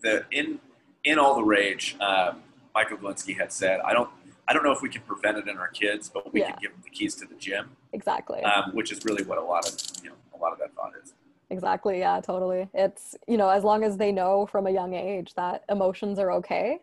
the 0.00 0.24
in 0.30 0.60
in 1.04 1.18
all 1.18 1.34
the 1.36 1.42
rage, 1.44 1.96
um, 2.00 2.42
Michael 2.78 2.98
Galinsky 2.98 3.36
had 3.36 3.52
said, 3.52 3.80
"I 3.80 3.92
don't, 3.92 4.08
I 4.46 4.52
don't 4.52 4.62
know 4.62 4.70
if 4.70 4.82
we 4.82 4.88
can 4.88 5.02
prevent 5.02 5.36
it 5.36 5.48
in 5.48 5.56
our 5.58 5.66
kids, 5.66 6.08
but 6.08 6.32
we 6.32 6.40
Yeah. 6.40 6.52
can 6.52 6.58
give 6.62 6.70
them 6.70 6.80
the 6.84 6.90
keys 6.90 7.16
to 7.16 7.26
the 7.26 7.34
gym," 7.34 7.76
Exactly. 7.92 8.40
um, 8.42 8.70
which 8.72 8.92
is 8.92 9.04
really 9.04 9.24
what 9.24 9.36
a 9.36 9.42
lot 9.42 9.66
of 9.68 9.74
you 10.04 10.10
know 10.10 10.16
a 10.32 10.38
lot 10.38 10.52
of 10.52 10.60
that 10.60 10.72
thought 10.76 10.92
is. 11.02 11.12
Exactly. 11.50 11.98
Yeah, 11.98 12.20
totally. 12.20 12.68
It's, 12.74 13.16
you 13.26 13.36
know, 13.36 13.48
as 13.48 13.64
long 13.64 13.82
as 13.82 13.96
they 13.96 14.12
know 14.12 14.46
from 14.46 14.66
a 14.68 14.70
young 14.70 14.94
age 14.94 15.34
that 15.34 15.64
emotions 15.68 16.18
are 16.20 16.30
okay, 16.38 16.78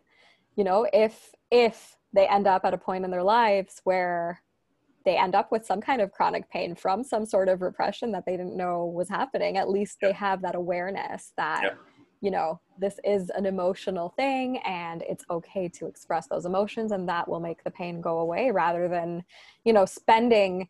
you 0.56 0.64
know, 0.64 0.86
if 0.92 1.34
if 1.50 1.96
they 2.12 2.26
end 2.28 2.46
up 2.46 2.66
at 2.66 2.74
a 2.74 2.78
point 2.78 3.04
in 3.06 3.10
their 3.10 3.22
lives 3.22 3.80
where 3.84 4.42
they 5.06 5.16
end 5.16 5.34
up 5.34 5.50
with 5.50 5.64
some 5.64 5.80
kind 5.80 6.02
of 6.02 6.10
chronic 6.12 6.50
pain 6.50 6.74
from 6.74 7.04
some 7.04 7.24
sort 7.24 7.48
of 7.48 7.62
repression 7.62 8.12
that 8.12 8.26
they 8.26 8.36
didn't 8.36 8.56
know 8.56 8.84
was 8.84 9.08
happening, 9.08 9.56
at 9.56 9.70
least 9.70 9.96
they 10.02 10.12
have 10.12 10.42
that 10.42 10.56
awareness 10.56 11.32
that 11.38 11.62
Yep. 11.62 11.78
You 12.20 12.30
know, 12.30 12.60
this 12.78 12.98
is 13.04 13.30
an 13.30 13.46
emotional 13.46 14.10
thing 14.16 14.58
and 14.58 15.02
it's 15.02 15.24
okay 15.30 15.68
to 15.68 15.86
express 15.86 16.26
those 16.26 16.44
emotions 16.46 16.92
and 16.92 17.08
that 17.08 17.28
will 17.28 17.40
make 17.40 17.62
the 17.64 17.70
pain 17.70 18.00
go 18.00 18.18
away 18.18 18.50
rather 18.50 18.88
than, 18.88 19.22
you 19.64 19.72
know, 19.72 19.84
spending 19.84 20.68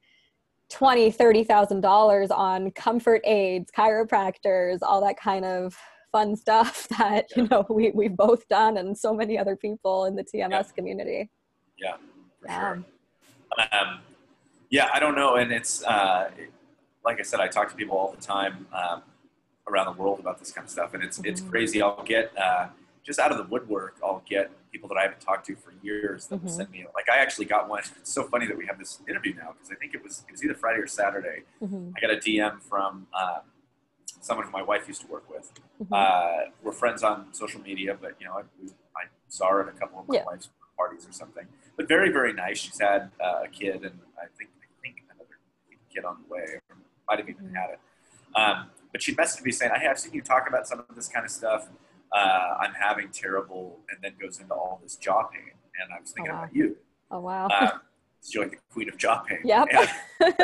twenty, 0.69 1.11
thirty 1.11 1.45
thousand 1.45 1.81
dollars 1.81 2.31
on 2.31 2.71
comfort 2.73 3.23
aids, 3.25 3.71
chiropractors, 3.77 4.79
all 4.83 5.01
that 5.05 5.17
kind 5.19 5.45
of 5.45 5.77
fun 6.13 6.35
stuff 6.37 6.89
that 6.99 7.27
you 7.37 7.47
know 7.49 7.65
we 7.71 7.91
we've 7.95 8.17
both 8.17 8.47
done, 8.49 8.77
and 8.79 8.97
so 8.97 9.15
many 9.15 9.39
other 9.39 9.57
people 9.57 10.07
in 10.07 10.17
the 10.17 10.25
TMS 10.25 10.51
Yeah. 10.51 10.63
community. 10.75 11.31
Yeah, 11.79 11.97
for 12.41 12.49
Yeah. 12.49 12.59
sure. 12.61 12.85
Um, 13.73 14.01
yeah, 14.71 14.89
I 14.93 14.99
don't 14.99 15.15
know, 15.15 15.37
and 15.37 15.53
it's 15.53 15.85
uh, 15.85 16.31
like 17.05 17.21
I 17.21 17.23
said, 17.23 17.41
I 17.41 17.47
talk 17.49 17.69
to 17.71 17.77
people 17.77 17.97
all 17.97 18.11
the 18.11 18.21
time 18.21 18.67
um, 18.73 19.03
around 19.69 19.87
the 19.95 20.01
world 20.01 20.21
about 20.21 20.39
this 20.39 20.53
kind 20.53 20.65
of 20.65 20.71
stuff, 20.71 20.95
and 20.95 21.03
it's 21.03 21.19
it's 21.25 21.41
Mhm. 21.41 21.51
crazy. 21.51 21.83
I'll 21.83 22.03
get 22.05 22.37
uh, 22.39 22.69
just 23.03 23.19
out 23.19 23.31
of 23.33 23.39
the 23.39 23.45
woodwork. 23.45 23.97
I'll 24.03 24.23
get 24.29 24.51
people 24.71 24.89
that 24.89 24.97
I 24.97 25.03
haven't 25.03 25.21
talked 25.21 25.47
to 25.47 25.57
for 25.57 25.73
years 25.83 26.27
that 26.29 26.43
will 26.43 26.51
Mhm. 26.51 26.57
send 26.57 26.71
me. 26.71 26.87
Like 26.95 27.09
I 27.09 27.19
actually 27.19 27.47
got 27.47 27.69
one. 27.69 27.81
It's 27.97 28.13
so 28.13 28.25
funny 28.25 28.47
that 28.47 28.57
we 28.57 28.67
have 28.67 28.79
this 28.79 29.01
interview 29.09 29.35
now 29.35 29.53
because 29.53 29.71
I 29.71 29.75
think 29.77 29.95
it 29.95 30.03
was 30.03 30.25
it 30.29 30.33
was 30.33 30.45
either 30.45 30.55
Friday 30.55 30.81
or 30.81 30.87
Saturday. 30.87 31.45
Mhm, 31.63 31.93
I 31.97 32.01
got 32.01 32.11
a 32.11 32.17
DM 32.17 32.61
from 32.61 33.07
um, 33.13 33.41
someone 34.21 34.47
who 34.47 34.53
my 34.53 34.63
wife 34.63 34.87
used 34.89 35.01
to 35.03 35.07
work 35.09 35.29
with. 35.31 35.53
mhm. 35.83 35.87
Uh, 35.93 36.51
we're 36.63 36.73
friends 36.73 37.03
on 37.03 37.33
social 37.35 37.61
media, 37.61 37.97
but 38.01 38.15
you 38.21 38.27
know, 38.27 38.39
I, 38.39 38.43
we, 38.61 38.71
I 38.97 39.05
saw 39.29 39.51
her 39.51 39.63
at 39.63 39.69
a 39.75 39.79
couple 39.79 40.01
of 40.01 40.09
my 40.09 40.17
Yeah. 40.17 40.25
wife's 40.25 40.49
parties 40.77 41.07
or 41.09 41.13
something. 41.13 41.47
But 41.77 41.89
very, 41.89 42.11
very 42.11 42.33
nice. 42.33 42.59
She's 42.59 42.79
had 42.81 43.11
uh, 43.21 43.43
a 43.45 43.49
kid, 43.49 43.85
and 43.85 43.99
I 44.21 44.27
think 44.39 44.51
I 44.63 44.67
think 44.83 45.03
another 45.11 45.39
kid 45.93 46.05
on 46.05 46.23
the 46.23 46.35
way, 46.35 46.45
or 46.69 46.77
might 47.09 47.19
have 47.19 47.29
even 47.29 47.47
Mhm. 47.49 47.55
had 47.55 47.71
it. 47.71 47.81
Um, 48.35 48.71
but 48.97 49.03
she 49.03 49.15
messaged 49.15 49.45
me 49.45 49.53
saying, 49.53 49.71
"Hey, 49.75 49.85
"I 49.85 49.89
have 49.89 49.99
seen 49.99 50.15
you 50.15 50.23
talk 50.23 50.49
about 50.49 50.67
some 50.67 50.79
of 50.79 50.87
this 50.95 51.07
kind 51.07 51.23
of 51.23 51.31
stuff. 51.31 51.69
Uh, 52.11 52.55
I'm 52.61 52.73
having 52.73 53.11
terrible," 53.11 53.81
and 53.91 53.99
then 54.03 54.15
goes 54.19 54.41
into 54.41 54.55
all 54.55 54.81
this 54.83 54.97
jaw 54.97 55.25
pain. 55.25 55.51
And 55.79 55.93
I 55.95 56.01
was 56.01 56.13
thinking 56.13 56.33
wow. 56.33 56.45
about 56.45 56.57
you. 56.57 56.79
oh 57.11 57.21
wow. 57.21 57.47
Uh, 57.49 57.73
She's 58.25 58.37
like 58.37 58.53
the 58.53 58.57
queen 58.73 58.89
of 58.89 58.97
jaw 58.97 59.19
pain. 59.19 59.41
Yep. 59.45 59.69
And, 60.19 60.35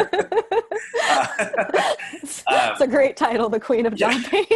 uh, 2.47 2.69
it's 2.73 2.81
a 2.83 2.87
great 2.87 3.17
title, 3.17 3.49
The 3.49 3.59
Queen 3.59 3.87
of 3.87 3.95
Jaw 3.95 4.11
yeah. 4.11 4.29
Pain. 4.29 4.47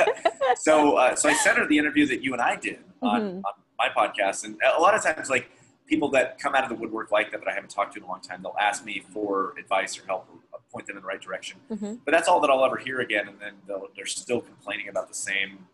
so, 0.56 0.96
uh, 0.96 1.16
so 1.16 1.28
I 1.28 1.34
sent 1.34 1.58
her 1.58 1.66
the 1.66 1.76
interview 1.76 2.06
that 2.06 2.22
you 2.22 2.32
and 2.32 2.40
I 2.40 2.54
did 2.54 2.78
on, 3.02 3.20
Mhm. 3.20 3.34
on 3.44 3.52
my 3.78 3.88
podcast, 3.88 4.44
and 4.44 4.56
a 4.76 4.80
lot 4.80 4.94
of 4.94 5.02
times, 5.02 5.28
like 5.28 5.50
people 5.86 6.08
that 6.10 6.38
come 6.38 6.54
out 6.54 6.62
of 6.62 6.70
the 6.70 6.76
woodwork 6.76 7.10
like 7.10 7.32
that 7.32 7.40
that 7.40 7.48
I 7.48 7.54
haven't 7.54 7.70
talked 7.70 7.94
to 7.94 7.98
in 7.98 8.04
a 8.04 8.08
long 8.08 8.20
time, 8.20 8.42
they'll 8.42 8.56
ask 8.60 8.84
me 8.84 9.00
for 9.12 9.54
advice 9.58 9.98
or 9.98 10.06
help 10.06 10.28
point 10.70 10.86
them 10.86 10.96
in 10.96 11.02
the 11.02 11.08
right 11.08 11.20
direction. 11.20 11.60
Mhm. 11.70 12.00
But 12.04 12.12
that's 12.12 12.28
all 12.28 12.40
that 12.40 12.50
I'll 12.50 12.64
ever 12.64 12.76
hear 12.76 13.00
again, 13.00 13.28
and 13.28 13.38
then 13.40 13.54
they're 13.96 14.06
still 14.06 14.40
complaining 14.40 14.88
about 14.88 15.08
the 15.08 15.14
same 15.14 15.66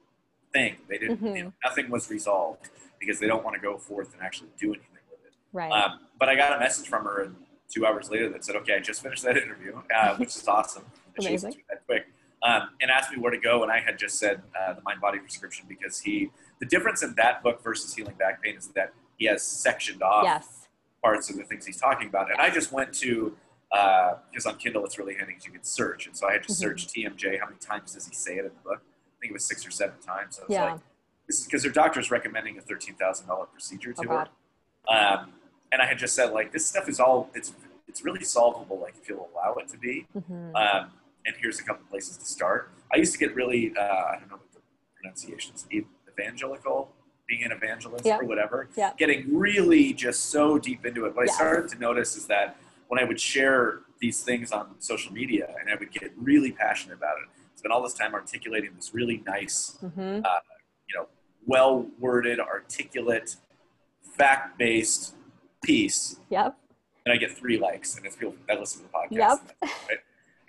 thing. 0.52 0.76
They 0.88 0.98
didn't. 0.98 1.22
You 1.22 1.28
Mhm. 1.28 1.44
know, 1.44 1.52
nothing 1.64 1.90
was 1.90 2.10
resolved 2.10 2.70
because 2.98 3.18
they 3.20 3.26
don't 3.26 3.44
want 3.44 3.54
to 3.54 3.60
go 3.60 3.76
forth 3.76 4.14
and 4.14 4.22
actually 4.22 4.50
do 4.58 4.72
anything 4.72 4.98
with 5.10 5.24
it. 5.26 5.34
Right. 5.52 5.70
Um, 5.70 6.06
but 6.18 6.28
I 6.28 6.34
got 6.34 6.56
a 6.56 6.58
message 6.58 6.88
from 6.88 7.04
her 7.04 7.32
two 7.68 7.84
hours 7.86 8.10
later 8.10 8.28
that 8.30 8.44
said, 8.44 8.56
"Okay, 8.56 8.74
I 8.74 8.78
just 8.78 9.02
finished 9.02 9.22
that 9.24 9.36
interview, 9.36 9.82
uh, 9.94 10.16
which 10.18 10.34
is 10.34 10.48
awesome." 10.48 10.86
And 11.16 11.24
she 11.24 11.36
that 11.36 11.84
quick, 11.86 12.06
um, 12.42 12.70
and 12.80 12.90
asked 12.90 13.10
me 13.12 13.18
where 13.18 13.30
to 13.30 13.38
go, 13.38 13.62
and 13.62 13.72
I 13.72 13.80
had 13.80 13.98
just 13.98 14.18
said 14.18 14.42
uh, 14.58 14.74
the 14.74 14.82
Mind 14.82 15.00
Body 15.00 15.18
Prescription 15.18 15.66
because 15.68 16.00
he. 16.00 16.30
The 16.58 16.66
difference 16.66 17.02
in 17.02 17.14
that 17.16 17.42
book 17.42 17.62
versus 17.62 17.94
Healing 17.94 18.14
Back 18.14 18.40
Pain 18.42 18.56
is 18.56 18.68
that 18.68 18.94
he 19.18 19.26
has 19.26 19.42
sectioned 19.42 20.02
off 20.02 20.24
yes. 20.24 20.68
parts 21.02 21.28
of 21.28 21.36
the 21.36 21.44
things 21.44 21.66
he's 21.66 21.78
talking 21.78 22.08
about, 22.08 22.30
and 22.30 22.40
I 22.40 22.48
just 22.48 22.72
went 22.72 22.94
to. 22.94 23.36
Because 23.70 24.46
on 24.46 24.56
Kindle 24.56 24.84
it's 24.84 24.98
really 24.98 25.14
handy 25.14 25.32
because 25.34 25.46
you 25.46 25.52
can 25.52 25.64
search, 25.64 26.06
and 26.06 26.16
so 26.16 26.28
I 26.28 26.32
had 26.32 26.42
to 26.44 26.52
search 26.54 26.86
TMJ. 26.88 27.38
How 27.40 27.46
many 27.46 27.58
times 27.58 27.94
does 27.94 28.06
he 28.06 28.14
say 28.14 28.34
it 28.36 28.40
in 28.44 28.52
the 28.52 28.60
book? 28.64 28.80
I 28.82 29.16
think 29.20 29.30
it 29.30 29.32
was 29.32 29.44
six 29.44 29.66
or 29.66 29.70
seven 29.70 29.96
times. 30.00 30.36
So 30.36 30.42
I 30.42 30.46
was 30.46 30.54
Yeah. 30.54 30.64
like, 30.72 30.80
this 31.26 31.40
is 31.40 31.44
because 31.46 31.62
their 31.62 31.72
doctor's 31.72 32.10
recommending 32.10 32.58
a 32.58 32.60
thirteen 32.60 32.94
thousand 32.94 33.26
dollar 33.26 33.46
procedure 33.46 33.94
Oh, 33.98 34.02
to 34.02 34.08
her. 34.10 34.28
Um, 34.88 35.32
and 35.72 35.82
I 35.82 35.86
had 35.86 35.98
just 35.98 36.14
said 36.14 36.30
like 36.32 36.52
this 36.52 36.66
stuff 36.66 36.88
is 36.88 37.00
all 37.00 37.30
it's 37.34 37.52
it's 37.88 38.04
really 38.04 38.24
solvable 38.24 38.78
like 38.78 38.94
if 39.00 39.08
you'll 39.08 39.28
allow 39.34 39.54
it 39.54 39.68
to 39.68 39.78
be. 39.78 40.06
Mhm. 40.16 40.54
Um, 40.54 40.92
and 41.24 41.34
here's 41.40 41.58
a 41.58 41.64
couple 41.64 41.84
places 41.90 42.16
to 42.18 42.24
start. 42.24 42.70
I 42.94 42.98
used 42.98 43.12
to 43.12 43.18
get 43.18 43.34
really 43.34 43.74
uh, 43.76 43.80
I 43.82 44.16
don't 44.20 44.28
know 44.30 44.36
what 44.36 44.52
the 44.52 44.60
pronunciation 45.00 45.54
is 45.56 45.66
e- 45.72 45.86
evangelical, 46.08 46.92
being 47.26 47.42
an 47.42 47.50
evangelist 47.52 48.04
Yeah. 48.06 48.18
or 48.18 48.24
whatever. 48.24 48.68
Yeah. 48.76 48.92
Getting 48.96 49.36
really 49.36 49.92
just 49.92 50.26
so 50.26 50.56
deep 50.58 50.86
into 50.86 51.04
it. 51.06 51.16
What 51.16 51.26
Yes. 51.26 51.34
I 51.34 51.38
started 51.38 51.68
to 51.70 51.78
notice 51.78 52.16
is 52.16 52.26
that 52.28 52.56
when 52.88 53.00
I 53.00 53.04
would 53.04 53.20
share 53.20 53.80
these 54.00 54.22
things 54.22 54.52
on 54.52 54.74
social 54.78 55.12
media 55.12 55.54
and 55.60 55.70
I 55.70 55.74
would 55.76 55.90
get 55.90 56.12
really 56.16 56.52
passionate 56.52 56.94
about 56.98 57.16
it, 57.22 57.28
spend 57.58 57.72
all 57.72 57.82
this 57.82 57.94
time 57.94 58.14
articulating 58.14 58.70
this 58.76 58.92
really 58.94 59.22
nice 59.26 59.78
Mhm. 59.82 60.16
you 60.88 60.94
know, 60.94 61.08
well 61.46 61.86
worded, 61.98 62.38
articulate, 62.40 63.36
fact 64.16 64.58
based 64.58 65.14
piece, 65.64 66.20
Yep. 66.30 66.56
and 67.04 67.12
I 67.12 67.16
get 67.16 67.32
three 67.36 67.58
likes, 67.58 67.96
and 67.96 68.06
it's 68.06 68.16
people 68.16 68.34
that 68.48 68.60
listen 68.60 68.82
to 68.82 68.88
the 68.88 68.92
podcast. 68.92 69.40
Yep. 69.62 69.70
Right? 69.88 69.98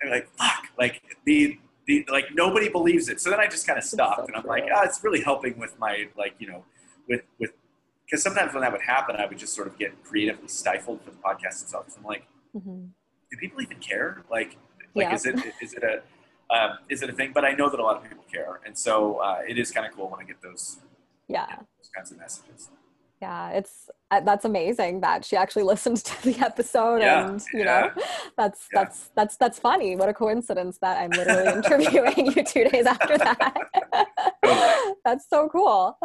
And 0.00 0.10
like, 0.12 0.28
fuck, 0.36 0.64
like 0.78 1.02
the, 1.24 1.58
the 1.86 2.04
like 2.08 2.26
nobody 2.34 2.68
believes 2.68 3.08
it. 3.08 3.20
So 3.20 3.30
then 3.30 3.40
I 3.40 3.48
just 3.48 3.66
kind 3.66 3.78
of 3.78 3.84
stopped, 3.84 4.18
so 4.20 4.24
and 4.26 4.36
I'm 4.36 4.42
true. 4.42 4.50
like, 4.50 4.68
ah, 4.72 4.82
it's 4.84 5.02
really 5.02 5.20
helping 5.22 5.58
with 5.58 5.76
my 5.80 6.08
like, 6.16 6.34
you 6.38 6.46
know, 6.46 6.64
with 7.08 7.22
with 7.40 7.50
because 8.08 8.22
sometimes 8.22 8.54
when 8.54 8.62
that 8.62 8.72
would 8.72 8.80
happen, 8.82 9.16
I 9.16 9.26
would 9.26 9.38
just 9.38 9.54
sort 9.54 9.66
of 9.66 9.78
get 9.78 10.02
creatively 10.02 10.48
stifled 10.48 11.02
for 11.02 11.10
the 11.10 11.16
podcast 11.18 11.62
itself. 11.62 11.90
So 11.90 11.98
I'm 11.98 12.04
like, 12.04 12.26
Mhm. 12.56 12.90
do 13.30 13.36
people 13.36 13.60
even 13.60 13.78
care? 13.78 14.24
Like, 14.30 14.56
like 14.94 15.08
Yeah. 15.08 15.14
is 15.14 15.26
it 15.26 15.36
is 15.60 15.74
it 15.74 15.82
a 15.82 16.02
um, 16.50 16.78
is 16.88 17.02
it 17.02 17.10
a 17.10 17.12
thing? 17.12 17.32
But 17.34 17.44
I 17.44 17.52
know 17.52 17.68
that 17.68 17.78
a 17.78 17.82
lot 17.82 17.96
of 17.98 18.08
people 18.08 18.24
care, 18.32 18.60
and 18.64 18.76
so 18.76 19.16
uh, 19.16 19.42
it 19.46 19.58
is 19.58 19.70
kind 19.70 19.86
of 19.86 19.92
cool 19.92 20.08
when 20.08 20.20
I 20.20 20.24
get 20.24 20.40
those 20.40 20.78
Yeah. 21.28 21.56
those 21.76 21.90
kinds 21.94 22.10
of 22.10 22.16
messages. 22.18 22.70
Yeah, 23.20 23.50
it's 23.50 23.90
uh, 24.10 24.20
that's 24.20 24.44
amazing 24.44 25.00
that 25.00 25.24
she 25.24 25.36
actually 25.36 25.62
listened 25.72 25.98
to 26.04 26.22
the 26.22 26.38
episode, 26.44 27.00
Yeah, 27.00 27.28
and 27.28 27.42
you 27.52 27.60
yeah. 27.60 27.90
know, 27.96 28.02
that's 28.36 28.68
Yeah. 28.72 28.80
that's 28.84 29.10
that's 29.16 29.36
that's 29.36 29.58
funny. 29.58 29.96
What 29.96 30.08
a 30.08 30.14
coincidence 30.14 30.78
that 30.82 30.98
I'm 31.02 31.10
literally 31.10 31.52
interviewing 31.58 32.26
you 32.32 32.44
two 32.44 32.64
days 32.68 32.86
after 32.86 33.18
that. 33.18 33.56
that's 35.04 35.28
so 35.28 35.48
cool. 35.48 35.98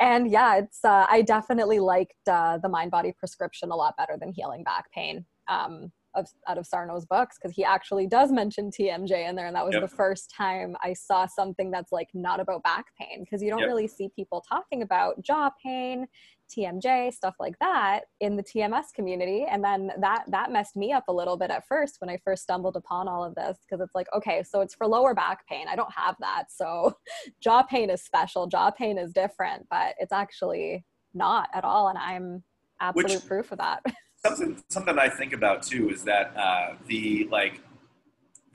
And 0.00 0.28
yeah, 0.30 0.56
it's 0.56 0.84
uh, 0.84 1.06
I 1.08 1.22
definitely 1.22 1.78
liked 1.78 2.14
uh, 2.28 2.58
the 2.58 2.68
mind 2.68 2.90
body 2.90 3.12
prescription 3.16 3.70
a 3.70 3.76
lot 3.76 3.96
better 3.96 4.16
than 4.18 4.32
healing 4.32 4.64
back 4.64 4.90
pain. 4.92 5.24
Um, 5.48 5.92
of, 6.16 6.28
out 6.48 6.58
of 6.58 6.66
Sarno's 6.66 7.06
books 7.06 7.36
because 7.40 7.54
he 7.54 7.64
actually 7.64 8.06
does 8.06 8.32
mention 8.32 8.70
TMJ 8.70 9.28
in 9.28 9.36
there, 9.36 9.46
and 9.46 9.54
that 9.54 9.64
was 9.64 9.74
Yep. 9.74 9.82
the 9.82 9.96
first 9.96 10.32
time 10.36 10.74
I 10.82 10.92
saw 10.94 11.26
something 11.26 11.70
that's 11.70 11.92
like 11.92 12.08
not 12.14 12.40
about 12.40 12.62
back 12.64 12.86
pain 12.98 13.22
because 13.24 13.42
you 13.42 13.50
don't 13.50 13.60
Yep. 13.60 13.68
really 13.68 13.86
see 13.86 14.08
people 14.16 14.42
talking 14.48 14.82
about 14.82 15.22
jaw 15.22 15.50
pain, 15.62 16.06
TMJ, 16.48 17.12
stuff 17.12 17.34
like 17.40 17.58
that 17.60 18.02
in 18.20 18.36
the 18.36 18.42
TMS 18.42 18.92
community. 18.94 19.46
And 19.50 19.62
then 19.64 19.90
that 19.98 20.24
that 20.28 20.52
messed 20.52 20.76
me 20.76 20.92
up 20.92 21.04
a 21.08 21.12
little 21.12 21.36
bit 21.36 21.50
at 21.50 21.66
first 21.66 21.96
when 22.00 22.08
I 22.08 22.18
first 22.24 22.42
stumbled 22.44 22.76
upon 22.76 23.08
all 23.08 23.24
of 23.24 23.34
this 23.34 23.58
because 23.68 23.82
it's 23.84 23.94
like, 23.94 24.06
okay, 24.14 24.42
so 24.42 24.60
it's 24.60 24.74
for 24.74 24.86
lower 24.86 25.12
back 25.14 25.46
pain. 25.48 25.66
I 25.68 25.74
don't 25.76 25.92
have 25.92 26.16
that. 26.20 26.44
So 26.50 26.96
jaw 27.42 27.62
pain 27.62 27.90
is 27.90 28.04
special, 28.04 28.46
jaw 28.46 28.70
pain 28.70 28.96
is 28.96 29.12
different, 29.12 29.66
but 29.70 29.94
it's 29.98 30.12
actually 30.12 30.84
not 31.14 31.48
at 31.52 31.64
all. 31.64 31.88
And 31.88 31.98
I'm 31.98 32.44
absolute 32.80 33.10
Which- 33.14 33.26
proof 33.26 33.52
of 33.52 33.58
that. 33.58 33.82
something 34.28 34.62
something 34.68 34.98
I 34.98 35.08
think 35.08 35.32
about 35.32 35.62
too 35.62 35.90
is 35.90 36.04
that 36.04 36.36
uh, 36.36 36.74
the 36.86 37.28
like 37.30 37.60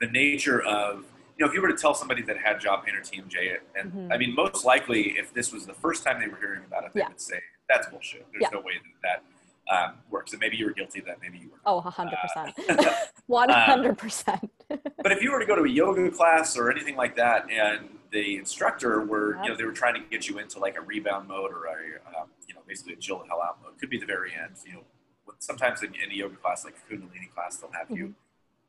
the 0.00 0.06
nature 0.08 0.62
of 0.62 1.04
you 1.38 1.44
know 1.44 1.48
if 1.48 1.54
you 1.54 1.62
were 1.62 1.68
to 1.68 1.76
tell 1.76 1.94
somebody 1.94 2.22
that 2.22 2.38
had 2.38 2.60
job 2.60 2.84
pain 2.84 2.94
or 2.94 3.00
TMJ, 3.00 3.58
and 3.78 3.92
Mhm. 3.92 4.12
I 4.12 4.18
mean 4.18 4.34
most 4.34 4.64
likely 4.64 5.18
if 5.18 5.32
this 5.32 5.52
was 5.52 5.66
the 5.66 5.74
first 5.74 6.04
time 6.04 6.20
they 6.20 6.28
were 6.28 6.36
hearing 6.38 6.62
about 6.64 6.84
it, 6.84 6.92
they 6.94 7.00
Yeah. 7.00 7.08
would 7.08 7.20
say 7.20 7.40
that's 7.68 7.86
bullshit. 7.88 8.26
There's 8.32 8.42
Yeah. 8.42 8.48
no 8.52 8.60
way 8.60 8.74
that 8.74 9.02
that 9.02 9.22
um, 9.70 9.98
works. 10.10 10.32
And 10.32 10.40
maybe 10.40 10.56
you 10.56 10.66
were 10.66 10.72
guilty 10.72 10.98
of 10.98 11.06
that. 11.06 11.20
Maybe 11.22 11.38
you 11.38 11.48
were. 11.50 11.58
Oh, 11.64 11.80
100%. 11.80 12.52
Uh, 12.68 12.94
100%. 13.28 14.50
but 15.02 15.12
if 15.12 15.22
you 15.22 15.30
were 15.30 15.38
to 15.38 15.46
go 15.46 15.54
to 15.54 15.62
a 15.62 15.68
yoga 15.68 16.10
class 16.10 16.56
or 16.56 16.70
anything 16.70 16.96
like 16.96 17.16
that, 17.16 17.48
and 17.50 17.88
the 18.10 18.36
instructor 18.36 19.04
were, 19.04 19.38
you 19.42 19.48
know, 19.50 19.56
they 19.56 19.64
were 19.64 19.72
trying 19.72 19.94
to 19.94 20.00
get 20.10 20.28
you 20.28 20.38
into 20.38 20.58
like 20.58 20.76
a 20.76 20.80
rebound 20.80 21.28
mode 21.28 21.52
or 21.52 21.66
a, 21.66 22.18
um, 22.20 22.28
you 22.48 22.54
know, 22.54 22.60
basically 22.66 22.92
a 22.94 22.96
chill 22.96 23.18
the 23.20 23.26
hell 23.26 23.40
out 23.40 23.58
mode. 23.62 23.78
Could 23.78 23.88
be 23.88 23.98
the 23.98 24.04
very 24.06 24.32
end. 24.34 24.56
You 24.66 24.74
know, 24.74 24.84
sometimes 25.42 25.82
in, 25.82 25.92
in 25.94 26.10
a 26.10 26.14
yoga 26.14 26.36
class, 26.36 26.64
like 26.64 26.74
a 26.76 26.92
Kundalini 26.92 27.30
class, 27.34 27.56
they'll 27.56 27.70
have 27.72 27.90
you 27.90 28.14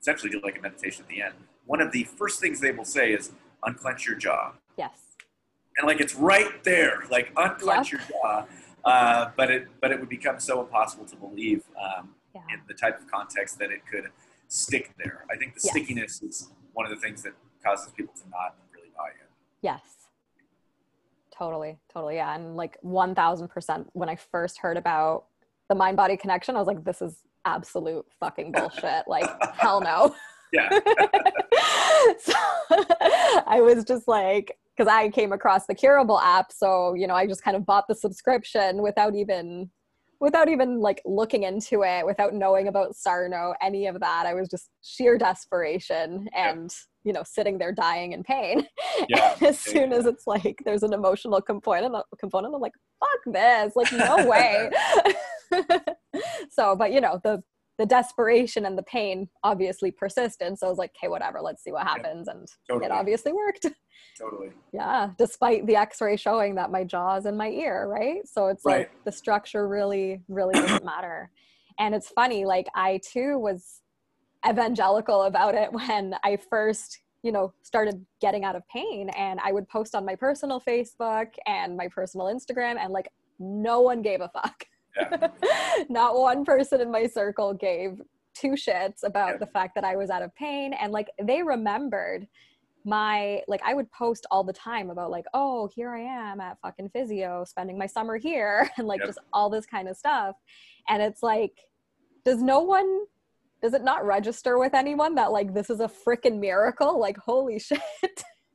essentially 0.01 0.29
do 0.31 0.41
like 0.43 0.57
a 0.57 0.61
meditation 0.61 1.03
at 1.03 1.09
the 1.09 1.21
end. 1.21 1.35
One 1.65 1.79
of 1.81 1.91
the 1.91 2.03
first 2.03 2.41
things 2.41 2.59
they 2.59 2.71
will 2.71 2.83
say 2.85 3.13
is 3.13 3.31
unclench 3.63 4.05
your 4.05 4.15
jaw, 4.17 4.53
yes. 4.77 4.91
and 5.77 5.87
like 5.87 6.01
it's 6.01 6.15
right 6.15 6.63
there, 6.63 7.03
like 7.09 7.31
unclench 7.37 7.91
your 7.91 8.01
jaw. 8.01 8.45
Uh, 8.83 9.31
but 9.37 9.49
it 9.49 9.67
but 9.79 9.91
it 9.91 9.99
would 9.99 10.09
become 10.09 10.39
so 10.39 10.59
impossible 10.61 11.05
to 11.05 11.15
believe 11.15 11.63
um, 11.81 12.09
Yeah. 12.35 12.41
in 12.53 12.59
the 12.67 12.73
type 12.73 12.99
of 12.99 13.09
context 13.09 13.57
that 13.59 13.71
it 13.71 13.81
could 13.89 14.09
stick 14.49 14.91
there. 15.01 15.25
I 15.31 15.37
think 15.37 15.53
the 15.53 15.61
Yes. 15.63 15.71
stickiness 15.71 16.21
is 16.21 16.49
one 16.73 16.85
of 16.85 16.89
the 16.89 16.97
things 16.97 17.21
that 17.23 17.33
causes 17.63 17.93
people 17.93 18.13
to 18.15 18.29
not 18.29 18.57
really 18.75 18.89
buy 18.97 19.09
in. 19.11 19.27
Yes. 19.61 19.81
Totally, 21.31 21.77
totally. 21.91 22.15
Yeah. 22.15 22.35
And 22.35 22.57
like 22.57 22.77
1000% 22.83 23.87
when 23.93 24.09
I 24.09 24.15
first 24.17 24.57
heard 24.59 24.75
about 24.77 25.25
the 25.73 25.79
mind 25.79 25.97
body 25.97 26.15
connection, 26.15 26.55
I 26.55 26.59
was 26.59 26.67
like, 26.67 26.83
this 26.83 27.01
is 27.01 27.17
absolute 27.45 28.05
fucking 28.19 28.51
bullshit. 28.51 29.07
like, 29.07 29.29
hell 29.55 29.81
no. 29.81 30.15
Yeah, 30.55 30.69
so 32.19 32.33
I 33.47 33.59
was 33.59 33.83
just 33.85 34.07
like, 34.07 34.55
because 34.77 34.87
I 34.87 35.09
came 35.09 35.33
across 35.33 35.65
the 35.65 35.73
Curable 35.73 36.19
app. 36.19 36.51
So, 36.51 36.93
you 36.93 37.07
know, 37.07 37.15
I 37.15 37.25
just 37.25 37.43
kind 37.43 37.57
of 37.57 37.65
bought 37.65 37.87
the 37.87 37.95
subscription 37.95 38.83
without 38.83 39.15
even 39.15 39.71
without 40.23 40.47
even 40.47 40.79
like 40.79 41.01
looking 41.03 41.43
into 41.43 41.83
it 41.83 42.05
without 42.05 42.33
knowing 42.33 42.69
about 42.69 42.95
sarno 42.95 43.53
any 43.61 43.87
of 43.87 43.99
that 43.99 44.25
i 44.25 44.33
was 44.33 44.47
just 44.47 44.69
sheer 44.81 45.17
desperation 45.17 46.29
and 46.33 46.71
you 47.03 47.11
know 47.11 47.23
sitting 47.25 47.57
there 47.57 47.73
dying 47.73 48.13
in 48.13 48.23
pain 48.23 48.65
Yeah. 49.09 49.35
as 49.41 49.59
soon 49.59 49.91
as 49.91 50.05
it's 50.05 50.25
like 50.25 50.61
there's 50.63 50.83
an 50.83 50.93
emotional 50.93 51.41
component 51.41 51.93
component 52.19 52.55
i'm 52.55 52.61
like 52.61 52.71
fuck 53.01 53.33
this 53.33 53.75
like 53.75 53.91
no 53.91 54.25
way 54.25 54.69
so 56.51 56.75
but 56.75 56.91
you 56.91 57.01
know 57.01 57.19
the 57.23 57.41
the 57.79 57.85
desperation 57.87 58.65
and 58.67 58.77
the 58.77 58.83
pain 58.83 59.27
obviously 59.43 59.89
persisted. 59.89 60.57
So 60.59 60.67
i 60.67 60.69
was 60.69 60.77
like 60.77 60.91
okay 60.97 61.07
whatever 61.07 61.41
let's 61.41 61.63
see 61.63 61.71
what 61.71 61.87
happens. 61.87 62.27
And 62.27 62.47
totally, 62.69 62.85
it 62.85 62.91
obviously 62.91 63.33
worked. 63.33 63.65
Totally. 64.19 64.49
yeah 64.71 65.09
despite 65.17 65.65
the 65.65 65.75
x-ray 65.75 66.17
showing 66.17 66.53
that 66.55 66.69
my 66.71 66.83
jaw 66.83 67.15
is 67.17 67.25
in 67.25 67.35
my 67.35 67.49
ear 67.49 67.87
right? 67.87 68.27
So 68.27 68.47
it's 68.47 68.63
Right. 68.63 68.79
like 68.81 68.91
the 69.05 69.11
structure 69.11 69.67
really 69.67 70.21
really 70.27 70.53
doesn't 70.53 70.85
matter. 70.95 71.31
And 71.79 71.95
it's 71.95 72.09
funny 72.09 72.45
like 72.45 72.67
i 72.75 72.99
too 73.03 73.39
was 73.39 73.81
evangelical 74.47 75.23
about 75.23 75.55
it 75.55 75.71
when 75.79 76.15
i 76.23 76.37
first 76.37 76.99
you 77.23 77.31
know 77.31 77.53
started 77.63 78.05
getting 78.21 78.43
out 78.43 78.55
of 78.55 78.61
pain. 78.67 79.09
And 79.17 79.39
i 79.43 79.51
would 79.51 79.67
post 79.67 79.95
on 79.95 80.05
my 80.05 80.15
personal 80.15 80.61
facebook 80.61 81.29
and 81.47 81.75
my 81.75 81.87
personal 81.87 82.27
instagram 82.27 82.75
and 82.77 82.93
like 82.93 83.09
no 83.39 83.81
one 83.81 84.01
gave 84.03 84.21
a 84.21 84.29
fuck 84.29 84.65
Yeah. 84.97 85.27
not 85.89 86.17
one 86.17 86.45
person 86.45 86.81
in 86.81 86.91
my 86.91 87.07
circle 87.07 87.53
gave 87.53 88.01
two 88.35 88.51
shits 88.51 89.03
about 89.03 89.31
Yeah. 89.33 89.37
the 89.37 89.47
fact 89.47 89.75
that 89.75 89.83
I 89.83 89.95
was 89.95 90.09
out 90.09 90.21
of 90.21 90.33
pain. 90.35 90.73
And 90.73 90.91
like 90.91 91.09
they 91.21 91.43
remembered 91.43 92.27
my, 92.85 93.41
like 93.47 93.61
I 93.63 93.73
would 93.73 93.89
post 93.91 94.25
all 94.29 94.43
the 94.43 94.53
time 94.53 94.89
about 94.89 95.09
like, 95.11 95.25
oh, 95.33 95.69
here 95.73 95.93
I 95.93 96.01
am 96.01 96.41
at 96.41 96.57
fucking 96.61 96.89
physio 96.89 97.45
spending 97.45 97.77
my 97.77 97.85
summer 97.85 98.17
here 98.17 98.69
and 98.77 98.87
like 98.87 98.99
Yep. 98.99 99.07
just 99.07 99.19
all 99.31 99.49
this 99.49 99.65
kind 99.65 99.87
of 99.87 99.95
stuff. 99.97 100.35
And 100.89 101.01
it's 101.01 101.23
like, 101.23 101.53
does 102.25 102.41
no 102.41 102.59
one 102.61 103.05
does 103.61 103.73
it 103.73 103.81
not 103.81 104.05
register 104.05 104.57
with 104.59 104.73
anyone 104.73 105.15
that 105.15 105.31
like 105.31 105.53
this 105.53 105.69
is 105.69 105.79
a 105.79 105.87
freaking 105.87 106.39
miracle? 106.39 106.99
Like 106.99 107.17
holy 107.17 107.59
shit. 107.59 107.79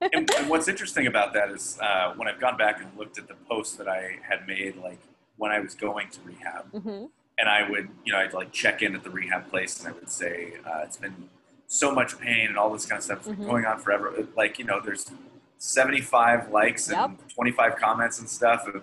and, 0.00 0.30
and, 0.36 0.48
what's 0.50 0.68
interesting 0.68 1.06
about 1.06 1.32
that 1.32 1.50
is 1.50 1.78
uh, 1.80 2.12
when 2.16 2.28
I've 2.28 2.38
gone 2.38 2.58
back 2.58 2.82
and 2.82 2.90
looked 2.96 3.18
at 3.18 3.26
the 3.26 3.34
posts 3.48 3.74
that 3.76 3.88
I 3.88 4.16
had 4.28 4.46
made, 4.46 4.76
like 4.76 4.98
when 5.38 5.50
I 5.50 5.60
was 5.60 5.74
going 5.74 6.10
to 6.10 6.20
rehab, 6.24 6.72
mm-hmm. 6.72 7.06
and 7.38 7.48
I 7.48 7.68
would, 7.68 7.88
you 8.04 8.12
know, 8.12 8.18
I'd 8.18 8.34
like 8.34 8.52
check 8.52 8.82
in 8.82 8.94
at 8.94 9.02
the 9.02 9.10
rehab 9.10 9.48
place, 9.50 9.78
and 9.80 9.88
I 9.88 9.92
would 9.92 10.10
say, 10.10 10.54
uh, 10.66 10.82
"It's 10.84 10.96
been 10.96 11.28
so 11.66 11.94
much 11.94 12.18
pain 12.18 12.48
and 12.48 12.56
all 12.58 12.70
this 12.70 12.86
kind 12.86 12.98
of 12.98 13.04
stuff 13.04 13.24
mm-hmm. 13.24 13.44
going 13.44 13.64
on 13.64 13.78
forever." 13.78 14.12
Like, 14.36 14.58
you 14.58 14.64
know, 14.64 14.80
there's 14.84 15.10
75 15.58 16.50
likes 16.50 16.88
and 16.90 17.18
25 17.34 17.76
comments 17.76 18.18
and 18.20 18.28
stuff, 18.28 18.66
and, 18.66 18.82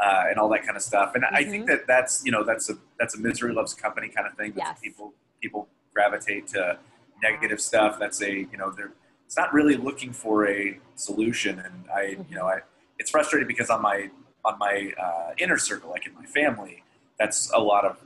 uh, 0.00 0.24
and 0.28 0.38
all 0.38 0.48
that 0.50 0.64
kind 0.64 0.76
of 0.76 0.82
stuff. 0.82 1.14
And 1.14 1.24
mm-hmm. 1.24 1.34
I 1.34 1.44
think 1.44 1.64
mm-hmm. 1.64 1.76
that 1.76 1.86
that's, 1.86 2.24
you 2.24 2.32
know, 2.32 2.44
that's 2.44 2.70
a 2.70 2.78
that's 2.98 3.14
a 3.14 3.20
misery 3.20 3.52
loves 3.52 3.74
company 3.74 4.08
kind 4.08 4.26
of 4.26 4.34
thing. 4.34 4.54
Yes. 4.56 4.78
People 4.80 5.12
people 5.40 5.68
gravitate 5.92 6.46
to 6.48 6.78
negative 7.22 7.60
stuff. 7.60 7.98
That's 7.98 8.22
a, 8.22 8.30
you 8.30 8.56
know, 8.56 8.70
they're 8.70 8.92
it's 9.28 9.36
not 9.36 9.52
really 9.52 9.76
looking 9.76 10.10
for 10.10 10.48
a 10.48 10.78
solution. 10.94 11.58
And 11.58 11.84
I, 11.94 12.02
mm-hmm. 12.02 12.22
you 12.30 12.36
know, 12.38 12.46
I, 12.46 12.60
it's 12.98 13.10
frustrating 13.10 13.46
because 13.46 13.68
on 13.68 13.82
my, 13.82 14.08
on 14.44 14.58
my 14.58 14.92
uh, 15.00 15.32
inner 15.38 15.58
circle, 15.58 15.90
like 15.90 16.06
in 16.06 16.14
my 16.14 16.26
family, 16.26 16.82
that's 17.18 17.50
a 17.52 17.58
lot 17.58 17.84
of 17.84 17.98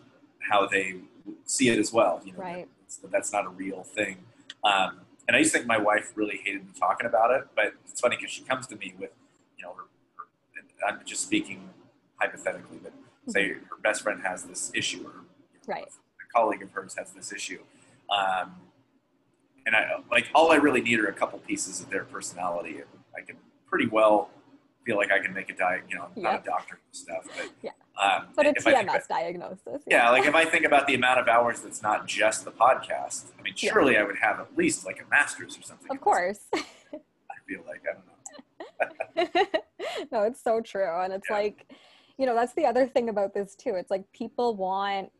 how 0.50 0.66
they 0.66 0.96
see 1.44 1.68
it 1.68 1.78
as 1.78 1.92
well. 1.92 2.20
You 2.24 2.32
know, 2.32 2.38
right. 2.38 2.68
that, 3.02 3.10
that's 3.10 3.32
not 3.32 3.46
a 3.46 3.50
real 3.50 3.82
thing. 3.82 4.18
Um, 4.64 5.00
and 5.28 5.36
I 5.36 5.38
used 5.38 5.52
to 5.52 5.58
think 5.58 5.68
my 5.68 5.78
wife 5.78 6.12
really 6.14 6.40
hated 6.42 6.64
me 6.64 6.72
talking 6.78 7.06
about 7.06 7.30
it, 7.30 7.44
but 7.54 7.74
it's 7.88 8.00
funny 8.00 8.16
because 8.16 8.32
she 8.32 8.42
comes 8.42 8.66
to 8.68 8.76
me 8.76 8.94
with, 8.98 9.10
you 9.56 9.64
know, 9.64 9.72
her, 9.74 9.84
her, 10.16 10.88
I'm 10.88 11.00
just 11.04 11.22
speaking 11.22 11.70
hypothetically, 12.16 12.78
but 12.82 12.92
mm-hmm. 12.92 13.30
say 13.30 13.48
her 13.52 13.78
best 13.82 14.02
friend 14.02 14.20
has 14.22 14.44
this 14.44 14.72
issue, 14.74 15.04
or 15.06 15.24
right. 15.66 15.84
a 15.84 16.32
colleague 16.36 16.62
of 16.62 16.70
hers 16.72 16.94
has 16.96 17.12
this 17.12 17.32
issue. 17.32 17.60
Um, 18.10 18.52
and 19.64 19.76
I 19.76 19.92
like 20.10 20.28
all 20.34 20.50
I 20.50 20.56
really 20.56 20.80
need 20.80 20.98
are 20.98 21.06
a 21.06 21.12
couple 21.12 21.38
pieces 21.38 21.80
of 21.80 21.88
their 21.88 22.04
personality, 22.04 22.78
and 22.78 22.86
I 23.16 23.20
can 23.20 23.36
pretty 23.66 23.86
well 23.86 24.30
feel 24.84 24.96
like 24.96 25.10
I 25.12 25.18
can 25.18 25.32
make 25.32 25.50
a 25.50 25.54
diet. 25.54 25.84
You 25.88 25.96
know, 25.96 26.08
I'm 26.16 26.22
not 26.22 26.42
a 26.42 26.44
doctor 26.44 26.74
and 26.74 26.96
stuff, 26.96 27.26
but 27.36 27.50
yeah. 27.62 27.70
Um, 28.02 28.28
but 28.34 28.46
a 28.46 28.52
TMS 28.52 28.82
about, 28.82 29.08
diagnosis. 29.08 29.62
Yeah. 29.66 30.04
yeah. 30.04 30.10
like 30.10 30.26
if 30.26 30.34
I 30.34 30.44
think 30.44 30.64
about 30.64 30.86
the 30.86 30.94
amount 30.94 31.20
of 31.20 31.28
hours 31.28 31.60
that's 31.60 31.82
not 31.82 32.06
just 32.06 32.44
the 32.44 32.50
podcast, 32.50 33.26
I 33.38 33.42
mean, 33.42 33.54
surely 33.54 33.94
yeah. 33.94 34.00
I 34.00 34.04
would 34.04 34.18
have 34.18 34.40
at 34.40 34.56
least 34.56 34.86
like 34.86 35.00
a 35.00 35.08
master's 35.10 35.58
or 35.58 35.62
something. 35.62 35.90
Of 35.90 36.00
course. 36.00 36.40
I 36.54 36.58
feel 37.46 37.60
like 37.66 37.82
I 37.88 39.24
don't 39.24 39.36
know. 39.44 39.48
no, 40.12 40.22
it's 40.22 40.42
so 40.42 40.60
true, 40.60 41.00
and 41.00 41.12
it's 41.12 41.28
yeah. 41.28 41.36
like, 41.36 41.72
you 42.18 42.26
know, 42.26 42.34
that's 42.34 42.54
the 42.54 42.64
other 42.64 42.86
thing 42.86 43.08
about 43.08 43.34
this 43.34 43.54
too. 43.54 43.74
It's 43.74 43.90
like 43.90 44.10
people 44.12 44.56
want 44.56 45.10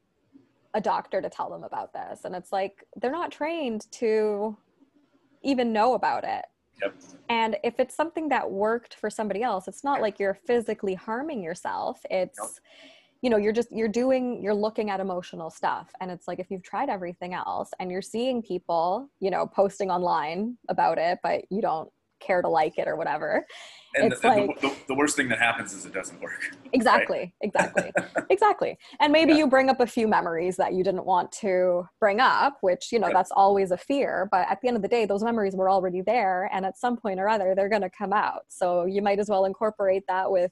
a 0.75 0.81
doctor 0.81 1.21
to 1.21 1.29
tell 1.29 1.51
them 1.51 1.65
about 1.65 1.93
this 1.93 2.25
and 2.25 2.35
it's 2.35 2.53
like 2.53 2.87
they're 2.97 3.13
not 3.13 3.31
trained 3.31 3.91
to 3.93 4.57
even 5.43 5.73
know 5.73 5.95
about 5.95 6.25
it 6.25 6.45
yep. 6.81 6.95
and 7.29 7.57
if 7.65 7.79
it's 7.79 7.95
something 7.95 8.29
that 8.29 8.51
worked 8.51 8.95
for 8.95 9.11
somebody 9.11 9.43
else 9.43 9.69
it's 9.69 9.85
not 9.85 10.01
like 10.01 10.19
you're 10.19 10.39
physically 10.47 10.95
harming 10.95 11.43
yourself 11.43 12.01
it's 12.11 12.39
nope. 12.39 12.51
you 13.23 13.31
know 13.31 13.37
you're 13.37 13.53
just 13.53 13.71
you're 13.73 13.89
doing 13.89 14.43
you're 14.43 14.55
looking 14.55 14.91
at 14.91 15.01
emotional 15.01 15.51
stuff 15.51 15.91
and 16.01 16.11
it's 16.11 16.29
like 16.29 16.39
if 16.39 16.51
you've 16.51 16.63
tried 16.63 16.89
everything 16.89 17.35
else 17.35 17.71
and 17.81 17.91
you're 17.91 18.03
seeing 18.03 18.43
people 18.43 19.09
you 19.21 19.31
know 19.31 19.47
posting 19.47 19.91
online 19.91 20.57
about 20.69 20.99
it 20.99 21.19
but 21.23 21.43
you 21.51 21.61
don't 21.61 21.91
care 22.23 22.43
to 22.43 22.49
like 22.49 22.79
it 22.79 22.89
or 22.89 22.97
whatever 22.97 23.45
and, 23.95 24.13
it's 24.13 24.23
the, 24.23 24.29
like, 24.29 24.61
the, 24.61 24.75
the, 24.89 24.95
worst 24.95 25.17
thing 25.17 25.29
that 25.29 25.39
happens 25.39 25.75
is 25.75 25.85
it 25.85 25.93
doesn't 25.93 26.21
work. 26.21 26.57
Exactly, 26.73 27.19
right? 27.19 27.33
exactly, 27.43 27.93
exactly. 28.31 28.79
And 29.01 29.13
maybe 29.13 29.33
yeah. 29.33 29.39
you 29.39 29.47
bring 29.47 29.69
up 29.69 29.81
a 29.81 29.87
few 29.87 30.09
memories 30.09 30.57
that 30.57 30.73
you 30.73 30.83
didn't 30.83 31.05
want 31.05 31.31
to 31.33 31.87
bring 32.01 32.21
up, 32.21 32.57
which, 32.63 32.91
you 32.91 32.99
know, 32.99 33.09
yep. 33.09 33.17
that's 33.17 33.31
always 33.33 33.71
a 33.71 33.77
fear. 33.77 34.29
But 34.31 34.49
at 34.51 34.61
the 34.63 34.69
end 34.69 34.77
of 34.77 34.83
the 34.83 34.89
day, 34.89 35.05
those 35.05 35.23
memories 35.23 35.55
were 35.55 35.69
already 35.69 36.01
there. 36.01 36.49
And 36.53 36.65
at 36.65 36.79
some 36.79 36.97
point 36.97 37.21
or 37.21 37.29
other, 37.29 37.55
they're 37.55 37.69
going 37.69 37.83
to 37.83 37.91
come 37.91 38.13
out. 38.13 38.43
So 38.49 38.87
you 38.87 39.03
might 39.03 39.19
as 39.19 39.29
well 39.29 39.45
incorporate 39.45 40.05
that 40.09 40.31
with 40.31 40.51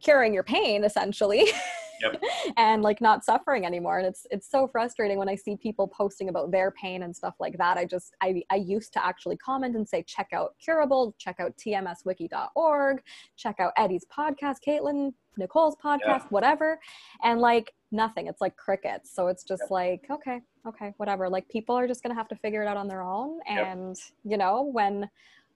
curing 0.00 0.34
your 0.34 0.42
pain, 0.44 0.84
essentially. 0.84 1.44
yep. 2.00 2.20
and 2.56 2.82
like 2.82 3.00
not 3.00 3.24
suffering 3.24 3.64
anymore 3.64 3.98
and 3.98 4.06
it's 4.06 4.26
it's 4.30 4.48
so 4.50 4.66
frustrating 4.66 5.18
when 5.18 5.28
i 5.28 5.34
see 5.34 5.56
people 5.56 5.86
posting 5.88 6.28
about 6.28 6.50
their 6.50 6.70
pain 6.70 7.02
and 7.02 7.14
stuff 7.14 7.34
like 7.40 7.56
that 7.58 7.76
i 7.76 7.84
just 7.84 8.14
i 8.22 8.42
i 8.50 8.56
used 8.56 8.92
to 8.92 9.04
actually 9.04 9.36
comment 9.36 9.76
and 9.76 9.88
say 9.88 10.02
check 10.02 10.28
out 10.32 10.54
curable 10.62 11.14
check 11.18 11.40
out 11.40 11.52
tmswiki.org 11.56 13.02
check 13.36 13.56
out 13.60 13.72
Eddy's 13.76 14.06
podcast 14.16 14.56
caitlin 14.66 15.12
nicole's 15.36 15.76
podcast 15.76 16.04
yeah. 16.06 16.22
whatever 16.30 16.78
and 17.22 17.40
like 17.40 17.74
nothing 17.90 18.26
it's 18.26 18.40
like 18.40 18.56
crickets 18.56 19.14
so 19.14 19.28
it's 19.28 19.44
just 19.44 19.62
yep. 19.64 19.70
like 19.70 20.06
okay 20.10 20.40
okay 20.66 20.92
whatever 20.98 21.28
like 21.28 21.48
people 21.48 21.74
are 21.74 21.86
just 21.86 22.02
gonna 22.02 22.14
have 22.14 22.28
to 22.28 22.36
figure 22.36 22.62
it 22.62 22.68
out 22.68 22.76
on 22.76 22.88
their 22.88 23.02
own 23.02 23.38
and 23.46 23.96
yep. 23.96 24.32
you 24.32 24.36
know 24.36 24.68
when 24.72 25.08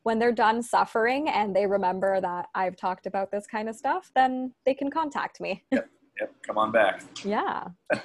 when 0.03 0.19
they're 0.19 0.33
done 0.33 0.63
suffering 0.63 1.29
and 1.29 1.55
they 1.55 1.67
remember 1.67 2.21
that 2.21 2.47
I've 2.55 2.77
talked 2.77 3.07
about 3.07 3.31
this 3.31 3.47
kind 3.47 3.69
of 3.69 3.77
stuff, 3.77 4.11
then 4.15 4.53
they 4.67 4.75
can 4.75 4.91
contact 4.91 5.41
me. 5.41 5.65
Yep. 5.71 5.89
Yep, 6.21 6.35
come 6.47 6.59
on 6.59 6.73
back. 6.73 7.03
Yeah. 7.25 7.69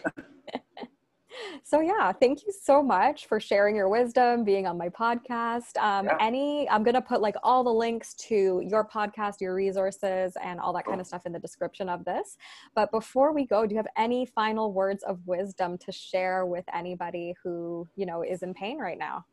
so 1.64 1.82
yeah, 1.82 2.12
thank 2.12 2.46
you 2.46 2.54
so 2.64 2.82
much 2.82 3.28
for 3.28 3.40
sharing 3.40 3.76
your 3.76 3.90
wisdom, 3.90 4.44
being 4.44 4.66
on 4.66 4.78
my 4.78 4.90
podcast. 4.90 5.78
Um, 5.78 6.06
yeah. 6.06 6.18
Any, 6.20 6.70
I'm 6.70 6.84
gonna 6.84 7.02
put 7.02 7.22
like 7.22 7.36
all 7.44 7.64
the 7.64 7.74
links 7.74 8.14
to 8.30 8.62
your 8.66 8.88
podcast, 8.88 9.42
your 9.42 9.54
resources, 9.54 10.34
and 10.42 10.60
all 10.60 10.74
that 10.74 10.86
kind 10.86 11.02
of 11.02 11.08
stuff 11.08 11.26
in 11.26 11.34
the 11.34 11.40
description 11.40 11.90
of 11.90 12.06
this. 12.06 12.38
But 12.76 12.92
before 12.92 13.34
we 13.34 13.46
go, 13.46 13.66
do 13.66 13.74
you 13.74 13.78
have 13.78 13.88
any 13.98 14.26
final 14.26 14.72
words 14.72 15.04
of 15.04 15.20
wisdom 15.26 15.78
to 15.80 15.92
share 15.92 16.46
with 16.46 16.66
anybody 16.74 17.36
who 17.44 17.88
you 17.96 18.06
know 18.06 18.24
is 18.24 18.44
in 18.44 18.54
pain 18.54 18.78
right 18.78 18.98
now? 18.98 19.26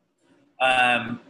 Um, 0.60 1.20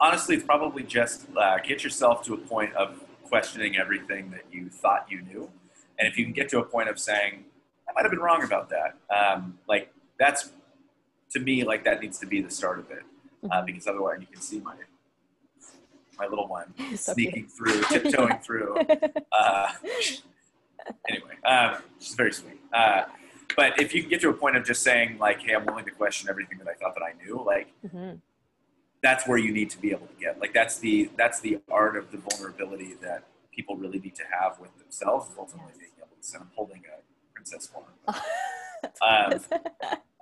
honestly, 0.00 0.36
it's 0.36 0.44
probably 0.44 0.82
just 0.82 1.26
uh, 1.36 1.58
get 1.58 1.84
yourself 1.84 2.24
to 2.24 2.34
a 2.34 2.38
point 2.38 2.74
of 2.74 3.02
questioning 3.24 3.76
everything 3.76 4.30
that 4.30 4.44
you 4.52 4.68
thought 4.68 5.06
you 5.10 5.20
knew 5.22 5.50
and 5.98 6.08
if 6.08 6.18
you 6.18 6.24
can 6.24 6.32
get 6.32 6.48
to 6.50 6.58
a 6.58 6.64
point 6.64 6.88
of 6.88 6.98
saying, 6.98 7.44
I 7.88 7.92
might 7.94 8.02
have 8.02 8.10
been 8.10 8.20
wrong 8.20 8.42
about 8.42 8.70
that, 8.70 8.96
um, 9.14 9.58
like 9.68 9.92
that's 10.18 10.50
to 11.30 11.40
me 11.40 11.64
like 11.64 11.84
that 11.84 12.00
needs 12.00 12.18
to 12.18 12.26
be 12.26 12.40
the 12.40 12.50
start 12.50 12.78
of 12.78 12.90
it, 12.90 13.02
uh, 13.44 13.48
mm-hmm. 13.48 13.66
because 13.66 13.86
otherwise 13.86 14.18
you 14.20 14.26
can 14.26 14.40
see 14.40 14.60
my 14.60 14.74
my 16.18 16.26
little 16.26 16.48
one 16.48 16.72
so 16.96 17.12
sneaking 17.12 17.46
through, 17.46 17.82
tiptoeing 17.82 18.38
through. 18.38 18.76
Uh, 19.32 19.70
anyway, 21.08 21.34
um, 21.44 21.76
she's 21.98 22.14
very 22.14 22.32
sweet. 22.32 22.58
Uh, 22.72 23.02
but 23.54 23.78
if 23.78 23.94
you 23.94 24.00
can 24.00 24.08
get 24.08 24.20
to 24.20 24.30
a 24.30 24.32
point 24.32 24.56
of 24.56 24.64
just 24.64 24.82
saying 24.82 25.18
like, 25.18 25.40
"Hey, 25.42 25.54
I'm 25.54 25.66
willing 25.66 25.84
to 25.84 25.90
question 25.90 26.30
everything 26.30 26.56
that 26.58 26.68
I 26.68 26.74
thought 26.74 26.94
that 26.94 27.02
I 27.02 27.12
knew," 27.22 27.42
like. 27.44 27.68
Mm-hmm. 27.84 28.16
That's 29.06 29.24
where 29.28 29.38
you 29.38 29.52
need 29.52 29.70
to 29.70 29.78
be 29.78 29.92
able 29.92 30.08
to 30.08 30.18
get. 30.18 30.40
Like 30.40 30.52
that's 30.52 30.80
the 30.80 31.08
that's 31.16 31.38
the 31.38 31.60
art 31.70 31.96
of 31.96 32.10
the 32.10 32.18
vulnerability 32.18 32.94
that 33.02 33.22
people 33.54 33.76
really 33.76 34.00
need 34.00 34.16
to 34.16 34.24
have 34.36 34.58
with 34.58 34.76
themselves 34.78 35.30
is 35.30 35.36
ultimately 35.38 35.74
being 35.78 35.92
able 35.98 36.16
to 36.20 36.38
I'm 36.40 36.50
holding 36.56 36.82
a 36.92 36.98
princess 37.32 37.68
form. 37.68 37.84
um, 39.00 39.40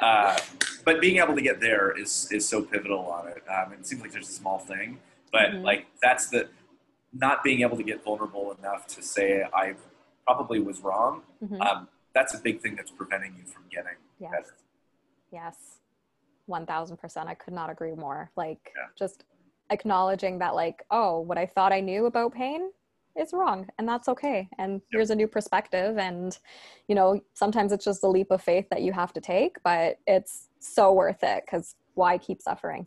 uh, 0.01 0.39
but 0.85 1.01
being 1.01 1.17
able 1.17 1.35
to 1.35 1.41
get 1.41 1.61
there 1.61 1.99
is, 1.99 2.29
is 2.31 2.47
so 2.47 2.61
pivotal 2.61 3.07
on 3.07 3.29
it. 3.29 3.43
Um, 3.49 3.73
it 3.73 3.87
seems 3.87 4.03
like 4.03 4.13
there's 4.13 4.29
a 4.29 4.33
small 4.33 4.59
thing, 4.59 4.99
but 5.33 5.53
mm-hmm. 5.53 5.63
like 5.63 5.87
that's 6.03 6.29
the, 6.29 6.51
not 7.15 7.43
being 7.43 7.63
able 7.63 7.79
to 7.79 7.83
get 7.83 8.05
vulnerable 8.05 8.55
enough 8.59 8.87
to 8.89 9.03
say 9.03 9.45
I 9.55 9.77
probably 10.27 10.61
was 10.61 10.81
wrong. 10.81 11.23
Mm-hmm. 11.43 11.63
Um, 11.63 11.89
that's 12.15 12.35
a 12.35 12.39
big 12.39 12.61
thing 12.61 12.77
that's 12.77 12.91
preventing 12.91 13.35
you 13.39 13.45
from 13.45 13.63
getting 13.71 13.97
yes. 14.21 14.31
better. 14.31 14.55
Yes. 15.33 15.74
1000%. 16.49 17.27
I 17.27 17.35
could 17.35 17.55
not 17.55 17.71
agree 17.71 17.95
more. 17.95 18.31
Like 18.37 18.73
yeah. 18.77 18.87
just 18.99 19.25
acknowledging 19.71 20.39
that 20.39 20.55
like, 20.55 20.85
oh, 20.91 21.21
what 21.21 21.39
I 21.39 21.47
thought 21.47 21.73
I 21.73 21.81
knew 21.81 22.07
about 22.07 22.35
pain 22.35 22.71
is 23.17 23.33
wrong 23.33 23.67
and 23.79 23.89
that's 23.89 24.09
okay 24.09 24.49
and 24.59 24.81
here's 24.91 25.11
a 25.11 25.15
new 25.15 25.29
perspective 25.29 25.99
and 25.99 26.39
you 26.89 26.95
know 26.95 27.21
sometimes 27.33 27.71
it's 27.71 27.85
just 27.85 28.03
a 28.03 28.09
leap 28.09 28.31
of 28.31 28.43
faith 28.43 28.69
that 28.71 28.83
you 28.83 28.93
have 28.93 29.13
to 29.13 29.21
take 29.21 29.57
but 29.63 29.99
it's 30.07 30.49
so 30.59 30.93
worth 30.93 31.23
it 31.23 31.45
because 31.47 31.77
why 31.95 32.19
keep 32.19 32.43
suffering 32.43 32.87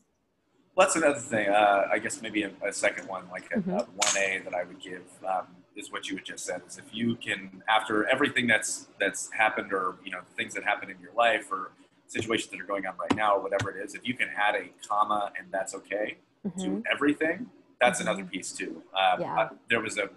well, 0.76 0.86
that's 0.86 0.98
another 0.98 1.20
thing 1.20 1.48
uh, 1.48 1.88
i 1.92 1.98
guess 1.98 2.22
maybe 2.22 2.44
a, 2.44 2.52
a 2.66 2.74
second 2.74 3.08
one 3.08 3.24
like 3.32 3.50
a, 3.54 3.60
mm-hmm. 3.60 3.72
a 3.72 3.84
1a 3.84 4.44
that 4.44 4.54
i 4.54 4.64
would 4.66 4.80
give 4.82 5.06
um, 5.26 5.48
is 5.78 5.92
what 5.92 6.10
you 6.10 6.18
had 6.18 6.26
just 6.26 6.46
said 6.46 6.62
is 6.68 6.78
if 6.78 6.94
you 6.94 7.16
can 7.16 7.64
after 7.70 8.06
everything 8.10 8.48
that's 8.48 8.88
that's 9.00 9.32
happened 9.32 9.72
or 9.72 9.96
you 10.04 10.12
know 10.12 10.20
things 10.36 10.54
that 10.54 10.64
happen 10.64 10.90
in 10.90 11.00
your 11.00 11.14
life 11.16 11.52
or 11.52 11.72
situations 12.08 12.50
that 12.52 12.60
are 12.60 12.66
going 12.66 12.86
on 12.86 12.96
right 12.98 13.16
now 13.16 13.36
or 13.36 13.42
whatever 13.42 13.70
it 13.70 13.84
is 13.84 13.94
if 13.94 14.08
you 14.08 14.14
can 14.14 14.30
add 14.36 14.56
a 14.56 14.70
comma 14.88 15.32
and 15.38 15.48
that's 15.52 15.76
okay 15.76 16.18
mm-hmm. 16.46 16.60
to 16.60 16.84
everything 16.92 17.50
that's 17.80 18.00
another 18.00 18.24
mm-hmm. 18.24 18.32
piece 18.32 18.52
too. 18.52 18.82
Um, 18.94 19.22
yeah. 19.22 19.40
uh, 19.40 19.50
there 19.70 19.82
was 19.82 19.98
a 19.98 20.10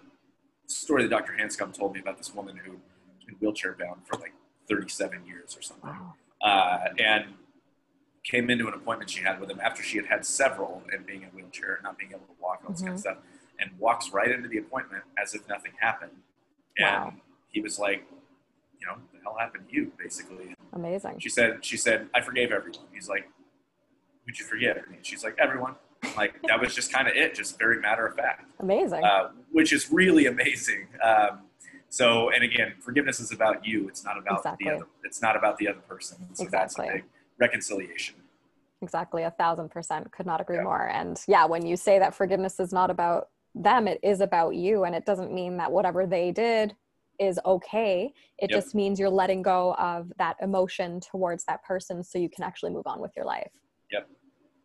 story 0.67 1.03
that 1.03 1.09
Dr. 1.09 1.33
Hanscom 1.39 1.73
told 1.73 1.93
me 1.93 1.99
about 1.99 2.17
this 2.17 2.33
woman 2.33 2.57
who 2.57 2.71
has 2.71 3.25
been 3.25 3.35
wheelchair 3.35 3.75
bound 3.79 4.01
for 4.05 4.19
like 4.19 4.33
37 4.69 5.25
years 5.25 5.55
or 5.57 5.61
something, 5.61 5.89
wow. 5.89 6.13
uh, 6.41 6.85
and 6.97 7.25
came 8.23 8.49
into 8.49 8.67
an 8.67 8.73
appointment 8.73 9.09
she 9.09 9.21
had 9.21 9.39
with 9.39 9.49
him 9.49 9.59
after 9.61 9.81
she 9.81 9.97
had 9.97 10.05
had 10.05 10.25
several 10.25 10.83
and 10.93 11.05
being 11.05 11.23
in 11.23 11.29
a 11.29 11.31
wheelchair, 11.31 11.79
not 11.83 11.97
being 11.97 12.11
able 12.11 12.21
to 12.21 12.41
walk, 12.41 12.61
all 12.63 12.71
this 12.71 12.81
mm-hmm. 12.81 12.87
kind 12.87 12.99
of 12.99 13.03
mm-hmm. 13.03 13.19
stuff, 13.19 13.23
and 13.59 13.71
walks 13.79 14.11
right 14.11 14.31
into 14.31 14.47
the 14.47 14.57
appointment 14.57 15.03
as 15.21 15.33
if 15.33 15.47
nothing 15.47 15.71
happened. 15.79 16.11
And 16.77 17.05
wow. 17.05 17.13
he 17.49 17.61
was 17.61 17.77
like, 17.77 18.05
you 18.79 18.87
know, 18.87 18.95
hell 19.23 19.35
happened 19.39 19.67
to 19.69 19.75
you?" 19.75 19.91
Basically, 19.97 20.55
Amazing. 20.73 21.19
she 21.19 21.29
said, 21.29 21.63
"She 21.63 21.77
said 21.77 22.09
I 22.13 22.21
forgave 22.21 22.51
everyone." 22.51 22.79
He's 22.93 23.09
like, 23.09 23.29
"Who'd 24.25 24.37
you 24.39 24.45
forgive?" 24.45 24.77
And 24.87 25.05
she's 25.05 25.23
like, 25.23 25.35
"Everyone." 25.39 25.75
Like 26.17 26.41
that 26.47 26.59
was 26.59 26.73
just 26.73 26.91
kind 26.91 27.07
of 27.07 27.15
it, 27.15 27.35
just 27.35 27.59
very 27.59 27.79
matter 27.79 28.05
of 28.07 28.15
fact, 28.15 28.51
Amazing. 28.59 29.03
uh, 29.03 29.29
which 29.51 29.71
is 29.71 29.91
really 29.91 30.25
amazing. 30.25 30.87
Um, 31.03 31.41
so, 31.89 32.31
and 32.31 32.43
again, 32.43 32.73
forgiveness 32.79 33.19
is 33.19 33.31
about 33.31 33.63
you. 33.65 33.87
It's 33.87 34.03
not 34.03 34.17
about 34.17 34.39
Exactly. 34.39 34.65
the 34.69 34.75
other. 34.77 34.85
It's 35.03 35.21
not 35.21 35.35
about 35.35 35.57
the 35.57 35.67
other 35.67 35.79
person. 35.81 36.17
So 36.33 36.43
Exactly. 36.43 37.03
reconciliation. 37.37 38.15
Exactly, 38.81 39.21
a 39.23 39.31
thousand 39.31 39.69
percent. 39.69 40.11
Could 40.11 40.25
not 40.25 40.41
agree 40.41 40.55
Yeah. 40.57 40.63
more. 40.63 40.87
And 40.89 41.21
yeah, 41.27 41.45
when 41.45 41.65
you 41.67 41.77
say 41.77 41.99
that 41.99 42.15
forgiveness 42.15 42.59
is 42.59 42.73
not 42.73 42.89
about 42.89 43.29
them, 43.53 43.87
it 43.87 43.99
is 44.01 44.21
about 44.21 44.55
you. 44.55 44.85
And 44.85 44.95
it 44.95 45.05
doesn't 45.05 45.31
mean 45.31 45.57
that 45.57 45.71
whatever 45.71 46.07
they 46.07 46.31
did 46.31 46.75
is 47.21 47.39
okay. 47.45 48.11
It 48.39 48.49
Yep. 48.49 48.59
just 48.59 48.75
means 48.75 48.99
you're 48.99 49.09
letting 49.09 49.41
go 49.43 49.73
of 49.75 50.11
that 50.17 50.35
emotion 50.41 50.99
towards 50.99 51.45
that 51.45 51.63
person 51.63 52.03
so 52.03 52.17
you 52.17 52.29
can 52.29 52.43
actually 52.43 52.71
move 52.71 52.87
on 52.87 52.99
with 52.99 53.11
your 53.15 53.25
life. 53.25 53.51
Yep. 53.91 54.09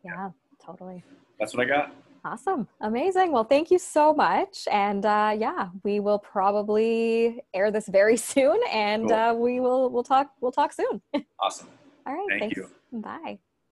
Yeah, 0.03 0.31
totally. 0.65 1.05
That's 1.39 1.55
what 1.55 1.65
I 1.67 1.69
got. 1.69 1.93
Awesome. 2.25 2.67
Amazing. 2.81 3.31
Well, 3.31 3.45
thank 3.45 3.71
you 3.71 3.79
so 3.79 4.13
much. 4.13 4.67
And 4.73 5.07
uh, 5.07 5.37
yeah, 5.39 5.69
we 5.85 6.01
will 6.01 6.19
probably 6.19 7.41
air 7.55 7.71
this 7.71 7.87
very 7.89 8.17
soon 8.33 8.59
and 8.73 9.09
Cool. 9.09 9.13
uh, 9.13 9.35
we 9.37 9.61
will 9.61 9.91
we'll 9.91 10.03
talk 10.03 10.31
we'll 10.41 10.53
talk 10.53 10.73
soon. 10.73 11.03
Awesome. 11.39 11.69
All 12.07 12.15
right. 12.15 12.27
Thank 12.31 12.55
thanks. 12.55 12.57
you. 12.57 13.01
Bye. 13.01 13.39